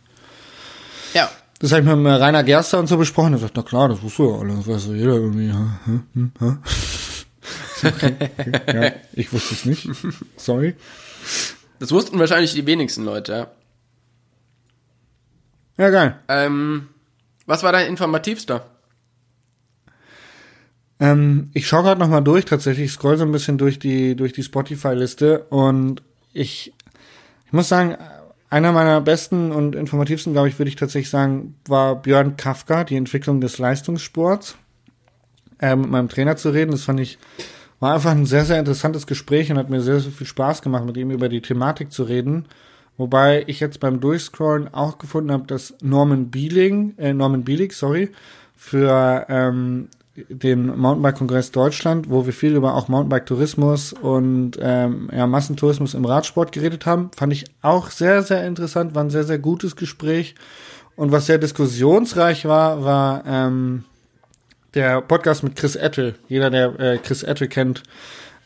Ja, 1.13 1.29
Das 1.59 1.71
habe 1.71 1.81
ich 1.83 1.95
mit 1.95 2.05
Rainer 2.19 2.43
Gerster 2.43 2.79
und 2.79 2.87
so 2.87 2.97
besprochen. 2.97 3.33
Er 3.33 3.39
sagt, 3.39 3.55
na 3.55 3.61
klar, 3.61 3.87
das 3.89 4.01
wusste 4.01 4.23
ja 4.23 4.39
alles. 4.39 4.67
Weiß 4.67 4.87
ja 4.87 4.93
jeder 4.93 5.13
irgendwie. 5.15 5.51
Hm. 5.51 6.31
Okay, 7.85 8.13
ja, 8.73 8.91
ich 9.11 9.33
wusste 9.33 9.53
es 9.55 9.65
nicht. 9.65 9.89
Sorry. 10.37 10.73
das 11.79 11.91
wussten 11.91 12.17
wahrscheinlich 12.17 12.53
die 12.53 12.65
wenigsten 12.65 13.03
Leute. 13.03 13.33
Ja. 13.33 13.47
Ja, 15.77 15.89
geil. 15.89 16.19
Ähm, 16.29 16.87
was 17.45 17.61
war 17.61 17.73
dein 17.73 17.87
informativster? 17.87 18.65
Ähm, 20.99 21.49
ich 21.53 21.67
schaue 21.67 21.83
gerade 21.83 21.99
noch 21.99 22.09
mal 22.09 22.21
durch. 22.21 22.45
Tatsächlich 22.45 22.85
ich 22.85 22.91
scroll 22.91 23.17
so 23.17 23.25
ein 23.25 23.31
bisschen 23.31 23.57
durch 23.57 23.79
die 23.79 24.15
durch 24.15 24.33
die 24.33 24.43
Spotify-Liste 24.43 25.45
und 25.49 26.01
ich 26.33 26.73
ich 27.45 27.53
muss 27.53 27.69
sagen, 27.69 27.97
einer 28.49 28.71
meiner 28.71 29.01
besten 29.01 29.51
und 29.51 29.75
informativsten, 29.75 30.33
glaube 30.33 30.47
ich, 30.47 30.59
würde 30.59 30.69
ich 30.69 30.75
tatsächlich 30.75 31.09
sagen, 31.09 31.55
war 31.67 32.01
Björn 32.01 32.37
Kafka, 32.37 32.83
die 32.83 32.95
Entwicklung 32.95 33.41
des 33.41 33.57
Leistungssports. 33.57 34.57
Äh, 35.59 35.75
mit 35.75 35.89
meinem 35.89 36.09
Trainer 36.09 36.35
zu 36.35 36.49
reden, 36.49 36.71
das 36.71 36.83
fand 36.83 36.99
ich 36.99 37.17
war 37.79 37.95
einfach 37.95 38.11
ein 38.11 38.25
sehr 38.25 38.45
sehr 38.45 38.59
interessantes 38.59 39.07
Gespräch 39.07 39.51
und 39.51 39.57
hat 39.57 39.69
mir 39.69 39.81
sehr 39.81 39.99
sehr 39.99 40.11
viel 40.11 40.27
Spaß 40.27 40.61
gemacht, 40.61 40.85
mit 40.85 40.97
ihm 40.97 41.11
über 41.11 41.29
die 41.29 41.41
Thematik 41.41 41.91
zu 41.91 42.03
reden. 42.03 42.45
Wobei 42.97 43.43
ich 43.47 43.59
jetzt 43.59 43.79
beim 43.79 43.99
Durchscrollen 43.99 44.73
auch 44.73 44.99
gefunden 44.99 45.31
habe, 45.31 45.47
dass 45.47 45.73
Norman 45.81 46.29
Bieling, 46.29 46.93
äh, 46.97 47.13
Norman 47.13 47.43
Bielig, 47.43 47.73
sorry, 47.73 48.11
für 48.55 49.25
ähm, 49.29 49.89
den 50.15 50.67
Mountainbike-Kongress 50.67 51.51
Deutschland, 51.51 52.09
wo 52.09 52.25
wir 52.25 52.33
viel 52.33 52.55
über 52.55 52.75
auch 52.75 52.87
Mountainbike-Tourismus 52.87 53.93
und 53.93 54.57
ähm, 54.61 55.09
ja, 55.11 55.25
Massentourismus 55.25 55.95
im 55.95 56.05
Radsport 56.05 56.51
geredet 56.51 56.85
haben, 56.85 57.09
fand 57.15 57.33
ich 57.33 57.45
auch 57.61 57.89
sehr, 57.89 58.21
sehr 58.21 58.45
interessant, 58.45 58.93
war 58.93 59.03
ein 59.03 59.09
sehr, 59.09 59.23
sehr 59.23 59.39
gutes 59.39 59.75
Gespräch. 59.75 60.35
Und 60.95 61.11
was 61.11 61.25
sehr 61.25 61.39
diskussionsreich 61.39 62.45
war, 62.45 62.83
war 62.83 63.23
ähm, 63.25 63.83
der 64.75 65.01
Podcast 65.01 65.43
mit 65.43 65.55
Chris 65.55 65.75
Ettel. 65.75 66.15
Jeder, 66.27 66.49
der 66.49 66.79
äh, 66.79 66.97
Chris 66.97 67.23
Ettel 67.23 67.47
kennt, 67.47 67.81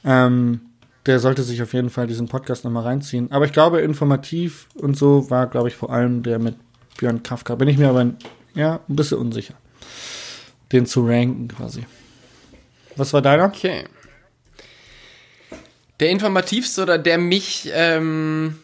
ähm, 0.05 0.61
der 1.05 1.19
sollte 1.19 1.43
sich 1.43 1.61
auf 1.61 1.73
jeden 1.73 1.89
Fall 1.89 2.07
diesen 2.07 2.27
Podcast 2.27 2.63
nochmal 2.65 2.83
reinziehen. 2.83 3.31
Aber 3.31 3.45
ich 3.45 3.53
glaube, 3.53 3.81
informativ 3.81 4.67
und 4.75 4.97
so 4.97 5.29
war, 5.29 5.47
glaube 5.47 5.67
ich, 5.69 5.75
vor 5.75 5.91
allem 5.91 6.23
der 6.23 6.39
mit 6.39 6.55
Björn 6.97 7.23
Kafka. 7.23 7.55
Bin 7.55 7.67
ich 7.67 7.77
mir 7.77 7.89
aber 7.89 8.05
ja, 8.53 8.79
ein 8.89 8.95
bisschen 8.95 9.19
unsicher, 9.19 9.53
den 10.71 10.85
zu 10.85 11.05
ranken 11.05 11.47
quasi. 11.47 11.85
Was 12.95 13.13
war 13.13 13.21
deiner? 13.21 13.45
Okay. 13.45 13.85
Der 15.99 16.09
informativste 16.09 16.83
oder 16.83 16.97
der 16.97 17.17
mich 17.17 17.69
ähm, 17.73 18.59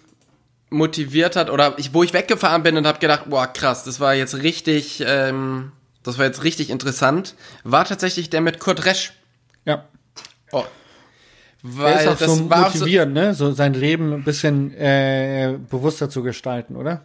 motiviert 0.70 1.36
hat 1.36 1.50
oder 1.50 1.76
ich, 1.78 1.94
wo 1.94 2.04
ich 2.04 2.14
weggefahren 2.14 2.64
bin 2.64 2.78
und 2.78 2.86
habe 2.86 3.00
gedacht, 3.00 3.26
boah 3.30 3.48
krass, 3.48 3.84
das 3.84 4.00
war 4.00 4.14
jetzt 4.14 4.36
richtig, 4.36 5.04
ähm, 5.06 5.72
das 6.04 6.18
war 6.18 6.26
jetzt 6.26 6.44
richtig 6.44 6.70
interessant, 6.70 7.36
war 7.64 7.86
tatsächlich 7.86 8.30
der 8.30 8.42
mit 8.42 8.60
Kurt 8.60 8.86
Resch. 8.86 9.14
Ja. 9.66 9.86
Oh. 10.52 10.66
Der 11.64 11.78
Weil 11.78 11.98
ist 11.98 12.08
auch 12.08 12.18
das 12.18 12.36
so 12.36 12.50
war 12.50 12.68
auch 12.68 12.72
so, 12.72 12.80
motivierend, 12.80 13.14
ne? 13.14 13.34
So 13.34 13.52
sein 13.54 13.74
Leben 13.74 14.14
ein 14.14 14.24
bisschen 14.24 14.74
äh, 14.76 15.58
bewusster 15.70 16.10
zu 16.10 16.22
gestalten, 16.22 16.76
oder? 16.76 17.02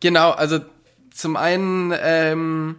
Genau, 0.00 0.30
also 0.30 0.60
zum 1.10 1.36
einen 1.36 1.94
ähm, 1.98 2.76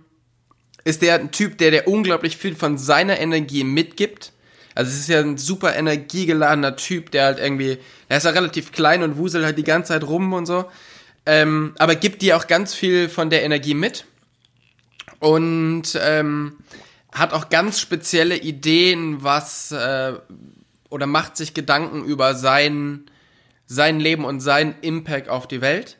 ist 0.84 1.01
der 1.01 1.15
ein 1.15 1.32
Typ, 1.32 1.57
der 1.57 1.71
der 1.71 1.88
unglaublich 1.88 2.38
viel 2.38 2.55
von 2.55 2.77
seiner 2.77 3.19
Energie 3.19 3.63
mitgibt. 3.63 4.34
Also 4.75 4.91
es 4.91 4.99
ist 4.99 5.09
ja 5.09 5.19
ein 5.19 5.38
super 5.38 5.75
energiegeladener 5.75 6.75
Typ, 6.75 7.11
der 7.11 7.25
halt 7.25 7.39
irgendwie, 7.39 7.80
der 8.09 8.17
ist 8.17 8.23
ja 8.23 8.32
relativ 8.32 8.71
klein 8.71 9.03
und 9.03 9.17
wuselt 9.17 9.43
halt 9.43 9.57
die 9.57 9.63
ganze 9.63 9.89
Zeit 9.89 10.03
rum 10.03 10.32
und 10.34 10.45
so. 10.45 10.65
Ähm, 11.25 11.73
aber 11.77 11.95
gibt 11.95 12.21
dir 12.21 12.38
auch 12.38 12.47
ganz 12.47 12.73
viel 12.73 13.09
von 13.09 13.30
der 13.30 13.43
Energie 13.43 13.73
mit. 13.73 14.05
Und 15.19 15.99
ähm, 16.01 16.57
hat 17.11 17.34
auch 17.34 17.49
ganz 17.49 17.80
spezielle 17.80 18.38
Ideen, 18.38 19.23
was 19.23 19.71
äh, 19.71 20.13
oder 20.89 21.05
macht 21.05 21.38
sich 21.38 21.53
Gedanken 21.53 22.03
über 22.03 22.36
sein, 22.36 23.09
sein 23.65 23.99
Leben 23.99 24.25
und 24.25 24.39
seinen 24.39 24.75
Impact 24.82 25.30
auf 25.30 25.47
die 25.47 25.61
Welt. 25.61 25.97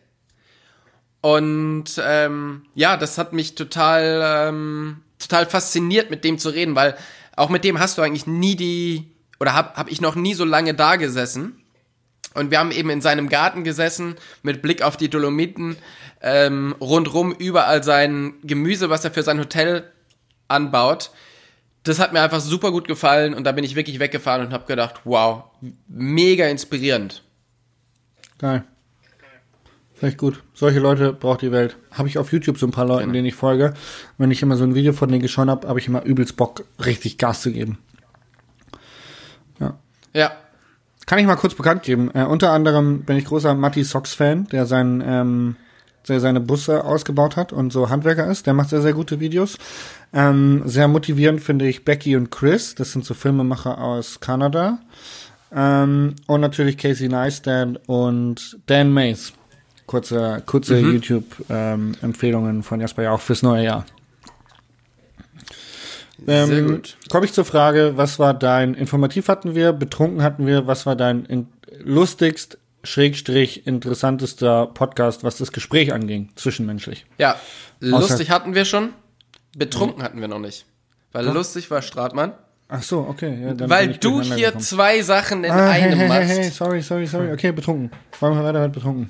Und 1.22 2.02
ähm, 2.02 2.64
ja, 2.76 2.98
das 2.98 3.18
hat 3.18 3.34
mich 3.34 3.56
total, 3.56 4.22
ähm, 4.24 5.02
total 5.20 5.46
fasziniert, 5.46 6.10
mit 6.10 6.24
dem 6.24 6.38
zu 6.38 6.50
reden, 6.50 6.76
weil 6.76 6.96
auch 7.36 7.50
mit 7.50 7.64
dem 7.64 7.80
hast 7.80 7.98
du 7.98 8.02
eigentlich 8.02 8.28
nie 8.28 8.56
die, 8.56 9.12
oder 9.40 9.54
hab, 9.54 9.78
hab 9.78 9.92
ich 9.92 10.02
noch 10.02 10.16
nie 10.16 10.34
so 10.34 10.46
lange 10.46 10.74
da 10.74 10.96
gesessen. 10.96 11.62
Und 12.36 12.52
wir 12.52 12.60
haben 12.60 12.72
eben 12.72 12.90
in 12.90 13.02
seinem 13.02 13.28
Garten 13.28 13.64
gesessen, 13.64 14.16
mit 14.44 14.62
Blick 14.62 14.82
auf 14.82 14.98
die 14.98 15.10
Dolomiten, 15.10 15.78
ähm, 16.22 16.76
rundrum 16.80 17.34
überall 17.34 17.84
sein 17.84 18.36
Gemüse, 18.44 18.90
was 18.90 19.04
er 19.04 19.12
für 19.12 19.24
sein 19.24 19.40
Hotel 19.40 19.92
anbaut. 20.48 21.12
Das 21.84 22.00
hat 22.00 22.14
mir 22.14 22.22
einfach 22.22 22.42
super 22.42 22.72
gut 22.72 22.88
gefallen 22.88 23.34
und 23.34 23.46
da 23.46 23.52
bin 23.52 23.64
ich 23.64 23.76
wirklich 23.76 24.00
weggefahren 24.00 24.46
und 24.46 24.54
habe 24.54 24.66
gedacht, 24.66 25.02
wow, 25.06 25.46
mega 25.88 26.46
inspirierend. 26.48 27.24
Geil. 28.38 28.64
Vielleicht 30.00 30.18
gut. 30.18 30.42
Solche 30.54 30.80
Leute 30.80 31.12
braucht 31.12 31.42
die 31.42 31.52
Welt. 31.52 31.76
Habe 31.92 32.08
ich 32.08 32.18
auf 32.18 32.32
YouTube 32.32 32.58
so 32.58 32.66
ein 32.66 32.72
paar 32.72 32.86
Leuten, 32.86 33.02
genau. 33.02 33.14
denen 33.16 33.26
ich 33.26 33.36
folge. 33.36 33.74
Wenn 34.18 34.32
ich 34.32 34.42
immer 34.42 34.56
so 34.56 34.64
ein 34.64 34.74
Video 34.74 34.94
von 34.94 35.10
denen 35.10 35.22
geschaut 35.22 35.50
habe, 35.50 35.68
habe 35.68 35.78
ich 35.78 35.90
immer 35.90 36.06
übelst 36.06 36.38
Bock, 36.38 36.64
richtig 36.86 37.18
Gas 37.18 37.42
zu 37.42 37.52
geben. 37.52 37.80
Ja. 39.60 39.78
Ja. 40.14 40.32
Kann 41.06 41.20
ich 41.20 41.26
mal 41.26 41.36
kurz 41.36 41.54
bekannt 41.54 41.84
geben. 41.84 42.12
Äh, 42.14 42.24
unter 42.24 42.52
anderem 42.52 43.02
bin 43.02 43.18
ich 43.18 43.26
großer 43.26 43.54
Matti 43.56 43.84
Socks 43.84 44.14
Fan, 44.14 44.48
der 44.48 44.66
sein, 44.66 45.04
ähm, 45.06 45.58
der 46.08 46.22
seine 46.22 46.40
Busse 46.40 46.86
ausgebaut 46.86 47.36
hat 47.36 47.52
und 47.52 47.74
so 47.74 47.90
Handwerker 47.90 48.26
ist. 48.28 48.48
Der 48.48 48.54
macht 48.54 48.70
sehr, 48.70 48.82
sehr 48.82 48.94
gute 48.94 49.20
Videos. 49.20 49.58
Ähm, 50.14 50.62
sehr 50.64 50.88
motivierend 50.88 51.42
finde 51.42 51.68
ich 51.68 51.84
Becky 51.84 52.16
und 52.16 52.32
Chris. 52.32 52.74
Das 52.74 52.94
sind 52.94 53.04
so 53.04 53.14
Filmemacher 53.14 53.78
aus 53.78 54.22
Kanada. 54.22 54.80
Ähm, 55.54 56.16
und 56.26 56.40
natürlich 56.40 56.78
Casey 56.78 57.10
Neistat 57.10 57.82
und 57.88 58.60
Dan 58.68 58.94
Mays 58.94 59.34
kurze, 59.90 60.44
kurze 60.46 60.76
mhm. 60.76 60.94
YouTube-Empfehlungen 60.94 62.58
ähm, 62.58 62.64
von 62.64 62.80
Jasper 62.80 63.02
ja 63.04 63.12
auch 63.12 63.22
fürs 63.22 63.42
neue 63.42 63.64
Jahr. 63.64 63.86
Ähm, 66.28 66.48
Sehr 66.48 66.62
gut. 66.62 66.98
Komme 67.10 67.26
ich 67.26 67.34
zur 67.34 67.44
Frage, 67.44 67.94
was 67.96 68.20
war 68.20 68.36
dein, 68.36 68.76
informativ 68.76 69.30
hatten 69.30 69.56
wir, 69.56 69.74
betrunken 69.74 70.22
hatten 70.22 70.46
wir, 70.46 70.68
was 70.68 70.86
war 70.86 70.96
dein 70.96 71.26
in, 71.26 71.48
lustigst, 71.80 72.60
schrägstrich 72.84 73.66
interessantester 73.66 74.68
Podcast, 74.68 75.24
was 75.24 75.38
das 75.38 75.52
Gespräch 75.52 75.92
anging, 75.92 76.30
zwischenmenschlich? 76.36 77.08
Ja, 77.18 77.38
lustig 77.80 78.28
Außer 78.28 78.34
hatten 78.36 78.54
wir 78.54 78.66
schon, 78.66 78.94
betrunken 79.58 80.00
mhm. 80.00 80.04
hatten 80.04 80.22
wir 80.22 80.28
noch 80.28 80.40
nicht. 80.40 80.68
Weil 81.14 81.26
Doch. 81.26 81.34
lustig 81.34 81.72
war 81.72 81.82
Stratmann. 81.82 82.34
Ach 82.68 82.84
so, 82.84 83.00
okay. 83.00 83.56
Ja, 83.58 83.68
Weil 83.68 83.98
du 83.98 84.22
hier 84.22 84.48
gekommen. 84.48 84.64
zwei 84.64 85.02
Sachen 85.02 85.44
in 85.44 85.52
ah, 85.52 85.72
einem 85.72 85.94
hey, 85.94 85.98
hey, 85.98 86.08
machst. 86.08 86.30
Hey, 86.30 86.50
sorry, 86.52 86.82
sorry, 86.84 87.08
sorry. 87.08 87.32
Okay, 87.32 87.52
betrunken. 87.52 87.90
Wollen 88.20 88.36
wir 88.38 88.44
weiter 88.44 88.62
mit 88.62 88.74
betrunken. 88.74 89.10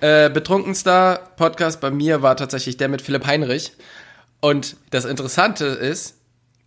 Äh, 0.00 0.30
betrunkenster 0.30 1.20
Podcast 1.36 1.80
bei 1.80 1.90
mir 1.90 2.22
war 2.22 2.36
tatsächlich 2.36 2.76
der 2.78 2.88
mit 2.88 3.02
Philipp 3.02 3.26
Heinrich. 3.26 3.72
Und 4.40 4.76
das 4.90 5.04
Interessante 5.04 5.66
ist, 5.66 6.16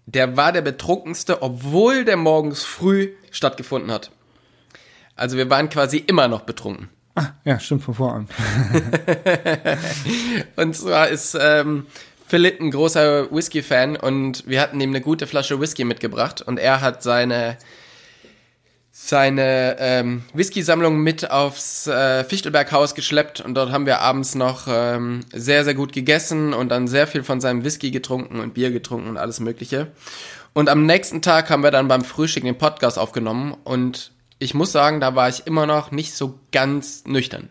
der 0.05 0.37
war 0.37 0.51
der 0.51 0.61
betrunkenste, 0.61 1.41
obwohl 1.41 2.05
der 2.05 2.17
morgens 2.17 2.63
früh 2.63 3.09
stattgefunden 3.31 3.91
hat. 3.91 4.11
Also 5.15 5.37
wir 5.37 5.49
waren 5.49 5.69
quasi 5.69 5.97
immer 5.97 6.27
noch 6.27 6.41
betrunken. 6.41 6.89
Ah, 7.15 7.29
ja, 7.43 7.59
stimmt 7.59 7.83
von 7.83 7.93
voran. 7.93 8.27
und 10.55 10.75
zwar 10.75 11.09
ist 11.09 11.37
ähm, 11.39 11.85
Philipp 12.27 12.59
ein 12.59 12.71
großer 12.71 13.31
Whisky-Fan 13.31 13.95
und 13.95 14.47
wir 14.47 14.61
hatten 14.61 14.81
ihm 14.81 14.89
eine 14.89 15.01
gute 15.01 15.27
Flasche 15.27 15.59
Whisky 15.59 15.83
mitgebracht 15.83 16.41
und 16.41 16.59
er 16.59 16.81
hat 16.81 17.03
seine 17.03 17.57
seine 19.05 19.75
ähm, 19.79 20.23
Whisky-Sammlung 20.33 20.97
mit 20.99 21.29
aufs 21.29 21.87
äh, 21.87 22.23
Fichtelberghaus 22.23 22.95
geschleppt 22.95 23.41
und 23.41 23.53
dort 23.53 23.71
haben 23.71 23.85
wir 23.85 23.99
abends 23.99 24.33
noch 24.33 24.67
ähm, 24.69 25.25
sehr, 25.33 25.65
sehr 25.65 25.73
gut 25.73 25.91
gegessen 25.91 26.53
und 26.53 26.69
dann 26.69 26.87
sehr 26.87 27.05
viel 27.05 27.23
von 27.23 27.41
seinem 27.41 27.65
Whisky 27.65 27.91
getrunken 27.91 28.39
und 28.39 28.53
Bier 28.53 28.71
getrunken 28.71 29.09
und 29.09 29.17
alles 29.17 29.41
Mögliche. 29.41 29.87
Und 30.53 30.69
am 30.69 30.85
nächsten 30.85 31.21
Tag 31.21 31.49
haben 31.49 31.63
wir 31.63 31.71
dann 31.71 31.89
beim 31.89 32.05
Frühstück 32.05 32.43
den 32.43 32.57
Podcast 32.57 32.97
aufgenommen 32.97 33.57
und 33.65 34.11
ich 34.39 34.53
muss 34.53 34.71
sagen, 34.71 35.01
da 35.01 35.15
war 35.15 35.27
ich 35.27 35.47
immer 35.47 35.65
noch 35.65 35.91
nicht 35.91 36.13
so 36.13 36.39
ganz 36.53 37.03
nüchtern. 37.05 37.49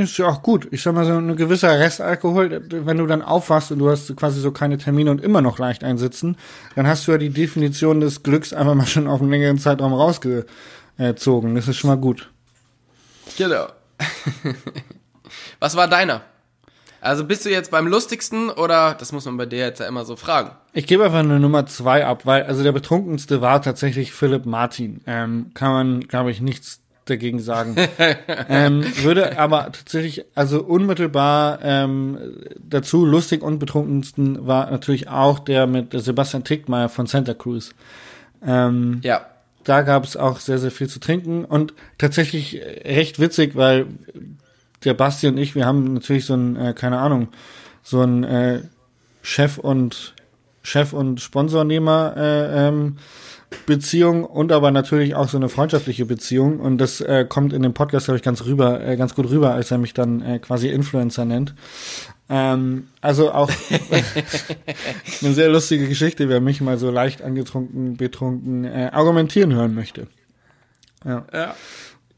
Ist 0.00 0.18
ja 0.18 0.26
auch 0.26 0.42
gut. 0.42 0.68
Ich 0.70 0.82
sag 0.82 0.94
mal, 0.94 1.04
so 1.04 1.12
ein 1.12 1.36
gewisser 1.36 1.78
Restalkohol, 1.78 2.62
wenn 2.68 2.98
du 2.98 3.06
dann 3.06 3.22
aufwachst 3.22 3.72
und 3.72 3.78
du 3.78 3.90
hast 3.90 4.14
quasi 4.16 4.40
so 4.40 4.52
keine 4.52 4.78
Termine 4.78 5.10
und 5.10 5.20
immer 5.20 5.40
noch 5.40 5.58
leicht 5.58 5.84
einsitzen, 5.84 6.36
dann 6.74 6.86
hast 6.86 7.06
du 7.06 7.12
ja 7.12 7.18
die 7.18 7.30
Definition 7.30 8.00
des 8.00 8.22
Glücks 8.22 8.52
einfach 8.52 8.74
mal 8.74 8.86
schon 8.86 9.06
auf 9.06 9.20
einen 9.20 9.30
längeren 9.30 9.58
Zeitraum 9.58 9.92
rausgezogen. 9.92 11.54
Das 11.54 11.68
ist 11.68 11.76
schon 11.76 11.88
mal 11.88 11.96
gut. 11.96 12.30
Genau. 13.36 13.66
Was 15.60 15.76
war 15.76 15.88
deiner? 15.88 16.22
Also 17.00 17.24
bist 17.24 17.44
du 17.44 17.50
jetzt 17.50 17.70
beim 17.70 17.86
lustigsten 17.86 18.48
oder 18.48 18.94
das 18.94 19.12
muss 19.12 19.26
man 19.26 19.36
bei 19.36 19.44
dir 19.44 19.58
jetzt 19.58 19.78
ja 19.78 19.86
immer 19.86 20.06
so 20.06 20.16
fragen? 20.16 20.52
Ich 20.72 20.86
gebe 20.86 21.04
einfach 21.04 21.18
eine 21.18 21.38
Nummer 21.38 21.66
zwei 21.66 22.06
ab, 22.06 22.24
weil 22.24 22.44
also 22.44 22.62
der 22.62 22.72
betrunkenste 22.72 23.42
war 23.42 23.60
tatsächlich 23.60 24.14
Philipp 24.14 24.46
Martin. 24.46 25.02
Ähm, 25.06 25.50
kann 25.52 25.72
man, 25.72 26.00
glaube 26.00 26.30
ich, 26.30 26.40
nichts 26.40 26.80
dagegen 27.04 27.38
sagen. 27.38 27.76
ähm, 28.48 28.84
würde 29.02 29.38
aber 29.38 29.72
tatsächlich, 29.72 30.24
also 30.34 30.62
unmittelbar 30.62 31.58
ähm, 31.62 32.18
dazu 32.58 33.04
lustig 33.04 33.42
und 33.42 33.58
betrunkensten 33.58 34.46
war 34.46 34.70
natürlich 34.70 35.08
auch 35.08 35.38
der 35.38 35.66
mit 35.66 35.92
Sebastian 35.92 36.44
Tickmeier 36.44 36.88
von 36.88 37.06
Santa 37.06 37.34
Cruz. 37.34 37.74
Ähm, 38.44 39.00
ja. 39.02 39.26
Da 39.64 39.82
gab 39.82 40.04
es 40.04 40.16
auch 40.16 40.40
sehr, 40.40 40.58
sehr 40.58 40.70
viel 40.70 40.88
zu 40.88 41.00
trinken 41.00 41.44
und 41.44 41.72
tatsächlich 41.96 42.60
recht 42.84 43.18
witzig, 43.18 43.56
weil 43.56 43.86
der 44.84 44.94
Basti 44.94 45.26
und 45.26 45.38
ich, 45.38 45.54
wir 45.54 45.64
haben 45.64 45.94
natürlich 45.94 46.26
so 46.26 46.34
ein, 46.34 46.56
äh, 46.56 46.74
keine 46.74 46.98
Ahnung, 46.98 47.28
so 47.82 48.02
ein 48.02 48.24
äh, 48.24 48.60
Chef 49.22 49.56
und 49.56 50.14
Chef 50.62 50.92
und 50.92 51.20
Sponsornehmer 51.20 52.14
äh, 52.16 52.68
ähm, 52.68 52.96
Beziehung 53.66 54.24
und 54.24 54.52
aber 54.52 54.70
natürlich 54.70 55.14
auch 55.14 55.28
so 55.28 55.36
eine 55.36 55.48
freundschaftliche 55.48 56.04
Beziehung. 56.04 56.60
Und 56.60 56.78
das 56.78 57.00
äh, 57.00 57.24
kommt 57.28 57.52
in 57.52 57.62
dem 57.62 57.74
Podcast, 57.74 58.06
glaube 58.06 58.16
ich, 58.16 58.22
ganz 58.22 58.44
rüber, 58.44 58.84
äh, 58.86 58.96
ganz 58.96 59.14
gut 59.14 59.28
rüber, 59.30 59.54
als 59.54 59.70
er 59.70 59.78
mich 59.78 59.94
dann 59.94 60.22
äh, 60.22 60.38
quasi 60.38 60.68
Influencer 60.68 61.24
nennt. 61.24 61.54
Ähm, 62.28 62.88
also 63.00 63.32
auch 63.32 63.50
eine 65.22 65.34
sehr 65.34 65.48
lustige 65.48 65.88
Geschichte, 65.88 66.28
wer 66.28 66.40
mich 66.40 66.60
mal 66.60 66.78
so 66.78 66.90
leicht 66.90 67.22
angetrunken, 67.22 67.96
betrunken 67.96 68.64
äh, 68.64 68.90
argumentieren 68.92 69.52
hören 69.52 69.74
möchte. 69.74 70.06
Ja. 71.04 71.24
ja. 71.32 71.54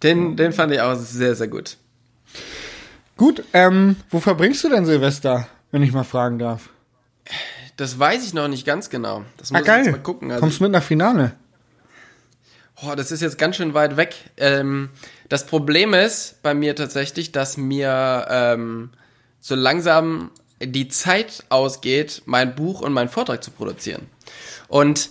Den, 0.03 0.37
den 0.37 0.53
fand 0.53 0.73
ich 0.73 0.81
auch 0.81 0.95
sehr, 0.95 1.35
sehr 1.35 1.49
gut. 1.49 1.77
Gut, 3.17 3.43
ähm, 3.53 3.97
wo 4.11 4.21
verbringst 4.21 4.63
du 4.63 4.69
denn 4.69 4.85
Silvester, 4.85 5.49
wenn 5.71 5.83
ich 5.83 5.93
mal 5.93 6.05
fragen 6.05 6.39
darf? 6.39 6.69
Das 7.77 7.99
weiß 7.99 8.27
ich 8.27 8.35
noch 8.35 8.49
nicht 8.49 8.67
ganz 8.67 8.89
genau. 8.91 9.25
Das 9.37 9.51
muss 9.51 9.61
ah, 9.61 9.65
geil. 9.65 9.81
ich 9.81 9.87
jetzt 9.87 9.97
mal 9.97 10.03
gucken. 10.03 10.31
Also, 10.31 10.41
Kommst 10.41 10.61
mit 10.61 10.73
nach 10.73 10.83
Finale? 10.83 11.33
Oh, 12.83 12.95
das 12.95 13.11
ist 13.11 13.23
jetzt 13.23 13.39
ganz 13.39 13.57
schön 13.57 13.75
weit 13.75 13.97
weg. 13.97 14.15
Ähm, 14.37 14.91
das 15.29 15.47
Problem 15.47 15.95
ist 15.95 16.43
bei 16.43 16.55
mir 16.55 16.75
tatsächlich, 16.75 17.33
dass 17.33 17.57
mir 17.57 18.27
ähm, 18.29 18.91
so 19.41 19.55
langsam 19.55 20.31
die 20.63 20.89
Zeit 20.89 21.45
ausgeht, 21.49 22.23
mein 22.27 22.55
Buch 22.55 22.81
und 22.81 22.93
meinen 22.93 23.09
Vortrag 23.09 23.43
zu 23.43 23.51
produzieren. 23.51 24.07
Und 24.69 25.11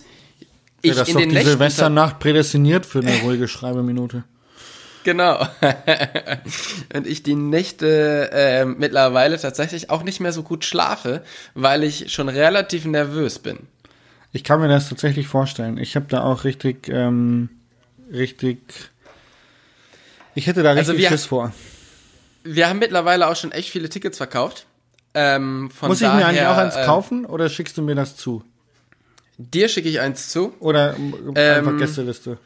ich 0.82 0.90
ja, 0.90 0.96
das 0.96 1.08
in 1.08 1.18
ist 1.18 1.24
den 1.24 1.30
die 1.30 1.42
Silvesternacht 1.42 2.18
prädestiniert 2.18 2.86
für 2.86 3.00
eine 3.00 3.16
ruhige 3.22 3.48
Schreibeminute. 3.48 4.24
Genau. 5.06 5.38
und 6.92 7.06
ich 7.06 7.22
die 7.22 7.36
Nächte 7.36 8.28
äh, 8.32 8.64
mittlerweile 8.64 9.38
tatsächlich 9.38 9.88
auch 9.88 10.02
nicht 10.02 10.18
mehr 10.18 10.32
so 10.32 10.42
gut 10.42 10.64
schlafe, 10.64 11.22
weil 11.54 11.84
ich 11.84 12.12
schon 12.12 12.28
relativ 12.28 12.86
nervös 12.86 13.38
bin. 13.38 13.68
Ich 14.32 14.42
kann 14.42 14.58
mir 14.60 14.66
das 14.66 14.88
tatsächlich 14.88 15.28
vorstellen. 15.28 15.78
Ich 15.78 15.94
habe 15.94 16.06
da 16.08 16.24
auch 16.24 16.42
richtig, 16.42 16.88
ähm, 16.88 17.50
richtig. 18.12 18.58
Ich 20.34 20.48
hätte 20.48 20.64
da 20.64 20.70
also 20.70 20.90
richtig 20.90 20.96
also 20.96 21.02
wir, 21.02 21.08
Schiss 21.16 21.26
vor. 21.26 21.52
Wir 22.42 22.68
haben 22.68 22.80
mittlerweile 22.80 23.28
auch 23.28 23.36
schon 23.36 23.52
echt 23.52 23.70
viele 23.70 23.88
Tickets 23.88 24.16
verkauft. 24.16 24.66
Ähm, 25.14 25.70
Muss 25.82 26.00
ich 26.00 26.08
mir 26.08 26.26
eigentlich 26.26 26.46
auch 26.46 26.56
eins 26.56 26.74
äh, 26.74 26.84
kaufen 26.84 27.26
oder 27.26 27.48
schickst 27.48 27.78
du 27.78 27.82
mir 27.82 27.94
das 27.94 28.16
zu? 28.16 28.42
Dir 29.38 29.68
schicke 29.68 29.88
ich 29.88 30.00
eins 30.00 30.30
zu. 30.30 30.52
Oder 30.58 30.96
einfach 30.96 31.32
ähm, 31.36 31.78
Gästeliste. 31.78 32.38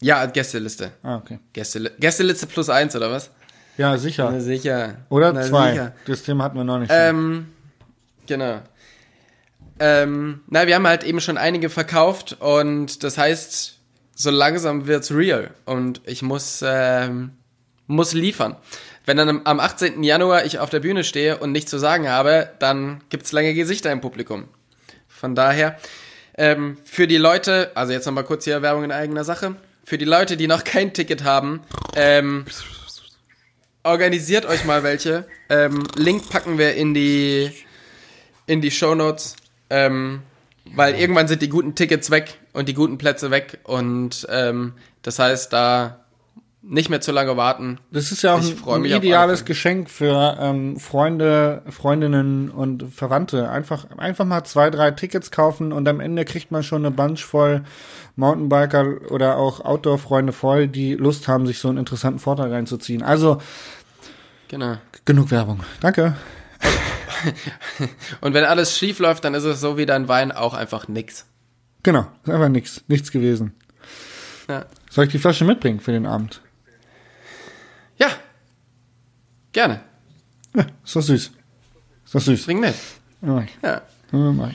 Ja, 0.00 0.26
Gästeliste. 0.26 0.92
Ah, 1.02 1.16
okay. 1.16 1.38
Gästeli 1.52 1.90
Gästeliste 1.98 2.46
plus 2.46 2.68
eins, 2.68 2.94
oder 2.94 3.10
was? 3.10 3.30
Ja, 3.78 3.96
sicher. 3.98 4.30
Na, 4.30 4.40
sicher. 4.40 4.96
Oder 5.08 5.32
Na, 5.32 5.42
zwei. 5.42 5.72
Sicher. 5.72 5.92
Das 6.06 6.22
Thema 6.22 6.44
hatten 6.44 6.56
wir 6.56 6.64
noch 6.64 6.78
nicht. 6.78 6.90
Ähm, 6.92 7.48
genau. 8.26 8.60
Ähm, 9.78 10.40
na, 10.48 10.66
wir 10.66 10.74
haben 10.74 10.86
halt 10.86 11.04
eben 11.04 11.20
schon 11.20 11.36
einige 11.36 11.68
verkauft 11.68 12.36
und 12.40 13.04
das 13.04 13.18
heißt, 13.18 13.78
so 14.14 14.30
langsam 14.30 14.86
wird's 14.86 15.12
real 15.12 15.50
und 15.66 16.00
ich 16.06 16.22
muss, 16.22 16.62
ähm, 16.66 17.32
muss 17.86 18.14
liefern. 18.14 18.56
Wenn 19.04 19.18
dann 19.18 19.42
am 19.44 19.60
18. 19.60 20.02
Januar 20.02 20.46
ich 20.46 20.58
auf 20.58 20.70
der 20.70 20.80
Bühne 20.80 21.04
stehe 21.04 21.36
und 21.38 21.52
nichts 21.52 21.70
zu 21.70 21.78
sagen 21.78 22.08
habe, 22.08 22.50
dann 22.58 23.02
gibt's 23.10 23.32
lange 23.32 23.52
Gesichter 23.52 23.92
im 23.92 24.00
Publikum. 24.00 24.48
Von 25.06 25.34
daher, 25.34 25.76
ähm, 26.38 26.78
für 26.84 27.06
die 27.06 27.18
Leute, 27.18 27.70
also 27.74 27.92
jetzt 27.92 28.06
nochmal 28.06 28.24
kurz 28.24 28.44
hier 28.44 28.62
Werbung 28.62 28.84
in 28.84 28.92
eigener 28.92 29.24
Sache, 29.24 29.56
für 29.86 29.98
die 29.98 30.04
Leute, 30.04 30.36
die 30.36 30.48
noch 30.48 30.64
kein 30.64 30.92
Ticket 30.92 31.22
haben, 31.22 31.60
ähm, 31.94 32.44
organisiert 33.84 34.44
euch 34.44 34.64
mal 34.64 34.82
welche. 34.82 35.26
Ähm, 35.48 35.84
Link 35.94 36.28
packen 36.28 36.58
wir 36.58 36.74
in 36.74 36.92
die, 36.92 37.52
in 38.46 38.60
die 38.60 38.72
Show 38.72 38.96
Notes. 38.96 39.36
Ähm, 39.70 40.22
weil 40.74 40.96
irgendwann 40.96 41.28
sind 41.28 41.40
die 41.40 41.48
guten 41.48 41.76
Tickets 41.76 42.10
weg 42.10 42.38
und 42.52 42.68
die 42.68 42.74
guten 42.74 42.98
Plätze 42.98 43.30
weg. 43.30 43.60
Und 43.62 44.26
ähm, 44.28 44.72
das 45.02 45.20
heißt, 45.20 45.52
da 45.52 46.04
nicht 46.68 46.90
mehr 46.90 47.00
zu 47.00 47.12
lange 47.12 47.36
warten. 47.36 47.78
Das 47.90 48.10
ist 48.12 48.22
ja 48.22 48.34
auch 48.34 48.40
Ich 48.40 48.66
ein, 48.66 48.72
ein 48.72 48.84
ideales. 48.84 49.44
Geschenk 49.44 49.88
für 49.88 50.36
ähm, 50.40 50.78
Freunde, 50.78 51.62
Freundinnen 51.70 52.50
und 52.50 52.92
Verwandte. 52.92 53.48
Einfach, 53.50 53.86
einfach 53.96 54.24
mal 54.24 54.44
zwei, 54.44 54.70
drei 54.70 54.90
Tickets 54.90 55.30
kaufen 55.30 55.72
und 55.72 55.86
am 55.88 56.00
Ende 56.00 56.24
kriegt 56.24 56.50
man 56.50 56.62
schon 56.62 56.84
eine 56.84 56.90
Bunch 56.94 57.24
voll 57.24 57.62
Mountainbiker 58.16 59.10
oder 59.10 59.36
auch 59.36 59.60
Outdoor-Freunde 59.60 60.32
voll, 60.32 60.66
die 60.68 60.94
Lust 60.94 61.28
haben, 61.28 61.46
sich 61.46 61.58
so 61.58 61.68
einen 61.68 61.78
interessanten 61.78 62.18
Vortrag 62.18 62.50
reinzuziehen. 62.50 63.02
Also, 63.02 63.40
Genau. 64.48 64.76
genug 65.04 65.30
Werbung. 65.30 65.60
Danke. 65.80 66.16
Und 68.20 68.34
wenn 68.34 68.44
alles 68.44 68.76
schief 68.76 68.98
läuft, 68.98 69.24
dann 69.24 69.34
ist 69.34 69.44
es 69.44 69.60
so 69.60 69.76
wie 69.76 69.86
dein 69.86 70.08
Wein 70.08 70.32
auch 70.32 70.54
einfach 70.54 70.88
nix. 70.88 71.26
Genau, 71.82 72.06
ist 72.24 72.30
einfach 72.32 72.48
nichts, 72.48 72.82
nichts 72.88 73.10
gewesen. 73.12 73.54
Ja. 74.48 74.66
Soll 74.90 75.04
ich 75.04 75.10
die 75.10 75.18
Flasche 75.18 75.44
mitbringen 75.44 75.80
für 75.80 75.92
den 75.92 76.06
Abend? 76.06 76.40
Ja. 77.98 78.08
Gerne. 79.56 79.80
Ja, 80.54 80.66
ist 80.84 80.94
doch 80.94 81.00
süß. 81.00 81.32
Ist 82.04 82.14
doch 82.14 82.20
süß. 82.20 82.44
Bring 82.44 82.60
mit. 82.60 82.74
Ja. 83.22 83.42
Ja. 83.62 83.80
Ja. 84.12 84.50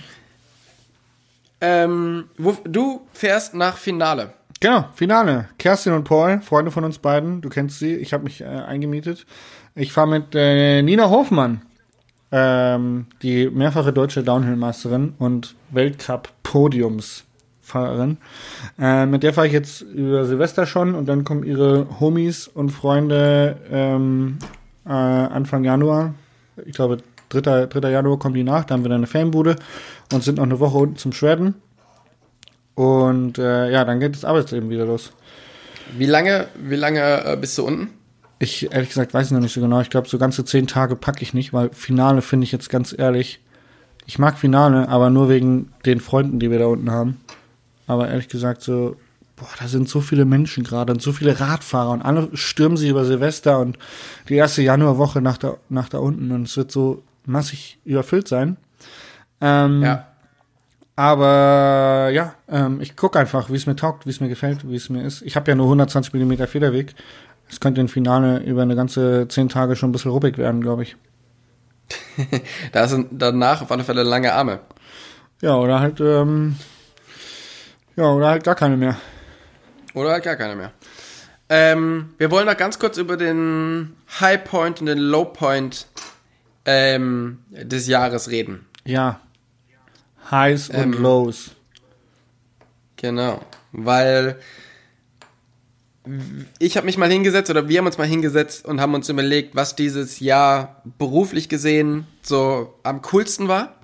Ähm, 1.59 2.25
wo, 2.37 2.55
du 2.65 3.01
fährst 3.11 3.55
nach 3.55 3.77
Finale. 3.77 4.35
Genau, 4.59 4.85
Finale. 4.93 5.49
Kerstin 5.57 5.93
und 5.93 6.03
Paul, 6.03 6.39
Freunde 6.41 6.69
von 6.69 6.83
uns 6.83 6.99
beiden. 6.99 7.41
Du 7.41 7.49
kennst 7.49 7.79
sie. 7.79 7.95
Ich 7.95 8.13
habe 8.13 8.25
mich 8.25 8.41
äh, 8.41 8.45
eingemietet. 8.45 9.25
Ich 9.73 9.91
fahre 9.91 10.07
mit 10.07 10.35
äh, 10.35 10.83
Nina 10.83 11.09
Hofmann, 11.09 11.63
ähm, 12.31 13.07
die 13.23 13.49
mehrfache 13.49 13.91
deutsche 13.91 14.21
Downhill-Meisterin 14.21 15.15
und 15.17 15.55
Weltcup-Podiumsfahrerin. 15.71 18.17
Äh, 18.77 19.07
mit 19.07 19.23
der 19.23 19.33
fahre 19.33 19.47
ich 19.47 19.53
jetzt 19.53 19.81
über 19.81 20.25
Silvester 20.25 20.67
schon 20.67 20.93
und 20.93 21.09
dann 21.09 21.23
kommen 21.23 21.43
ihre 21.43 21.87
Homies 21.99 22.47
und 22.47 22.69
Freunde 22.69 23.57
ähm, 23.71 24.37
äh, 24.85 24.89
Anfang 24.89 25.63
Januar. 25.63 26.13
Ich 26.65 26.73
glaube, 26.73 26.97
3. 27.29 27.67
3. 27.67 27.91
Januar 27.91 28.19
kommen 28.19 28.35
die 28.35 28.43
nach. 28.43 28.65
Da 28.65 28.73
haben 28.73 28.83
wir 28.83 28.89
dann 28.89 28.99
eine 28.99 29.07
Fanbude 29.07 29.55
und 30.11 30.23
sind 30.23 30.37
noch 30.37 30.43
eine 30.43 30.59
Woche 30.59 30.77
unten 30.77 30.97
zum 30.97 31.13
Shredden. 31.13 31.55
Und 32.75 33.37
äh, 33.37 33.71
ja, 33.71 33.85
dann 33.85 33.99
geht 33.99 34.15
das 34.15 34.25
Arbeitsleben 34.25 34.69
wieder 34.69 34.85
los. 34.85 35.11
Wie 35.97 36.05
lange, 36.05 36.47
wie 36.55 36.75
lange 36.75 37.25
äh, 37.25 37.37
bist 37.37 37.57
du 37.57 37.65
unten? 37.65 37.89
Ich 38.39 38.71
ehrlich 38.71 38.89
gesagt 38.89 39.13
weiß 39.13 39.27
ich 39.27 39.33
noch 39.33 39.39
nicht 39.39 39.53
so 39.53 39.61
genau. 39.61 39.81
Ich 39.81 39.89
glaube, 39.89 40.07
so 40.07 40.17
ganze 40.17 40.43
zehn 40.45 40.65
Tage 40.65 40.95
packe 40.95 41.21
ich 41.21 41.33
nicht, 41.33 41.53
weil 41.53 41.69
Finale 41.73 42.21
finde 42.21 42.45
ich 42.45 42.51
jetzt 42.51 42.69
ganz 42.69 42.95
ehrlich. 42.97 43.39
Ich 44.07 44.17
mag 44.17 44.37
Finale, 44.39 44.89
aber 44.89 45.09
nur 45.09 45.29
wegen 45.29 45.71
den 45.85 45.99
Freunden, 45.99 46.39
die 46.39 46.49
wir 46.49 46.57
da 46.57 46.65
unten 46.65 46.89
haben. 46.89 47.21
Aber 47.85 48.09
ehrlich 48.09 48.29
gesagt, 48.29 48.61
so, 48.61 48.95
boah, 49.35 49.49
da 49.59 49.67
sind 49.67 49.89
so 49.89 50.01
viele 50.01 50.25
Menschen 50.25 50.63
gerade 50.63 50.93
und 50.93 51.01
so 51.01 51.11
viele 51.11 51.39
Radfahrer 51.39 51.91
und 51.91 52.01
alle 52.01 52.29
stürmen 52.33 52.77
sich 52.77 52.89
über 52.89 53.05
Silvester 53.05 53.59
und 53.59 53.77
die 54.29 54.35
erste 54.35 54.61
Januarwoche 54.61 55.21
nach 55.21 55.37
da, 55.37 55.55
nach 55.69 55.89
da 55.89 55.97
unten 55.99 56.31
und 56.31 56.43
es 56.43 56.57
wird 56.57 56.71
so 56.71 57.03
massig 57.25 57.79
überfüllt 57.85 58.27
sein. 58.27 58.57
Ähm, 59.41 59.81
Ja. 59.83 60.07
aber 60.95 62.09
ja, 62.13 62.35
ähm, 62.47 62.79
ich 62.81 62.95
gucke 62.95 63.17
einfach, 63.19 63.49
wie 63.49 63.55
es 63.55 63.65
mir 63.65 63.75
taugt, 63.75 64.05
wie 64.05 64.11
es 64.11 64.19
mir 64.19 64.29
gefällt, 64.29 64.67
wie 64.69 64.75
es 64.75 64.89
mir 64.89 65.03
ist. 65.03 65.21
Ich 65.23 65.35
habe 65.35 65.49
ja 65.49 65.55
nur 65.55 65.65
120 65.65 66.13
mm 66.13 66.43
Federweg. 66.45 66.93
Es 67.49 67.59
könnte 67.59 67.81
im 67.81 67.89
Finale 67.89 68.39
über 68.43 68.61
eine 68.61 68.75
ganze 68.75 69.27
zehn 69.27 69.49
Tage 69.49 69.75
schon 69.75 69.89
ein 69.89 69.91
bisschen 69.91 70.11
ruppig 70.11 70.37
werden, 70.37 70.61
glaube 70.61 70.83
ich. 70.83 70.95
Da 72.71 72.87
sind 72.87 73.07
danach 73.11 73.61
auf 73.61 73.71
alle 73.71 73.83
Fälle 73.83 74.03
lange 74.03 74.33
Arme. 74.33 74.59
Ja, 75.41 75.55
oder 75.57 75.79
halt, 75.79 75.99
ähm, 75.99 76.55
ja, 77.95 78.05
oder 78.05 78.27
halt 78.29 78.43
gar 78.43 78.55
keine 78.55 78.77
mehr. 78.77 78.95
Oder 79.93 80.11
halt 80.11 80.23
gar 80.23 80.35
keine 80.35 80.55
mehr. 80.55 80.71
Ähm, 81.49 82.13
wir 82.17 82.31
wollen 82.31 82.45
noch 82.45 82.57
ganz 82.57 82.79
kurz 82.79 82.97
über 82.97 83.17
den 83.17 83.95
High 84.19 84.43
Point 84.43 84.79
und 84.79 84.85
den 84.87 84.97
Low 84.99 85.25
Point 85.25 85.87
ähm, 86.65 87.39
des 87.49 87.87
Jahres 87.87 88.29
reden. 88.29 88.65
Ja. 88.85 89.19
Highs 90.29 90.69
und 90.69 90.75
Ähm, 90.75 90.93
Lows. 90.93 91.51
Genau. 92.95 93.41
Weil 93.73 94.39
ich 96.57 96.77
habe 96.77 96.85
mich 96.85 96.97
mal 96.97 97.11
hingesetzt 97.11 97.49
oder 97.49 97.67
wir 97.67 97.79
haben 97.79 97.85
uns 97.85 97.97
mal 97.97 98.07
hingesetzt 98.07 98.65
und 98.65 98.81
haben 98.81 98.93
uns 98.93 99.09
überlegt, 99.09 99.55
was 99.55 99.75
dieses 99.75 100.19
Jahr 100.19 100.81
beruflich 100.97 101.49
gesehen 101.49 102.07
so 102.21 102.73
am 102.83 103.01
coolsten 103.01 103.47
war, 103.47 103.75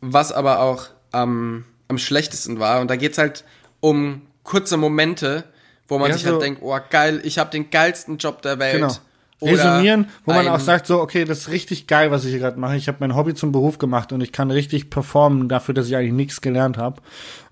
was 0.00 0.32
aber 0.32 0.60
auch 0.60 0.86
am, 1.12 1.64
am 1.88 1.98
schlechtesten 1.98 2.58
war. 2.58 2.80
Und 2.80 2.88
da 2.90 2.96
geht's 2.96 3.18
halt 3.18 3.44
um 3.80 4.22
kurze 4.48 4.78
Momente, 4.78 5.44
wo 5.88 5.98
man 5.98 6.08
Ja, 6.08 6.14
sich 6.14 6.24
so- 6.24 6.32
halt 6.32 6.42
denkt, 6.42 6.62
oh 6.62 6.76
geil, 6.88 7.20
ich 7.22 7.38
habe 7.38 7.50
den 7.50 7.68
geilsten 7.70 8.16
Job 8.16 8.40
der 8.42 8.58
Welt. 8.58 8.74
Genau. 8.80 8.92
Resümieren, 9.40 10.08
wo 10.24 10.32
man 10.32 10.48
auch 10.48 10.58
sagt, 10.58 10.88
so, 10.88 11.00
okay, 11.00 11.24
das 11.24 11.40
ist 11.42 11.48
richtig 11.50 11.86
geil, 11.86 12.10
was 12.10 12.24
ich 12.24 12.30
hier 12.30 12.40
gerade 12.40 12.58
mache. 12.58 12.76
Ich 12.76 12.88
habe 12.88 12.96
mein 13.00 13.14
Hobby 13.14 13.34
zum 13.34 13.52
Beruf 13.52 13.78
gemacht 13.78 14.10
und 14.12 14.20
ich 14.20 14.32
kann 14.32 14.50
richtig 14.50 14.90
performen 14.90 15.48
dafür, 15.48 15.74
dass 15.74 15.86
ich 15.86 15.94
eigentlich 15.94 16.12
nichts 16.12 16.40
gelernt 16.40 16.76
habe. 16.76 17.00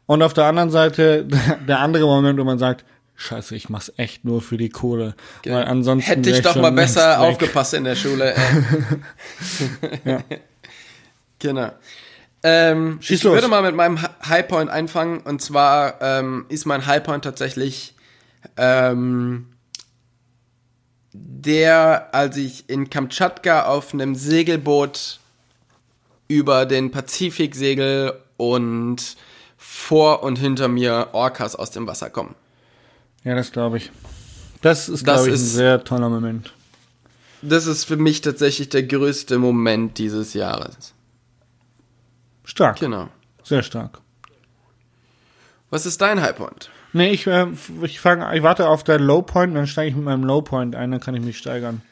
Und 0.07 0.20
auf 0.22 0.34
der 0.34 0.47
anderen 0.47 0.70
Seite 0.70 1.28
der 1.68 1.78
andere 1.78 2.07
Moment, 2.07 2.40
wo 2.40 2.44
man 2.44 2.59
sagt, 2.59 2.84
Scheiße, 3.14 3.55
ich 3.55 3.68
mach's 3.68 3.92
echt 3.97 4.24
nur 4.24 4.42
für 4.42 4.57
die 4.57 4.68
Kohle. 4.68 5.14
Weil 5.44 5.64
ansonsten 5.64 6.09
Hätte 6.11 6.30
ich 6.30 6.42
doch 6.42 6.57
mal 6.57 6.72
besser 6.72 7.20
aufgepasst 7.20 7.74
in 7.74 7.84
der 7.84 7.94
Schule. 7.94 8.34
Ey. 10.05 10.18
Genau. 11.38 11.70
Ähm, 12.49 12.99
Schieß 13.01 13.18
ich 13.18 13.24
los. 13.24 13.34
würde 13.34 13.49
mal 13.49 13.62
mit 13.62 13.74
meinem 13.74 14.01
Hi- 14.01 14.09
Highpoint 14.28 14.70
anfangen. 14.70 15.18
Und 15.18 15.42
zwar 15.42 16.01
ähm, 16.01 16.47
ist 16.49 16.64
mein 16.64 16.86
Highpoint 16.86 17.24
tatsächlich 17.24 17.94
ähm, 18.57 19.47
der, 21.12 22.14
als 22.14 22.36
ich 22.36 22.68
in 22.68 22.90
Kamtschatka 22.90 23.66
auf 23.66 23.92
einem 23.94 24.14
Segelboot 24.14 25.18
über 26.28 26.66
den 26.66 26.90
Pazifik 26.90 27.55
segel 27.55 28.12
und 28.36 29.16
vor 29.57 30.22
und 30.22 30.36
hinter 30.38 30.68
mir 30.68 31.09
Orcas 31.12 31.57
aus 31.57 31.70
dem 31.70 31.86
Wasser 31.86 32.11
kommen. 32.11 32.34
Ja, 33.24 33.34
das 33.34 33.51
glaube 33.53 33.78
ich. 33.78 33.90
Das 34.62 34.88
ist, 34.88 35.05
glaube 35.05 35.22
ich, 35.22 35.28
ein 35.28 35.34
ist- 35.34 35.55
sehr 35.55 35.82
toller 35.84 36.09
Moment. 36.09 36.53
Das 37.42 37.66
ist 37.66 37.84
für 37.84 37.97
mich 37.97 38.20
tatsächlich 38.22 38.68
der 38.70 38.82
größte 38.84 39.38
Moment 39.38 39.99
dieses 39.99 40.34
Jahres. 40.34 40.92
Stark. 42.47 42.78
Genau. 42.78 43.09
Sehr 43.42 43.62
stark. 43.62 44.01
Was 45.68 45.84
ist 45.84 46.01
dein 46.01 46.22
Highpoint? 46.22 46.70
Nee, 46.94 47.11
ich, 47.11 47.26
äh, 47.26 47.49
ich, 47.82 48.01
fang, 48.01 48.32
ich 48.32 48.42
warte 48.42 48.68
auf 48.68 48.82
der 48.82 48.99
Low 48.99 49.20
Point, 49.20 49.55
dann 49.55 49.66
steige 49.66 49.90
ich 49.90 49.97
mit 49.97 50.05
meinem 50.05 50.24
Low 50.24 50.40
Point 50.40 50.74
ein, 50.74 50.90
dann 50.90 51.01
kann 51.01 51.14
ich 51.14 51.22
mich 51.22 51.36
steigern. 51.36 51.82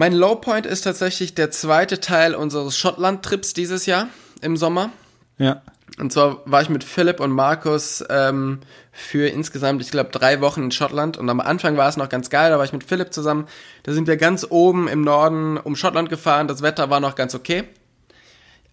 Mein 0.00 0.14
Lowpoint 0.14 0.64
ist 0.64 0.80
tatsächlich 0.82 1.34
der 1.34 1.50
zweite 1.50 2.00
Teil 2.00 2.34
unseres 2.34 2.78
Schottland-Trips 2.78 3.52
dieses 3.52 3.84
Jahr 3.84 4.06
im 4.40 4.56
Sommer. 4.56 4.88
Ja. 5.36 5.60
Und 5.98 6.10
zwar 6.10 6.40
war 6.46 6.62
ich 6.62 6.70
mit 6.70 6.84
Philipp 6.84 7.20
und 7.20 7.32
Markus 7.32 8.02
ähm, 8.08 8.60
für 8.92 9.28
insgesamt, 9.28 9.82
ich 9.82 9.90
glaube, 9.90 10.08
drei 10.08 10.40
Wochen 10.40 10.62
in 10.62 10.70
Schottland. 10.70 11.18
Und 11.18 11.28
am 11.28 11.40
Anfang 11.40 11.76
war 11.76 11.86
es 11.86 11.98
noch 11.98 12.08
ganz 12.08 12.30
geil, 12.30 12.50
da 12.50 12.56
war 12.56 12.64
ich 12.64 12.72
mit 12.72 12.84
Philipp 12.84 13.12
zusammen. 13.12 13.46
Da 13.82 13.92
sind 13.92 14.06
wir 14.06 14.16
ganz 14.16 14.46
oben 14.48 14.88
im 14.88 15.02
Norden 15.02 15.58
um 15.58 15.76
Schottland 15.76 16.08
gefahren. 16.08 16.48
Das 16.48 16.62
Wetter 16.62 16.88
war 16.88 17.00
noch 17.00 17.14
ganz 17.14 17.34
okay. 17.34 17.64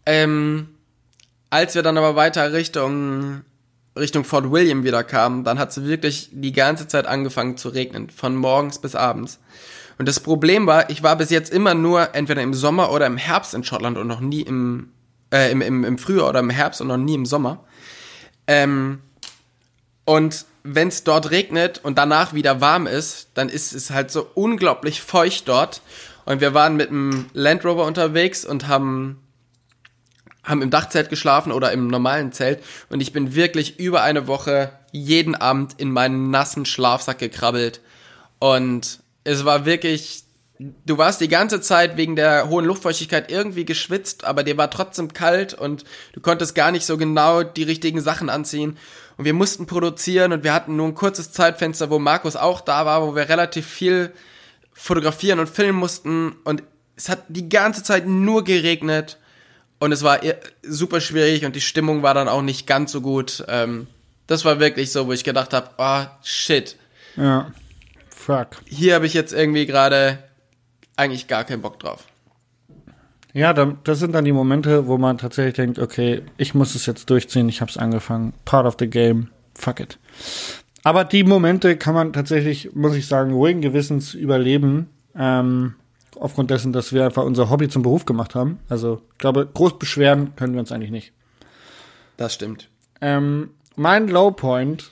Ähm, 0.07 0.69
als 1.49 1.75
wir 1.75 1.83
dann 1.83 1.97
aber 1.97 2.15
weiter 2.15 2.53
Richtung, 2.53 3.41
Richtung 3.97 4.23
Fort 4.23 4.49
William 4.49 4.85
wieder 4.85 5.03
kamen, 5.03 5.43
dann 5.43 5.59
hat 5.59 5.71
es 5.71 5.83
wirklich 5.83 6.29
die 6.31 6.53
ganze 6.53 6.87
Zeit 6.87 7.05
angefangen 7.05 7.57
zu 7.57 7.67
regnen. 7.67 8.09
Von 8.09 8.37
morgens 8.37 8.79
bis 8.79 8.95
abends. 8.95 9.39
Und 9.97 10.07
das 10.07 10.21
Problem 10.21 10.65
war, 10.65 10.89
ich 10.89 11.03
war 11.03 11.17
bis 11.17 11.29
jetzt 11.29 11.51
immer 11.51 11.73
nur 11.73 12.15
entweder 12.15 12.41
im 12.41 12.53
Sommer 12.53 12.91
oder 12.91 13.05
im 13.05 13.17
Herbst 13.17 13.53
in 13.53 13.65
Schottland 13.65 13.97
und 13.97 14.07
noch 14.07 14.21
nie 14.21 14.41
im, 14.41 14.91
äh, 15.33 15.51
im, 15.51 15.61
im, 15.61 15.83
im 15.83 15.97
Frühjahr 15.97 16.29
oder 16.29 16.39
im 16.39 16.51
Herbst 16.51 16.79
und 16.79 16.87
noch 16.87 16.97
nie 16.97 17.15
im 17.15 17.25
Sommer. 17.25 17.65
Ähm, 18.47 18.99
und 20.05 20.45
wenn 20.63 20.87
es 20.87 21.03
dort 21.03 21.31
regnet 21.31 21.81
und 21.83 21.97
danach 21.97 22.33
wieder 22.33 22.61
warm 22.61 22.87
ist, 22.87 23.31
dann 23.33 23.49
ist 23.49 23.73
es 23.73 23.89
halt 23.91 24.09
so 24.09 24.25
unglaublich 24.35 25.01
feucht 25.01 25.49
dort. 25.49 25.81
Und 26.23 26.39
wir 26.39 26.53
waren 26.53 26.77
mit 26.77 26.91
dem 26.91 27.25
Land 27.33 27.65
Rover 27.65 27.85
unterwegs 27.85 28.45
und 28.45 28.69
haben, 28.69 29.19
haben 30.47 30.61
im 30.61 30.69
Dachzelt 30.69 31.09
geschlafen 31.09 31.51
oder 31.51 31.71
im 31.71 31.87
normalen 31.87 32.31
Zelt. 32.31 32.63
Und 32.89 33.01
ich 33.01 33.13
bin 33.13 33.35
wirklich 33.35 33.79
über 33.79 34.01
eine 34.01 34.27
Woche 34.27 34.71
jeden 34.91 35.35
Abend 35.35 35.73
in 35.77 35.91
meinen 35.91 36.31
nassen 36.31 36.65
Schlafsack 36.65 37.19
gekrabbelt. 37.19 37.81
Und 38.39 38.99
es 39.23 39.45
war 39.45 39.65
wirklich, 39.65 40.23
du 40.57 40.97
warst 40.97 41.21
die 41.21 41.27
ganze 41.27 41.59
Zeit 41.61 41.97
wegen 41.97 42.15
der 42.15 42.49
hohen 42.49 42.65
Luftfeuchtigkeit 42.65 43.29
irgendwie 43.29 43.65
geschwitzt, 43.65 44.23
aber 44.23 44.43
dir 44.43 44.57
war 44.57 44.71
trotzdem 44.71 45.13
kalt 45.13 45.53
und 45.53 45.83
du 46.13 46.21
konntest 46.21 46.55
gar 46.55 46.71
nicht 46.71 46.85
so 46.85 46.97
genau 46.97 47.43
die 47.43 47.63
richtigen 47.63 48.01
Sachen 48.01 48.29
anziehen. 48.29 48.77
Und 49.17 49.25
wir 49.25 49.33
mussten 49.33 49.65
produzieren 49.65 50.31
und 50.31 50.43
wir 50.43 50.53
hatten 50.53 50.75
nur 50.75 50.87
ein 50.87 50.95
kurzes 50.95 51.31
Zeitfenster, 51.31 51.89
wo 51.89 51.99
Markus 51.99 52.35
auch 52.35 52.61
da 52.61 52.85
war, 52.85 53.05
wo 53.05 53.15
wir 53.15 53.29
relativ 53.29 53.67
viel 53.67 54.13
fotografieren 54.73 55.39
und 55.39 55.49
filmen 55.49 55.79
mussten 55.79 56.35
und 56.43 56.63
es 56.95 57.09
hat 57.09 57.23
die 57.29 57.47
ganze 57.47 57.83
Zeit 57.83 58.07
nur 58.07 58.43
geregnet 58.43 59.17
und 59.79 59.91
es 59.91 60.03
war 60.03 60.19
super 60.63 61.01
schwierig 61.01 61.45
und 61.45 61.55
die 61.55 61.61
Stimmung 61.61 62.03
war 62.03 62.13
dann 62.13 62.27
auch 62.27 62.41
nicht 62.41 62.67
ganz 62.67 62.91
so 62.91 63.01
gut. 63.01 63.43
Ähm, 63.47 63.87
das 64.27 64.43
war 64.43 64.59
wirklich 64.59 64.91
so, 64.91 65.07
wo 65.07 65.13
ich 65.13 65.23
gedacht 65.23 65.53
habe, 65.53 65.69
oh 65.77 66.05
shit. 66.23 66.75
Ja. 67.15 67.51
Fuck. 68.09 68.47
Hier 68.65 68.95
habe 68.95 69.05
ich 69.05 69.13
jetzt 69.13 69.33
irgendwie 69.33 69.65
gerade 69.65 70.19
eigentlich 70.95 71.27
gar 71.27 71.43
keinen 71.43 71.61
Bock 71.61 71.79
drauf. 71.79 72.05
Ja, 73.33 73.53
dann, 73.53 73.77
das 73.83 73.99
sind 73.99 74.13
dann 74.13 74.25
die 74.25 74.31
Momente, 74.31 74.87
wo 74.87 74.97
man 74.97 75.17
tatsächlich 75.19 75.53
denkt, 75.53 75.79
okay, 75.79 76.23
ich 76.37 76.55
muss 76.55 76.73
es 76.73 76.85
jetzt 76.87 77.09
durchziehen, 77.09 77.47
ich 77.49 77.61
habe 77.61 77.69
es 77.69 77.77
angefangen, 77.77 78.33
part 78.45 78.65
of 78.65 78.77
the 78.79 78.87
game, 78.87 79.29
fuck 79.53 79.79
it. 79.79 79.99
Aber 80.83 81.03
die 81.03 81.23
Momente 81.23 81.77
kann 81.77 81.93
man 81.93 82.13
tatsächlich, 82.13 82.73
muss 82.73 82.95
ich 82.95 83.07
sagen, 83.07 83.33
ruhigen 83.33 83.61
Gewissens 83.61 84.13
überleben, 84.13 84.89
ähm, 85.15 85.75
aufgrund 86.19 86.51
dessen, 86.51 86.73
dass 86.73 86.93
wir 86.93 87.05
einfach 87.05 87.23
unser 87.23 87.49
Hobby 87.49 87.69
zum 87.69 87.83
Beruf 87.83 88.05
gemacht 88.05 88.35
haben. 88.35 88.59
Also, 88.69 89.01
ich 89.13 89.17
glaube, 89.17 89.47
groß 89.51 89.79
beschweren 89.79 90.35
können 90.35 90.53
wir 90.53 90.59
uns 90.59 90.71
eigentlich 90.71 90.91
nicht. 90.91 91.13
Das 92.17 92.33
stimmt. 92.33 92.69
Ähm, 93.01 93.51
mein 93.75 94.07
Lowpoint 94.07 94.89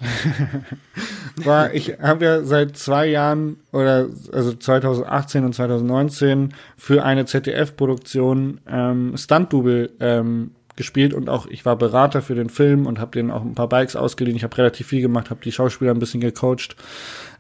war, 1.38 1.74
ich 1.74 2.00
habe 2.00 2.26
ja 2.26 2.44
seit 2.44 2.78
zwei 2.78 3.08
Jahren 3.08 3.58
oder 3.72 4.08
also 4.32 4.54
2018 4.54 5.44
und 5.44 5.56
2019 5.56 6.54
für 6.78 7.04
eine 7.04 7.26
ZDF-Produktion 7.26 8.62
ähm, 8.68 9.18
Stunt-Double 9.18 9.92
ähm, 10.00 10.52
gespielt 10.76 11.16
und 11.16 11.30
auch 11.30 11.48
ich 11.48 11.66
war 11.66 11.78
Berater 11.78 12.22
für 12.22 12.36
den 12.36 12.50
Film 12.50 12.86
und 12.86 13.00
habe 13.00 13.12
denen 13.12 13.32
auch 13.32 13.42
ein 13.42 13.56
paar 13.56 13.70
Bikes 13.70 13.96
ausgeliehen. 13.96 14.38
Ich 14.38 14.44
habe 14.44 14.58
relativ 14.58 14.88
viel 14.88 15.02
gemacht, 15.02 15.32
habe 15.32 15.42
die 15.44 15.52
Schauspieler 15.52 15.92
ein 15.92 16.00
bisschen 16.00 16.22
gecoacht. 16.22 16.76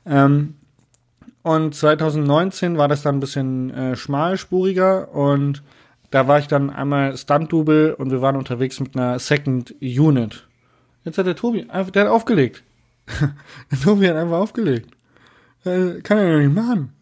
Ähm, 0.08 0.56
und 1.46 1.76
2019 1.76 2.80
war 2.80 2.88
das 2.88 3.04
dann 3.04 3.18
ein 3.18 3.20
bisschen 3.20 3.70
äh, 3.70 3.96
schmalspuriger 3.96 5.14
und 5.14 5.62
da 6.10 6.28
war 6.28 6.40
ich 6.40 6.48
dann 6.48 6.72
einmal 6.72 7.16
Stunt-Double 7.16 7.94
und 7.94 8.10
wir 8.10 8.20
waren 8.20 8.36
unterwegs 8.36 8.80
mit 8.80 8.96
einer 8.98 9.20
Second 9.20 9.76
Unit. 9.80 10.48
Jetzt 11.04 11.20
hat 11.20 11.28
der 11.28 11.36
Tobi, 11.36 11.68
der 11.68 12.06
hat 12.06 12.10
aufgelegt. 12.10 12.64
der 13.72 13.80
Tobi 13.84 14.10
hat 14.10 14.16
einfach 14.16 14.40
aufgelegt. 14.40 14.90
Äh, 15.66 16.02
kann 16.02 16.18
er 16.18 16.32
ja 16.32 16.40
nicht 16.40 16.56
machen. 16.56 16.94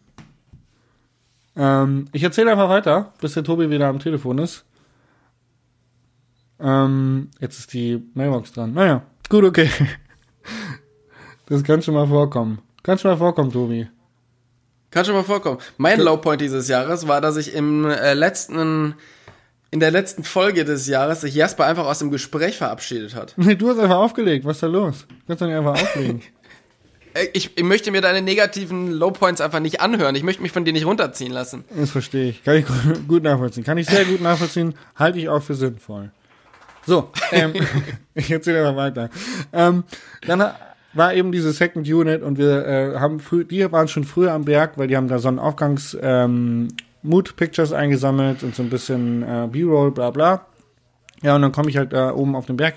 Ähm, 1.56 2.04
ich 2.12 2.22
erzähle 2.22 2.50
einfach 2.50 2.68
weiter, 2.68 3.14
bis 3.22 3.32
der 3.32 3.44
Tobi 3.44 3.70
wieder 3.70 3.88
am 3.88 3.98
Telefon 3.98 4.36
ist. 4.36 4.66
Ähm, 6.60 7.30
jetzt 7.40 7.60
ist 7.60 7.72
die 7.72 8.02
Mailbox 8.12 8.52
dran. 8.52 8.74
Naja, 8.74 9.04
gut, 9.30 9.44
okay. 9.44 9.70
Das 11.46 11.62
kann 11.62 11.80
schon 11.80 11.94
mal 11.94 12.06
vorkommen. 12.06 12.58
Kann 12.82 12.98
schon 12.98 13.10
mal 13.10 13.16
vorkommen, 13.16 13.50
Tobi. 13.50 13.88
Kann 14.94 15.04
schon 15.04 15.14
mal 15.16 15.24
vorkommen. 15.24 15.58
Mein 15.76 15.98
Lowpoint 15.98 16.40
dieses 16.40 16.68
Jahres 16.68 17.08
war, 17.08 17.20
dass 17.20 17.36
ich 17.36 17.52
im 17.52 17.84
äh, 17.84 18.14
letzten 18.14 18.94
in 19.72 19.80
der 19.80 19.90
letzten 19.90 20.22
Folge 20.22 20.64
des 20.64 20.86
Jahres 20.86 21.22
sich 21.22 21.34
Jasper 21.34 21.66
einfach 21.66 21.86
aus 21.86 21.98
dem 21.98 22.12
Gespräch 22.12 22.58
verabschiedet 22.58 23.16
hat. 23.16 23.34
Nee, 23.36 23.54
du 23.56 23.70
hast 23.70 23.80
einfach 23.80 23.96
aufgelegt. 23.96 24.44
Was 24.44 24.58
ist 24.58 24.62
da 24.62 24.68
los? 24.68 25.04
Du 25.08 25.14
kannst 25.26 25.42
doch 25.42 25.48
nicht 25.48 25.56
einfach 25.56 25.74
auflegen. 25.82 26.22
Äh, 27.16 27.28
ich, 27.32 27.56
ich 27.56 27.62
möchte 27.62 27.92
mir 27.92 28.00
deine 28.00 28.22
negativen 28.22 28.90
Lowpoints 28.90 29.40
einfach 29.40 29.60
nicht 29.60 29.80
anhören. 29.80 30.16
Ich 30.16 30.24
möchte 30.24 30.42
mich 30.42 30.50
von 30.50 30.64
dir 30.64 30.72
nicht 30.72 30.84
runterziehen 30.84 31.30
lassen. 31.30 31.64
Das 31.72 31.92
verstehe 31.92 32.30
ich. 32.30 32.42
Kann 32.42 32.56
ich 32.56 32.66
gut 33.08 33.22
nachvollziehen. 33.22 33.62
Kann 33.62 33.78
ich 33.78 33.86
sehr 33.86 34.04
gut 34.04 34.20
nachvollziehen. 34.20 34.74
Halte 34.96 35.20
ich 35.20 35.28
auch 35.28 35.40
für 35.40 35.54
sinnvoll. 35.54 36.10
So, 36.84 37.12
ähm, 37.30 37.52
ich 38.14 38.32
erzähle 38.32 38.64
mal 38.64 38.74
weiter. 38.74 39.10
Ähm, 39.52 39.84
dann 40.26 40.54
war 40.94 41.14
eben 41.14 41.32
diese 41.32 41.52
Second 41.52 41.88
Unit 41.88 42.22
und 42.22 42.38
wir 42.38 42.66
äh, 42.66 42.98
haben 42.98 43.20
früh, 43.20 43.44
die 43.44 43.70
waren 43.70 43.88
schon 43.88 44.04
früher 44.04 44.32
am 44.32 44.44
Berg, 44.44 44.78
weil 44.78 44.88
die 44.88 44.96
haben 44.96 45.08
da 45.08 45.18
Sonnenaufgangs 45.18 45.96
ähm, 46.00 46.68
Mood 47.02 47.36
Pictures 47.36 47.72
eingesammelt 47.72 48.42
und 48.42 48.54
so 48.54 48.62
ein 48.62 48.70
bisschen 48.70 49.22
äh, 49.22 49.48
B-Roll, 49.50 49.90
bla 49.90 50.10
bla. 50.10 50.46
Ja, 51.22 51.36
und 51.36 51.42
dann 51.42 51.52
komme 51.52 51.70
ich 51.70 51.76
halt 51.76 51.92
da 51.92 52.14
oben 52.14 52.36
auf 52.36 52.46
den 52.46 52.56
Berg 52.56 52.74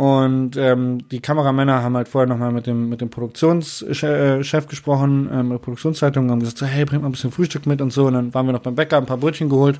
und 0.00 0.56
ähm, 0.56 1.06
die 1.10 1.20
Kameramänner 1.20 1.82
haben 1.82 1.94
halt 1.94 2.08
vorher 2.08 2.26
nochmal 2.26 2.52
mit 2.52 2.66
dem, 2.66 2.88
mit 2.88 3.02
dem 3.02 3.10
Produktionschef 3.10 4.66
gesprochen, 4.66 5.28
ähm, 5.30 5.48
mit 5.48 5.58
der 5.58 5.62
Produktionszeitung, 5.62 6.30
haben 6.30 6.40
gesagt, 6.40 6.56
so, 6.56 6.64
hey, 6.64 6.86
bringt 6.86 7.02
mal 7.02 7.10
ein 7.10 7.12
bisschen 7.12 7.30
Frühstück 7.30 7.66
mit 7.66 7.82
und 7.82 7.92
so. 7.92 8.06
Und 8.06 8.14
dann 8.14 8.32
waren 8.32 8.46
wir 8.46 8.54
noch 8.54 8.62
beim 8.62 8.74
Bäcker, 8.74 8.96
ein 8.96 9.04
paar 9.04 9.18
Brötchen 9.18 9.50
geholt 9.50 9.78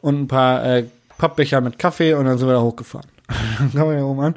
und 0.00 0.22
ein 0.22 0.26
paar 0.26 0.64
äh, 0.64 0.86
Pappbecher 1.18 1.60
mit 1.60 1.78
Kaffee 1.78 2.14
und 2.14 2.24
dann 2.24 2.36
sind 2.36 2.48
wir 2.48 2.54
da 2.54 2.62
hochgefahren. 2.62 3.06
dann 3.58 3.70
kommen 3.70 3.90
wir 3.90 3.98
hier 3.98 4.06
oben 4.06 4.20
an. 4.22 4.34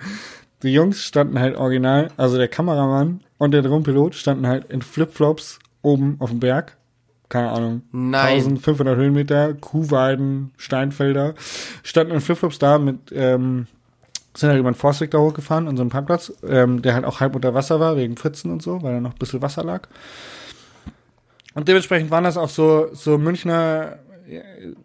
Die 0.64 0.74
Jungs 0.74 1.04
standen 1.04 1.40
halt 1.40 1.56
original, 1.56 2.10
also 2.18 2.38
der 2.38 2.48
Kameramann 2.48 3.22
und 3.38 3.52
der 3.52 3.62
Drohnenpilot 3.62 4.16
standen 4.16 4.48
halt 4.48 4.72
in 4.72 4.82
Flipflops 4.82 5.60
oben 5.82 6.16
auf 6.20 6.30
dem 6.30 6.40
Berg 6.40 6.78
keine 7.30 7.52
Ahnung, 7.52 7.82
Nein. 7.92 8.38
1500 8.38 8.98
Höhenmeter, 8.98 9.54
Kuhweiden, 9.54 10.52
Steinfelder, 10.58 11.36
standen 11.84 12.14
in 12.14 12.22
Flipflops 12.22 12.60
da 12.60 12.80
mit, 12.80 13.12
ähm, 13.12 13.68
sind 14.34 14.50
halt 14.50 14.60
über 14.60 14.72
den 14.72 14.76
Forstweg 14.76 15.12
da 15.12 15.18
hochgefahren, 15.18 15.68
an 15.68 15.76
so 15.76 15.82
einem 15.82 15.90
Parkplatz, 15.90 16.32
ähm, 16.48 16.82
der 16.82 16.94
halt 16.94 17.06
auch 17.06 17.20
halb 17.20 17.36
unter 17.36 17.54
Wasser 17.54 17.80
war, 17.80 17.98
wegen 17.98 18.16
Pfützen 18.16 18.52
und 18.52 18.62
so, 18.62 18.82
weil 18.82 18.94
da 18.94 19.02
noch 19.02 19.14
ein 19.14 19.20
bisschen 19.20 19.42
Wasser 19.42 19.64
lag. 19.64 19.88
Und 21.54 21.68
dementsprechend 21.68 22.12
waren 22.12 22.24
das 22.24 22.38
auch 22.38 22.50
so, 22.50 22.90
so 22.94 23.18
Münchner, 23.18 23.98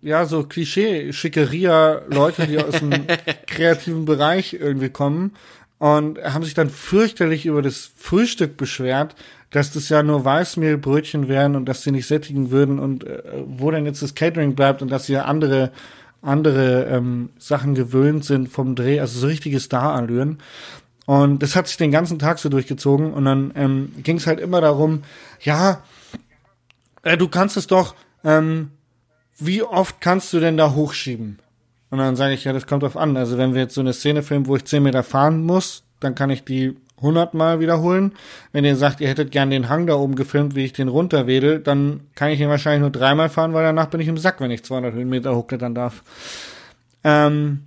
ja, 0.00 0.24
so 0.24 0.44
Klischee-Schickeria-Leute, 0.44 2.46
die 2.46 2.58
aus 2.58 2.78
dem 2.78 2.90
kreativen 3.46 4.04
Bereich 4.04 4.54
irgendwie 4.54 4.88
kommen 4.88 5.32
und 5.82 6.22
haben 6.22 6.44
sich 6.44 6.54
dann 6.54 6.70
fürchterlich 6.70 7.44
über 7.44 7.60
das 7.60 7.90
Frühstück 7.96 8.56
beschwert, 8.56 9.16
dass 9.50 9.72
das 9.72 9.88
ja 9.88 10.04
nur 10.04 10.24
Weißmehlbrötchen 10.24 11.26
wären 11.26 11.56
und 11.56 11.64
dass 11.64 11.82
sie 11.82 11.90
nicht 11.90 12.06
sättigen 12.06 12.52
würden 12.52 12.78
und 12.78 13.02
äh, 13.02 13.20
wo 13.46 13.68
denn 13.72 13.84
jetzt 13.84 14.00
das 14.00 14.14
Catering 14.14 14.54
bleibt 14.54 14.80
und 14.80 14.92
dass 14.92 15.06
sie 15.06 15.14
ja 15.14 15.24
andere 15.24 15.72
andere 16.22 16.84
ähm, 16.84 17.30
Sachen 17.36 17.74
gewöhnt 17.74 18.24
sind 18.24 18.48
vom 18.48 18.76
Dreh, 18.76 19.00
also 19.00 19.18
so 19.18 19.26
richtige 19.26 19.58
Star-Allüren. 19.58 20.38
Und 21.06 21.42
das 21.42 21.56
hat 21.56 21.66
sich 21.66 21.78
den 21.78 21.90
ganzen 21.90 22.20
Tag 22.20 22.38
so 22.38 22.48
durchgezogen 22.48 23.12
und 23.12 23.24
dann 23.24 23.50
ähm, 23.56 23.92
ging 24.04 24.18
es 24.18 24.28
halt 24.28 24.38
immer 24.38 24.60
darum, 24.60 25.02
ja, 25.40 25.82
äh, 27.02 27.16
du 27.16 27.26
kannst 27.26 27.56
es 27.56 27.66
doch, 27.66 27.96
ähm, 28.22 28.70
wie 29.36 29.64
oft 29.64 30.00
kannst 30.00 30.32
du 30.32 30.38
denn 30.38 30.56
da 30.56 30.74
hochschieben? 30.74 31.40
Und 31.92 31.98
dann 31.98 32.16
sage 32.16 32.32
ich, 32.32 32.44
ja, 32.44 32.54
das 32.54 32.66
kommt 32.66 32.84
drauf 32.84 32.96
an. 32.96 33.18
Also 33.18 33.36
wenn 33.36 33.52
wir 33.52 33.60
jetzt 33.60 33.74
so 33.74 33.82
eine 33.82 33.92
Szene 33.92 34.22
filmen, 34.22 34.46
wo 34.46 34.56
ich 34.56 34.64
10 34.64 34.82
Meter 34.82 35.02
fahren 35.02 35.42
muss, 35.42 35.84
dann 36.00 36.14
kann 36.14 36.30
ich 36.30 36.42
die 36.42 36.74
100 36.96 37.34
Mal 37.34 37.60
wiederholen. 37.60 38.14
Wenn 38.50 38.64
ihr 38.64 38.76
sagt, 38.76 39.02
ihr 39.02 39.08
hättet 39.08 39.30
gern 39.30 39.50
den 39.50 39.68
Hang 39.68 39.86
da 39.86 39.96
oben 39.96 40.14
gefilmt, 40.14 40.54
wie 40.54 40.64
ich 40.64 40.72
den 40.72 40.88
runterwedel, 40.88 41.58
dann 41.58 42.00
kann 42.14 42.30
ich 42.30 42.40
ihn 42.40 42.48
wahrscheinlich 42.48 42.80
nur 42.80 42.88
dreimal 42.88 43.28
fahren, 43.28 43.52
weil 43.52 43.62
danach 43.62 43.90
bin 43.90 44.00
ich 44.00 44.08
im 44.08 44.16
Sack, 44.16 44.40
wenn 44.40 44.50
ich 44.50 44.64
200 44.64 44.94
Höhenmeter 44.94 45.36
hochklettern 45.36 45.74
darf. 45.74 46.02
Ähm, 47.04 47.64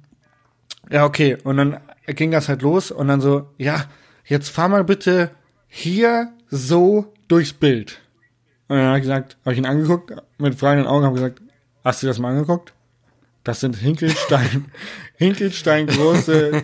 ja, 0.90 1.06
okay. 1.06 1.38
Und 1.44 1.58
dann 1.58 1.78
ging 2.08 2.32
das 2.32 2.50
halt 2.50 2.64
los 2.64 2.90
und 2.90 3.08
dann 3.08 3.22
so, 3.22 3.52
ja, 3.60 3.86
jetzt 4.26 4.50
fahr 4.50 4.70
mal 4.70 4.84
bitte 4.84 5.30
hier 5.68 6.30
so 6.50 7.14
durchs 7.28 7.54
Bild. 7.54 8.02
Und 8.70 8.78
dann 8.78 8.88
habe 8.88 8.98
ich 8.98 9.04
gesagt, 9.04 9.38
habe 9.46 9.54
ich 9.54 9.60
ihn 9.60 9.68
angeguckt, 9.68 10.14
mit 10.40 10.56
freien 10.56 10.88
Augen, 10.88 11.06
habe 11.06 11.14
gesagt, 11.14 11.44
hast 11.84 12.02
du 12.02 12.08
das 12.08 12.18
mal 12.18 12.32
angeguckt? 12.32 12.75
Das 13.46 13.60
sind 13.60 13.78
Hinkelstein, 13.78 14.66
Hinkelstein 15.18 15.86
große 15.86 16.64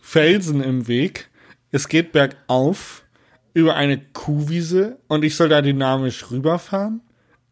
Felsen 0.00 0.62
im 0.62 0.86
Weg. 0.86 1.28
Es 1.72 1.88
geht 1.88 2.12
bergauf 2.12 3.04
über 3.52 3.74
eine 3.74 3.98
Kuhwiese 3.98 4.98
und 5.08 5.24
ich 5.24 5.34
soll 5.34 5.48
da 5.48 5.60
dynamisch 5.60 6.30
rüberfahren. 6.30 7.02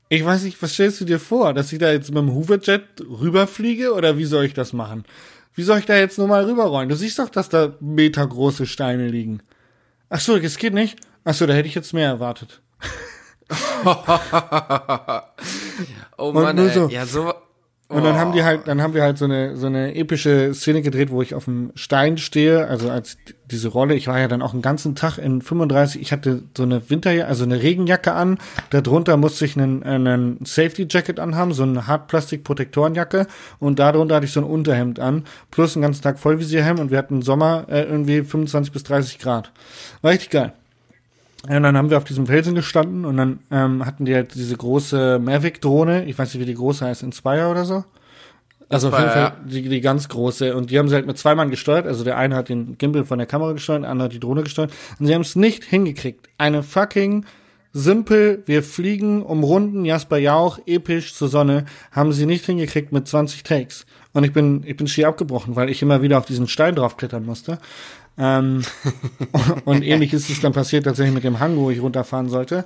Ich 0.09 0.24
weiß 0.24 0.45
nicht, 0.45 0.62
was 0.62 0.74
stellst 0.74 1.01
du 1.01 1.05
dir 1.05 1.18
vor? 1.18 1.55
Dass 1.55 1.72
ich 1.72 1.80
da 1.80 1.91
jetzt 1.91 2.11
mit 2.11 2.18
dem 2.18 2.33
Hooverjet 2.33 2.85
rüberfliege 3.01 3.93
oder 3.95 4.16
wie 4.16 4.26
soll 4.26 4.45
ich 4.45 4.55
das 4.55 4.72
machen? 4.72 5.03
Wie 5.53 5.64
soll 5.64 5.80
ich 5.80 5.87
da 5.87 5.97
jetzt 5.97 6.18
nur 6.18 6.28
mal 6.28 6.45
rüberrollen? 6.45 6.89
Du 6.89 6.95
siehst 6.95 7.18
doch, 7.18 7.30
dass 7.30 7.49
da 7.49 7.74
metergroße 7.80 8.66
Steine 8.66 9.09
liegen. 9.09 9.43
Ach 10.09 10.20
so, 10.20 10.39
das 10.39 10.57
geht 10.57 10.72
nicht. 10.72 11.01
Ach 11.24 11.35
so, 11.35 11.47
da 11.47 11.55
hätte 11.55 11.66
ich 11.66 11.74
jetzt 11.74 11.95
mehr 11.95 12.07
erwartet. 12.07 12.62
oh 16.16 16.33
Mann. 16.33 16.70
So, 16.70 16.89
ja, 16.89 17.07
so, 17.07 17.35
und 17.93 18.05
dann 18.05 18.16
haben 18.16 18.32
die 18.32 18.43
halt, 18.43 18.66
dann 18.66 18.80
haben 18.80 18.95
wir 18.95 19.03
halt 19.03 19.18
so 19.18 19.26
eine, 19.26 19.57
so 19.57 19.66
eine 19.66 19.95
epische 19.95 20.55
Szene 20.55 20.82
gedreht, 20.82 21.11
wo 21.11 21.22
ich 21.22 21.34
auf 21.34 21.45
dem 21.45 21.72
Stein 21.74 22.18
stehe, 22.18 22.66
also 22.66 22.90
als 22.90 23.18
diese 23.51 23.68
Rolle. 23.68 23.95
Ich 23.95 24.07
war 24.07 24.18
ja 24.18 24.28
dann 24.28 24.43
auch 24.43 24.53
einen 24.53 24.62
ganzen 24.62 24.95
Tag 24.95 25.18
in 25.18 25.43
35, 25.43 26.01
ich 26.01 26.12
hatte 26.12 26.43
so 26.57 26.62
eine 26.62 26.88
Winterjacke, 26.88 27.28
also 27.28 27.45
eine 27.45 27.62
Regenjacke 27.62 28.12
an. 28.12 28.38
Darunter 28.70 29.16
musste 29.16 29.45
ich 29.45 29.57
einen, 29.57 29.82
einen 29.82 30.45
Safety 30.45 30.86
Jacket 30.88 31.20
anhaben, 31.20 31.53
so 31.53 31.62
eine 31.62 31.86
Hartplastik-Protektorenjacke. 31.86 33.26
Und 33.59 33.78
darunter 33.78 34.16
hatte 34.16 34.26
ich 34.26 34.32
so 34.32 34.40
ein 34.40 34.47
Unterhemd 34.47 34.99
an, 34.99 35.24
plus 35.51 35.76
einen 35.76 35.82
ganzen 35.82 36.03
Tag 36.03 36.18
Vollvisierhelm 36.18 36.78
und 36.78 36.90
wir 36.90 36.99
hatten 36.99 37.22
Sommer 37.22 37.66
äh, 37.68 37.82
irgendwie 37.82 38.22
25 38.22 38.72
bis 38.72 38.82
30 38.84 39.18
Grad. 39.18 39.53
War 40.01 40.12
richtig 40.12 40.30
geil. 40.30 40.53
Ja, 41.49 41.57
und 41.57 41.64
dann 41.64 41.76
haben 41.76 41.90
wir 41.90 41.97
auf 41.97 42.05
diesem 42.05 42.26
Felsen 42.26 42.55
gestanden 42.55 43.05
und 43.05 43.16
dann 43.16 43.40
ähm, 43.51 43.84
hatten 43.84 44.05
die 44.05 44.14
halt 44.14 44.34
diese 44.34 44.57
große 44.57 45.18
Mavic-Drohne, 45.18 46.05
ich 46.05 46.16
weiß 46.16 46.32
nicht, 46.32 46.40
wie 46.40 46.47
die 46.47 46.55
große 46.55 46.84
heißt, 46.84 47.03
Inspire 47.03 47.49
oder 47.49 47.64
so. 47.64 47.84
Also 48.68 48.88
auf 48.88 48.99
jeden 48.99 49.11
Fall 49.11 49.34
die, 49.45 49.68
die 49.68 49.80
ganz 49.82 50.09
große. 50.09 50.57
Und 50.57 50.70
die 50.70 50.78
haben 50.78 50.88
sie 50.88 50.95
halt 50.95 51.07
mit 51.07 51.18
zwei 51.18 51.34
Mann 51.34 51.51
gesteuert. 51.51 51.86
Also 51.86 52.05
der 52.05 52.16
eine 52.16 52.36
hat 52.36 52.49
den 52.49 52.78
Gimbal 52.78 53.05
von 53.05 53.18
der 53.18 53.26
Kamera 53.26 53.53
gesteuert, 53.53 53.82
der 53.82 53.90
andere 53.90 54.07
hat 54.07 54.14
die 54.14 54.20
Drohne 54.20 54.45
gesteuert. 54.45 54.72
Und 54.99 55.07
sie 55.07 55.14
haben 55.14 55.20
es 55.20 55.36
nicht 55.36 55.64
hingekriegt, 55.64 56.28
eine 56.38 56.62
fucking 56.62 57.26
simpel, 57.74 58.43
wir 58.47 58.62
fliegen, 58.62 59.22
umrunden 59.22 59.84
Jasper 59.84 60.18
Jauch, 60.18 60.59
episch 60.66 61.14
zur 61.14 61.28
Sonne, 61.28 61.66
haben 61.90 62.12
sie 62.12 62.26
nicht 62.26 62.47
hingekriegt 62.47 62.93
mit 62.93 63.07
20 63.07 63.43
Takes. 63.43 63.86
Und 64.12 64.24
ich 64.24 64.32
bin, 64.32 64.62
ich 64.66 64.76
bin 64.76 64.86
schier 64.86 65.09
abgebrochen, 65.09 65.57
weil 65.57 65.70
ich 65.70 65.82
immer 65.82 66.03
wieder 66.03 66.18
auf 66.18 66.26
diesen 66.26 66.49
Stein 66.49 66.74
draufklettern 66.74 67.24
musste. 67.24 67.59
Ähm, 68.19 68.63
und 69.65 69.83
ähnlich 69.83 70.13
ist 70.13 70.31
es 70.31 70.41
dann 70.41 70.53
passiert 70.53 70.85
tatsächlich 70.85 71.15
mit 71.15 71.25
dem 71.25 71.41
Hang, 71.41 71.57
wo 71.57 71.71
ich 71.71 71.81
runterfahren 71.81 72.29
sollte. 72.29 72.65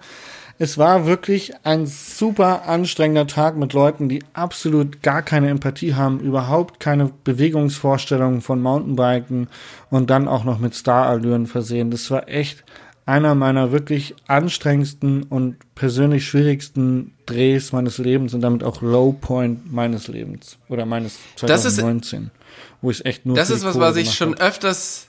Es 0.59 0.78
war 0.78 1.05
wirklich 1.07 1.53
ein 1.64 1.86
super 1.86 2.66
anstrengender 2.66 3.26
Tag 3.26 3.59
mit 3.59 3.74
Leuten, 3.74 4.09
die 4.09 4.24
absolut 4.32 5.03
gar 5.03 5.20
keine 5.20 5.51
Empathie 5.51 5.94
haben, 5.94 6.18
überhaupt 6.20 6.80
keine 6.80 7.11
Bewegungsvorstellungen 7.24 8.40
von 8.40 8.62
Mountainbiken 8.62 9.49
und 9.90 10.09
dann 10.09 10.28
auch 10.28 10.44
noch 10.44 10.59
mit 10.59 10.74
Starallüren 10.74 11.47
versehen. 11.47 11.90
Das 11.90 12.11
war 12.11 12.28
echt 12.28 12.64
einer 13.05 13.34
meiner 13.34 13.70
wirklich 13.70 14.16
anstrengendsten 14.26 15.24
und 15.24 15.57
persönlich 15.74 16.26
schwierigsten 16.26 17.12
Drehs 17.26 17.72
meines 17.72 17.99
Lebens 17.99 18.32
und 18.32 18.40
damit 18.40 18.64
auch 18.64 18.80
Low 18.80 19.12
Point 19.12 19.72
meines 19.72 20.09
Lebens 20.09 20.59
oder 20.68 20.86
meines 20.86 21.18
2019, 21.36 21.44
das 21.44 22.32
ist, 22.32 22.82
wo 22.82 22.90
ich 22.90 23.05
echt 23.05 23.26
nur 23.26 23.36
Das 23.36 23.51
ist 23.51 23.64
was, 23.64 23.78
was 23.78 23.97
ich 23.97 24.12
schon 24.14 24.32
hat. 24.32 24.40
öfters 24.40 25.05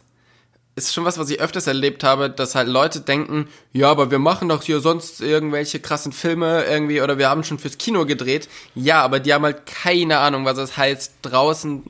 ist 0.78 0.94
schon 0.94 1.06
was, 1.06 1.18
was 1.18 1.32
ich 1.32 1.42
öfters 1.42 1.66
erlebt 1.66 2.04
habe, 2.04 2.30
dass 2.30 2.54
halt 2.54 2.68
Leute 2.68 3.02
denken, 3.02 3.48
ja, 3.74 3.90
aber 3.90 4.12
wir 4.12 4.20
machen 4.20 4.48
doch 4.48 4.62
hier 4.62 4.80
sonst 4.80 5.22
irgendwelche 5.22 5.80
krassen 5.80 6.12
Filme 6.12 6.66
irgendwie 6.66 7.02
oder 7.02 7.18
wir 7.18 7.30
haben 7.30 7.44
schon 7.44 7.58
fürs 7.58 7.80
Kino 7.80 8.06
gedreht. 8.06 8.48
Ja, 8.76 9.02
aber 9.02 9.20
die 9.20 9.34
haben 9.34 9.44
halt 9.44 9.66
keine 9.66 10.20
Ahnung, 10.20 10.46
was 10.46 10.60
es 10.60 10.78
heißt, 10.78 11.14
draußen 11.24 11.84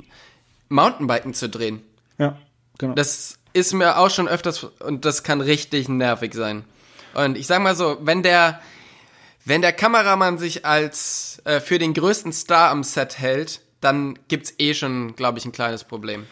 Mountainbiken 0.70 1.34
zu 1.34 1.50
drehen. 1.50 1.82
Ja, 2.18 2.38
genau. 2.78 2.94
Das 2.94 3.38
ist 3.52 3.74
mir 3.74 3.98
auch 3.98 4.10
schon 4.10 4.30
öfters 4.30 4.64
und 4.64 5.04
das 5.04 5.24
kann 5.24 5.42
richtig 5.42 5.90
nervig 5.90 6.34
sein. 6.34 6.64
Und 7.14 7.38
ich 7.38 7.46
sag 7.46 7.62
mal 7.62 7.76
so, 7.76 7.98
wenn 8.02 8.24
der 8.24 8.62
wenn 9.44 9.62
der 9.62 9.74
Kameramann 9.74 10.38
sich 10.38 10.66
als 10.66 11.42
äh, 11.44 11.60
für 11.60 11.78
den 11.78 11.94
größten 11.94 12.32
Star 12.32 12.70
am 12.70 12.84
Set 12.84 13.20
hält, 13.20 13.62
dann 13.82 14.18
gibt's 14.30 14.54
eh 14.58 14.74
schon, 14.74 15.16
glaube 15.16 15.40
ich, 15.40 15.46
ein 15.46 15.52
kleines 15.52 15.84
Problem. 15.84 16.26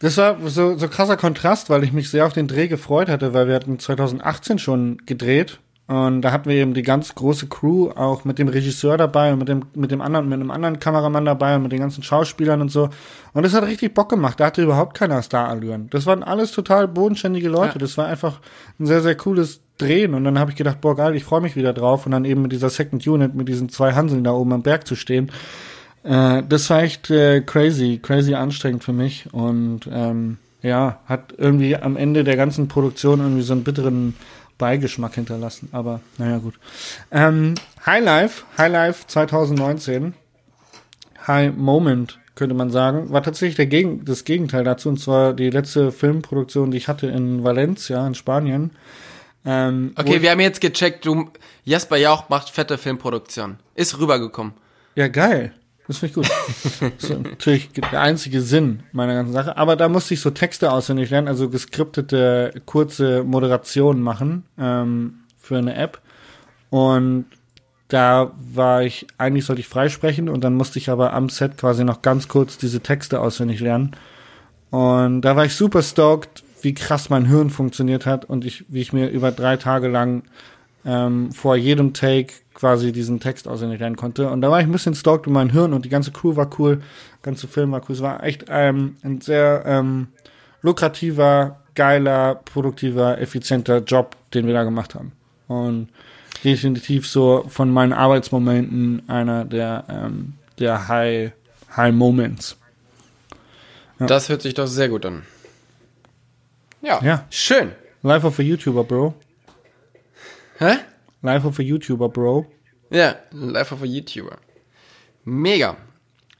Das 0.00 0.16
war 0.16 0.36
so, 0.46 0.76
so 0.76 0.88
krasser 0.88 1.16
Kontrast, 1.16 1.70
weil 1.70 1.82
ich 1.82 1.92
mich 1.92 2.10
sehr 2.10 2.26
auf 2.26 2.32
den 2.32 2.46
Dreh 2.46 2.68
gefreut 2.68 3.08
hatte, 3.08 3.34
weil 3.34 3.48
wir 3.48 3.54
hatten 3.54 3.78
2018 3.78 4.58
schon 4.58 4.98
gedreht 5.06 5.58
und 5.88 6.20
da 6.20 6.32
hatten 6.32 6.50
wir 6.50 6.56
eben 6.56 6.74
die 6.74 6.82
ganz 6.82 7.14
große 7.14 7.46
Crew 7.46 7.90
auch 7.90 8.26
mit 8.26 8.38
dem 8.38 8.48
Regisseur 8.48 8.98
dabei 8.98 9.32
und 9.32 9.38
mit 9.38 9.48
dem 9.48 9.64
mit 9.74 9.90
dem 9.90 10.02
anderen 10.02 10.28
mit 10.28 10.38
einem 10.38 10.50
anderen 10.50 10.78
Kameramann 10.78 11.24
dabei 11.24 11.56
und 11.56 11.62
mit 11.62 11.72
den 11.72 11.80
ganzen 11.80 12.02
Schauspielern 12.02 12.60
und 12.60 12.70
so 12.70 12.90
und 13.32 13.42
das 13.42 13.54
hat 13.54 13.64
richtig 13.64 13.94
Bock 13.94 14.10
gemacht. 14.10 14.38
Da 14.38 14.46
hatte 14.46 14.62
überhaupt 14.62 14.94
keiner 14.94 15.22
Starallüren. 15.22 15.88
Das 15.90 16.04
waren 16.04 16.22
alles 16.22 16.52
total 16.52 16.88
bodenständige 16.88 17.48
Leute. 17.48 17.74
Ja. 17.74 17.78
Das 17.78 17.96
war 17.96 18.06
einfach 18.06 18.40
ein 18.78 18.84
sehr 18.84 19.00
sehr 19.00 19.16
cooles 19.16 19.62
Drehen 19.78 20.12
und 20.12 20.24
dann 20.24 20.38
habe 20.38 20.50
ich 20.50 20.56
gedacht, 20.58 20.80
boah 20.82 20.94
geil, 20.94 21.16
ich 21.16 21.24
freue 21.24 21.40
mich 21.40 21.56
wieder 21.56 21.72
drauf 21.72 22.04
und 22.04 22.12
dann 22.12 22.26
eben 22.26 22.42
mit 22.42 22.52
dieser 22.52 22.68
Second 22.68 23.06
Unit 23.06 23.34
mit 23.34 23.48
diesen 23.48 23.70
zwei 23.70 23.94
Hanseln 23.94 24.24
da 24.24 24.32
oben 24.32 24.52
am 24.52 24.62
Berg 24.62 24.86
zu 24.86 24.94
stehen 24.94 25.32
äh, 26.08 26.42
das 26.48 26.70
war 26.70 26.82
echt 26.82 27.10
äh, 27.10 27.42
crazy, 27.42 28.00
crazy 28.02 28.34
anstrengend 28.34 28.82
für 28.82 28.94
mich 28.94 29.26
und 29.32 29.80
ähm, 29.92 30.38
ja, 30.62 31.00
hat 31.06 31.34
irgendwie 31.36 31.76
am 31.76 31.96
Ende 31.96 32.24
der 32.24 32.36
ganzen 32.36 32.66
Produktion 32.66 33.20
irgendwie 33.20 33.42
so 33.42 33.52
einen 33.52 33.62
bitteren 33.62 34.14
Beigeschmack 34.56 35.14
hinterlassen. 35.14 35.68
Aber 35.72 36.00
naja, 36.16 36.38
gut. 36.38 36.54
Ähm, 37.10 37.54
High 37.84 38.02
Life, 38.02 38.44
High 38.56 38.72
Life 38.72 39.06
2019, 39.06 40.14
High 41.26 41.54
Moment, 41.54 42.18
könnte 42.34 42.54
man 42.54 42.70
sagen, 42.70 43.10
war 43.10 43.22
tatsächlich 43.22 43.56
der 43.56 43.66
Gegen 43.66 44.06
das 44.06 44.24
Gegenteil 44.24 44.64
dazu, 44.64 44.88
und 44.88 44.98
zwar 44.98 45.34
die 45.34 45.50
letzte 45.50 45.92
Filmproduktion, 45.92 46.70
die 46.70 46.78
ich 46.78 46.88
hatte 46.88 47.06
in 47.08 47.44
Valencia, 47.44 48.06
in 48.06 48.14
Spanien. 48.14 48.70
Ähm, 49.44 49.92
okay, 49.96 50.22
wir 50.22 50.30
haben 50.30 50.40
jetzt 50.40 50.62
gecheckt, 50.62 51.04
du, 51.04 51.30
Jasper 51.64 51.96
Jauch 51.96 52.30
macht 52.30 52.48
fette 52.48 52.78
Filmproduktion. 52.78 53.58
Ist 53.74 53.98
rübergekommen. 53.98 54.54
Ja, 54.94 55.08
geil. 55.08 55.52
Das 55.88 55.98
finde 55.98 56.20
ich 56.20 56.26
gut. 56.26 56.92
das 56.98 57.10
ist 57.10 57.18
natürlich 57.18 57.70
der 57.72 58.02
einzige 58.02 58.42
Sinn 58.42 58.80
meiner 58.92 59.14
ganzen 59.14 59.32
Sache. 59.32 59.56
Aber 59.56 59.74
da 59.74 59.88
musste 59.88 60.14
ich 60.14 60.20
so 60.20 60.30
Texte 60.30 60.70
auswendig 60.70 61.10
lernen, 61.10 61.28
also 61.28 61.48
geskriptete, 61.48 62.52
kurze 62.66 63.24
Moderationen 63.24 64.02
machen 64.02 64.44
ähm, 64.58 65.20
für 65.38 65.56
eine 65.56 65.74
App. 65.74 66.00
Und 66.70 67.24
da 67.88 68.32
war 68.36 68.82
ich, 68.82 69.06
eigentlich 69.16 69.46
sollte 69.46 69.60
ich 69.60 69.68
freisprechen 69.68 70.28
und 70.28 70.44
dann 70.44 70.54
musste 70.54 70.78
ich 70.78 70.90
aber 70.90 71.14
am 71.14 71.30
Set 71.30 71.56
quasi 71.56 71.84
noch 71.84 72.02
ganz 72.02 72.28
kurz 72.28 72.58
diese 72.58 72.80
Texte 72.80 73.20
auswendig 73.20 73.60
lernen. 73.60 73.92
Und 74.70 75.22
da 75.22 75.36
war 75.36 75.46
ich 75.46 75.54
super 75.54 75.82
stoked, 75.82 76.44
wie 76.60 76.74
krass 76.74 77.08
mein 77.08 77.24
Hirn 77.24 77.48
funktioniert 77.48 78.04
hat 78.04 78.26
und 78.26 78.44
ich, 78.44 78.66
wie 78.68 78.82
ich 78.82 78.92
mir 78.92 79.08
über 79.08 79.32
drei 79.32 79.56
Tage 79.56 79.88
lang 79.88 80.24
ähm, 80.84 81.32
vor 81.32 81.56
jedem 81.56 81.92
Take 81.92 82.32
quasi 82.54 82.92
diesen 82.92 83.20
Text 83.20 83.46
auswendig 83.46 83.80
lernen 83.80 83.96
konnte. 83.96 84.28
Und 84.28 84.40
da 84.40 84.50
war 84.50 84.60
ich 84.60 84.66
ein 84.66 84.72
bisschen 84.72 84.94
stoked 84.94 85.26
in 85.26 85.32
mein 85.32 85.50
Hirn 85.50 85.72
und 85.72 85.84
die 85.84 85.88
ganze 85.88 86.10
Crew 86.10 86.36
war 86.36 86.50
cool, 86.58 86.76
der 86.76 87.22
ganze 87.22 87.46
Film 87.46 87.72
war 87.72 87.82
cool. 87.88 87.94
Es 87.94 88.02
war 88.02 88.22
echt 88.22 88.46
ähm, 88.48 88.96
ein 89.02 89.20
sehr 89.20 89.62
ähm, 89.66 90.08
lukrativer, 90.62 91.60
geiler, 91.74 92.34
produktiver, 92.34 93.20
effizienter 93.20 93.78
Job, 93.78 94.16
den 94.34 94.46
wir 94.46 94.54
da 94.54 94.64
gemacht 94.64 94.94
haben. 94.94 95.12
Und 95.46 95.88
definitiv 96.44 97.06
so 97.06 97.44
von 97.48 97.70
meinen 97.70 97.92
Arbeitsmomenten 97.92 99.08
einer 99.08 99.44
der, 99.44 99.84
ähm, 99.88 100.34
der 100.58 100.88
High, 100.88 101.32
High 101.76 101.94
Moments. 101.94 102.56
Ja. 103.98 104.06
Das 104.06 104.28
hört 104.28 104.42
sich 104.42 104.54
doch 104.54 104.66
sehr 104.66 104.88
gut 104.88 105.06
an. 105.06 105.22
Ja, 106.82 107.02
ja. 107.02 107.24
schön. 107.30 107.72
Life 108.02 108.26
of 108.26 108.38
a 108.38 108.42
YouTuber, 108.42 108.84
Bro. 108.84 109.14
Hä? 110.58 110.78
Life 111.22 111.46
of 111.46 111.58
a 111.58 111.62
YouTuber, 111.62 112.08
Bro. 112.08 112.46
Ja, 112.90 113.14
Life 113.30 113.72
of 113.72 113.82
a 113.82 113.84
YouTuber. 113.84 114.38
Mega. 115.24 115.76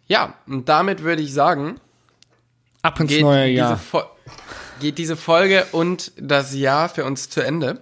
Ja, 0.09 0.35
und 0.47 0.69
damit 0.69 1.03
würde 1.03 1.23
ich 1.23 1.33
sagen, 1.33 1.81
ab 2.83 2.99
ins 2.99 3.21
neue 3.21 3.49
Jahr. 3.49 3.79
Diese 3.79 4.07
geht 4.81 4.99
diese 4.99 5.17
Folge 5.17 5.67
und 5.73 6.13
das 6.17 6.55
Jahr 6.55 6.89
für 6.89 7.05
uns 7.05 7.29
zu 7.31 7.43
Ende. 7.43 7.81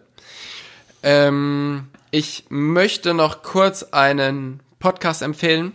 Ähm, 1.02 1.88
ich 2.10 2.44
möchte 2.48 3.14
noch 3.14 3.42
kurz 3.42 3.82
einen 3.82 4.60
Podcast 4.78 5.22
empfehlen. 5.22 5.72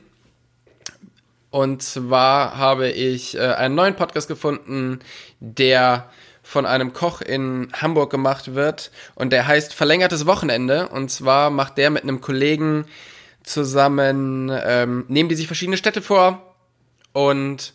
Und 1.50 1.82
zwar 1.82 2.58
habe 2.58 2.90
ich 2.90 3.36
äh, 3.36 3.42
einen 3.42 3.76
neuen 3.76 3.96
Podcast 3.96 4.28
gefunden, 4.28 5.00
der 5.40 6.10
von 6.52 6.66
einem 6.66 6.92
Koch 6.92 7.22
in 7.22 7.70
Hamburg 7.72 8.12
gemacht 8.12 8.56
wird 8.56 8.92
und 9.16 9.32
der 9.32 9.48
heißt 9.48 9.74
Verlängertes 9.74 10.26
Wochenende 10.26 10.90
und 10.90 11.10
zwar 11.10 11.50
macht 11.50 11.78
der 11.78 11.90
mit 11.90 12.04
einem 12.04 12.20
Kollegen 12.20 12.88
zusammen, 13.42 14.52
ähm, 14.62 15.06
nehmen 15.08 15.30
die 15.30 15.36
sich 15.36 15.48
verschiedene 15.48 15.78
Städte 15.78 16.02
vor 16.02 16.54
und 17.14 17.74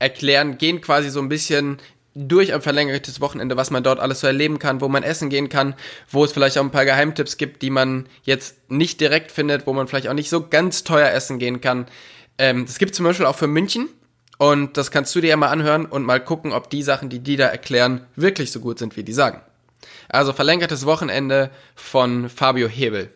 erklären, 0.00 0.58
gehen 0.58 0.80
quasi 0.80 1.08
so 1.08 1.20
ein 1.20 1.28
bisschen 1.28 1.78
durch 2.16 2.52
ein 2.52 2.62
verlängertes 2.62 3.20
Wochenende, 3.20 3.56
was 3.56 3.70
man 3.70 3.84
dort 3.84 4.00
alles 4.00 4.18
so 4.18 4.26
erleben 4.26 4.58
kann, 4.58 4.80
wo 4.80 4.88
man 4.88 5.04
essen 5.04 5.30
gehen 5.30 5.48
kann, 5.48 5.76
wo 6.10 6.24
es 6.24 6.32
vielleicht 6.32 6.58
auch 6.58 6.64
ein 6.64 6.72
paar 6.72 6.86
Geheimtipps 6.86 7.36
gibt, 7.36 7.62
die 7.62 7.70
man 7.70 8.08
jetzt 8.24 8.56
nicht 8.68 9.00
direkt 9.00 9.30
findet, 9.30 9.68
wo 9.68 9.72
man 9.72 9.86
vielleicht 9.86 10.08
auch 10.08 10.14
nicht 10.14 10.30
so 10.30 10.48
ganz 10.48 10.82
teuer 10.82 11.12
essen 11.12 11.38
gehen 11.38 11.60
kann. 11.60 11.86
Ähm, 12.38 12.66
das 12.66 12.80
gibt 12.80 12.96
zum 12.96 13.04
Beispiel 13.04 13.26
auch 13.26 13.36
für 13.36 13.46
München. 13.46 13.88
Und 14.40 14.78
das 14.78 14.90
kannst 14.90 15.14
du 15.14 15.20
dir 15.20 15.28
ja 15.28 15.36
mal 15.36 15.50
anhören 15.50 15.84
und 15.84 16.06
mal 16.06 16.18
gucken, 16.18 16.52
ob 16.52 16.70
die 16.70 16.82
Sachen, 16.82 17.10
die 17.10 17.18
die 17.18 17.36
da 17.36 17.48
erklären, 17.48 18.06
wirklich 18.16 18.52
so 18.52 18.60
gut 18.60 18.78
sind, 18.78 18.96
wie 18.96 19.02
die 19.02 19.12
sagen. 19.12 19.42
Also 20.08 20.32
verlängertes 20.32 20.86
Wochenende 20.86 21.50
von 21.74 22.30
Fabio 22.30 22.66
Hebel. 22.66 23.10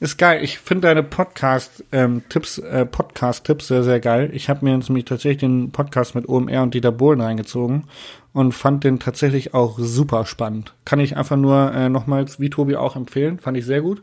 Ist 0.00 0.16
geil. 0.16 0.42
Ich 0.42 0.58
finde 0.58 0.88
deine 0.88 1.02
Podcast-Tipps 1.02 1.92
ähm, 1.92 2.64
äh, 2.64 2.86
Podcast-Tipps 2.86 3.66
sehr, 3.68 3.84
sehr 3.84 4.00
geil. 4.00 4.30
Ich 4.32 4.48
habe 4.48 4.64
mir 4.64 4.74
jetzt 4.74 4.88
nämlich 4.88 5.04
tatsächlich 5.04 5.40
den 5.40 5.70
Podcast 5.70 6.14
mit 6.14 6.26
OMR 6.26 6.62
und 6.62 6.72
Dieter 6.72 6.92
Bohlen 6.92 7.20
reingezogen 7.20 7.84
und 8.32 8.52
fand 8.52 8.82
den 8.82 8.98
tatsächlich 8.98 9.52
auch 9.52 9.78
super 9.78 10.24
spannend. 10.24 10.72
Kann 10.86 10.98
ich 10.98 11.14
einfach 11.14 11.36
nur 11.36 11.74
äh, 11.74 11.90
nochmals, 11.90 12.40
wie 12.40 12.48
Tobi 12.48 12.76
auch 12.76 12.96
empfehlen. 12.96 13.38
Fand 13.38 13.58
ich 13.58 13.66
sehr 13.66 13.82
gut. 13.82 14.00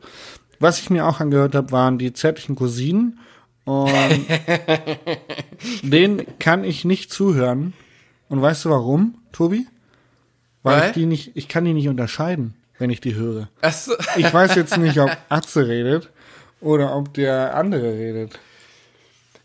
Was 0.59 0.77
ich 0.77 0.91
mir 0.91 1.07
auch 1.07 1.21
angehört 1.21 1.55
habe, 1.55 1.71
waren 1.71 1.97
die 1.97 2.13
zärtlichen 2.13 2.55
Cousinen 2.55 3.17
und 3.67 4.25
den 5.83 6.25
kann 6.39 6.63
ich 6.63 6.85
nicht 6.85 7.11
zuhören. 7.11 7.73
Und 8.29 8.41
weißt 8.41 8.63
du 8.63 8.69
warum, 8.69 9.15
Tobi? 9.33 9.67
Weil, 10.63 10.79
Weil? 10.79 10.87
ich 10.87 10.93
die 10.93 11.05
nicht, 11.05 11.31
ich 11.35 11.49
kann 11.49 11.65
die 11.65 11.73
nicht 11.73 11.89
unterscheiden, 11.89 12.55
wenn 12.79 12.89
ich 12.89 13.01
die 13.01 13.15
höre. 13.15 13.49
Ach 13.61 13.73
so. 13.73 13.93
Ich 14.15 14.33
weiß 14.33 14.55
jetzt 14.55 14.77
nicht, 14.79 14.97
ob 14.99 15.15
Atze 15.27 15.67
redet 15.67 16.09
oder 16.61 16.95
ob 16.95 17.13
der 17.13 17.55
andere 17.55 17.93
redet. 17.93 18.39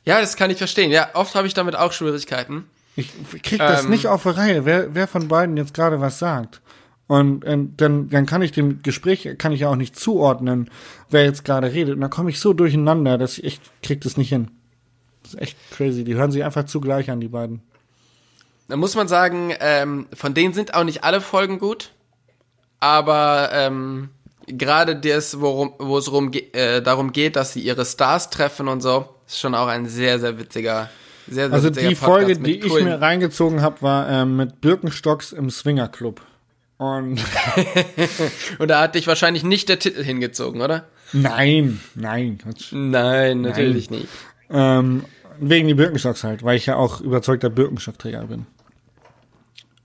Ja, 0.04 0.20
das 0.20 0.36
kann 0.36 0.50
ich 0.50 0.58
verstehen. 0.58 0.92
Ja, 0.92 1.10
oft 1.14 1.34
habe 1.34 1.48
ich 1.48 1.54
damit 1.54 1.74
auch 1.74 1.92
Schwierigkeiten. 1.92 2.66
Ich 2.94 3.10
krieg 3.42 3.58
das 3.58 3.84
ähm, 3.84 3.90
nicht 3.90 4.06
auf 4.06 4.22
die 4.22 4.28
Reihe, 4.28 4.64
wer, 4.64 4.94
wer 4.94 5.08
von 5.08 5.26
beiden 5.26 5.56
jetzt 5.56 5.74
gerade 5.74 6.00
was 6.00 6.20
sagt. 6.20 6.60
Und, 7.08 7.44
und 7.44 7.76
dann, 7.80 8.08
dann 8.08 8.26
kann 8.26 8.42
ich 8.42 8.52
dem 8.52 8.82
Gespräch, 8.82 9.28
kann 9.38 9.52
ich 9.52 9.60
ja 9.60 9.68
auch 9.68 9.76
nicht 9.76 9.98
zuordnen, 9.98 10.70
wer 11.10 11.24
jetzt 11.24 11.44
gerade 11.44 11.72
redet. 11.72 11.94
Und 11.94 12.00
dann 12.00 12.10
komme 12.10 12.30
ich 12.30 12.40
so 12.40 12.52
durcheinander, 12.52 13.18
dass 13.18 13.38
ich 13.38 13.44
echt 13.44 13.62
krieg 13.82 14.00
das 14.00 14.16
nicht 14.16 14.30
hin. 14.30 14.50
Das 15.22 15.34
ist 15.34 15.40
echt 15.40 15.56
crazy. 15.72 16.04
Die 16.04 16.14
hören 16.14 16.32
sich 16.32 16.44
einfach 16.44 16.64
zugleich 16.64 17.10
an, 17.10 17.20
die 17.20 17.28
beiden. 17.28 17.62
Da 18.68 18.76
muss 18.76 18.94
man 18.94 19.08
sagen, 19.08 19.52
ähm, 19.60 20.06
von 20.14 20.34
denen 20.34 20.54
sind 20.54 20.74
auch 20.74 20.84
nicht 20.84 21.04
alle 21.04 21.20
Folgen 21.20 21.58
gut. 21.58 21.90
Aber 22.80 23.50
ähm, 23.52 24.08
gerade 24.46 24.96
das, 24.96 25.40
worum, 25.40 25.74
wo 25.78 25.98
es 25.98 26.10
rum, 26.10 26.32
äh, 26.52 26.80
darum 26.82 27.12
geht, 27.12 27.36
dass 27.36 27.52
sie 27.52 27.60
ihre 27.60 27.84
Stars 27.84 28.30
treffen 28.30 28.68
und 28.68 28.80
so, 28.80 29.08
ist 29.26 29.38
schon 29.38 29.54
auch 29.54 29.68
ein 29.68 29.86
sehr, 29.86 30.18
sehr 30.18 30.38
witziger, 30.38 30.90
sehr, 31.28 31.46
sehr 31.46 31.52
Also 31.52 31.68
witziger 31.68 31.88
die 31.90 31.94
Podcast 31.94 32.12
Folge, 32.12 32.38
die 32.38 32.60
ich 32.60 32.72
mir 32.82 33.00
reingezogen 33.00 33.62
habe, 33.62 33.82
war 33.82 34.08
ähm, 34.08 34.36
mit 34.36 34.60
Birkenstocks 34.60 35.32
im 35.32 35.50
Swingerclub. 35.50 36.22
Und 36.82 37.20
Und 38.58 38.68
da 38.68 38.80
hat 38.82 38.94
dich 38.96 39.06
wahrscheinlich 39.06 39.44
nicht 39.44 39.68
der 39.68 39.78
Titel 39.78 40.02
hingezogen, 40.02 40.60
oder? 40.60 40.84
nein, 41.12 41.80
nein. 41.94 42.38
Nein, 42.72 43.42
natürlich 43.42 43.90
nicht. 43.90 44.08
Ähm, 44.50 45.04
wegen 45.38 45.68
die 45.68 45.74
Birkenstocks 45.74 46.24
halt, 46.24 46.42
weil 46.42 46.56
ich 46.56 46.66
ja 46.66 46.76
auch 46.76 47.00
überzeugter 47.00 47.50
Birkenstockträger 47.50 48.26
bin. 48.26 48.46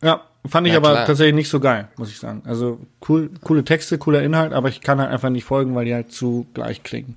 Ja, 0.03 0.21
fand 0.47 0.67
ich 0.67 0.73
Ja, 0.73 0.79
aber 0.79 0.91
klar. 0.91 1.05
tatsächlich 1.05 1.35
nicht 1.35 1.49
so 1.49 1.59
geil, 1.59 1.87
muss 1.97 2.09
ich 2.09 2.19
sagen. 2.19 2.43
Also 2.45 2.79
cool, 3.07 3.29
coole 3.43 3.63
Texte, 3.63 3.97
cooler 3.97 4.21
Inhalt, 4.23 4.53
aber 4.53 4.69
ich 4.69 4.81
kann 4.81 4.99
halt 4.99 5.11
einfach 5.11 5.29
nicht 5.29 5.43
folgen, 5.45 5.75
weil 5.75 5.85
die 5.85 5.93
halt 5.93 6.11
zu 6.11 6.47
gleich 6.53 6.83
klingen. 6.83 7.15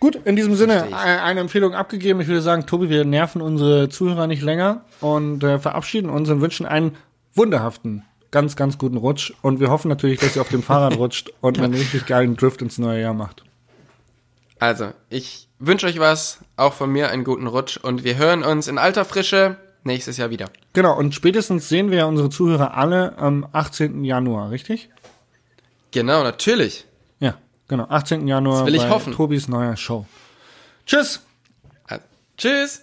Gut, 0.00 0.18
in 0.24 0.34
diesem 0.36 0.54
Sinne 0.54 0.88
eine 0.96 1.40
Empfehlung 1.40 1.74
abgegeben. 1.74 2.20
Ich 2.20 2.28
würde 2.28 2.40
sagen, 2.42 2.66
Tobi, 2.66 2.88
wir 2.88 3.04
nerven 3.04 3.42
unsere 3.42 3.88
Zuhörer 3.90 4.26
nicht 4.26 4.42
länger 4.42 4.84
und 5.00 5.44
äh, 5.44 5.58
verabschieden 5.58 6.08
uns 6.10 6.28
und 6.30 6.40
wünschen 6.40 6.66
einen 6.66 6.96
wunderhaften, 7.34 8.02
ganz, 8.30 8.56
ganz 8.56 8.78
guten 8.78 8.96
Rutsch. 8.96 9.32
Und 9.42 9.60
wir 9.60 9.70
hoffen 9.70 9.88
natürlich, 9.88 10.20
dass 10.20 10.36
ihr 10.36 10.42
auf 10.42 10.48
dem 10.48 10.62
Fahrrad 10.62 10.96
rutscht 10.96 11.32
und 11.40 11.58
einen 11.58 11.74
richtig 11.74 12.06
geilen 12.06 12.36
Drift 12.36 12.62
ins 12.62 12.78
neue 12.78 13.00
Jahr 13.00 13.14
macht. 13.14 13.44
Also, 14.58 14.92
ich 15.08 15.48
wünsche 15.58 15.86
euch 15.86 15.98
was, 15.98 16.38
auch 16.56 16.74
von 16.74 16.90
mir 16.90 17.10
einen 17.10 17.24
guten 17.24 17.46
Rutsch 17.46 17.78
und 17.78 18.04
wir 18.04 18.16
hören 18.18 18.42
uns 18.42 18.68
in 18.68 18.78
alter 18.78 19.04
Frische 19.04 19.56
nächstes 19.84 20.18
Jahr 20.18 20.30
wieder. 20.30 20.50
Genau, 20.74 20.96
und 20.96 21.14
spätestens 21.14 21.68
sehen 21.68 21.90
wir 21.90 21.98
ja 21.98 22.04
unsere 22.04 22.28
Zuhörer 22.28 22.74
alle 22.76 23.16
am 23.18 23.46
18. 23.52 24.04
Januar, 24.04 24.50
richtig? 24.50 24.90
Genau, 25.92 26.22
natürlich. 26.22 26.84
Ja, 27.20 27.38
genau. 27.68 27.86
18. 27.88 28.28
Januar 28.28 28.58
Das 28.58 28.66
will 28.66 28.74
ich 28.74 28.82
bei 28.82 28.90
hoffen. 28.90 29.14
Tobis 29.14 29.48
neuer 29.48 29.76
Show. 29.76 30.06
Tschüss! 30.86 31.22
Also, 31.86 32.04
tschüss! 32.36 32.82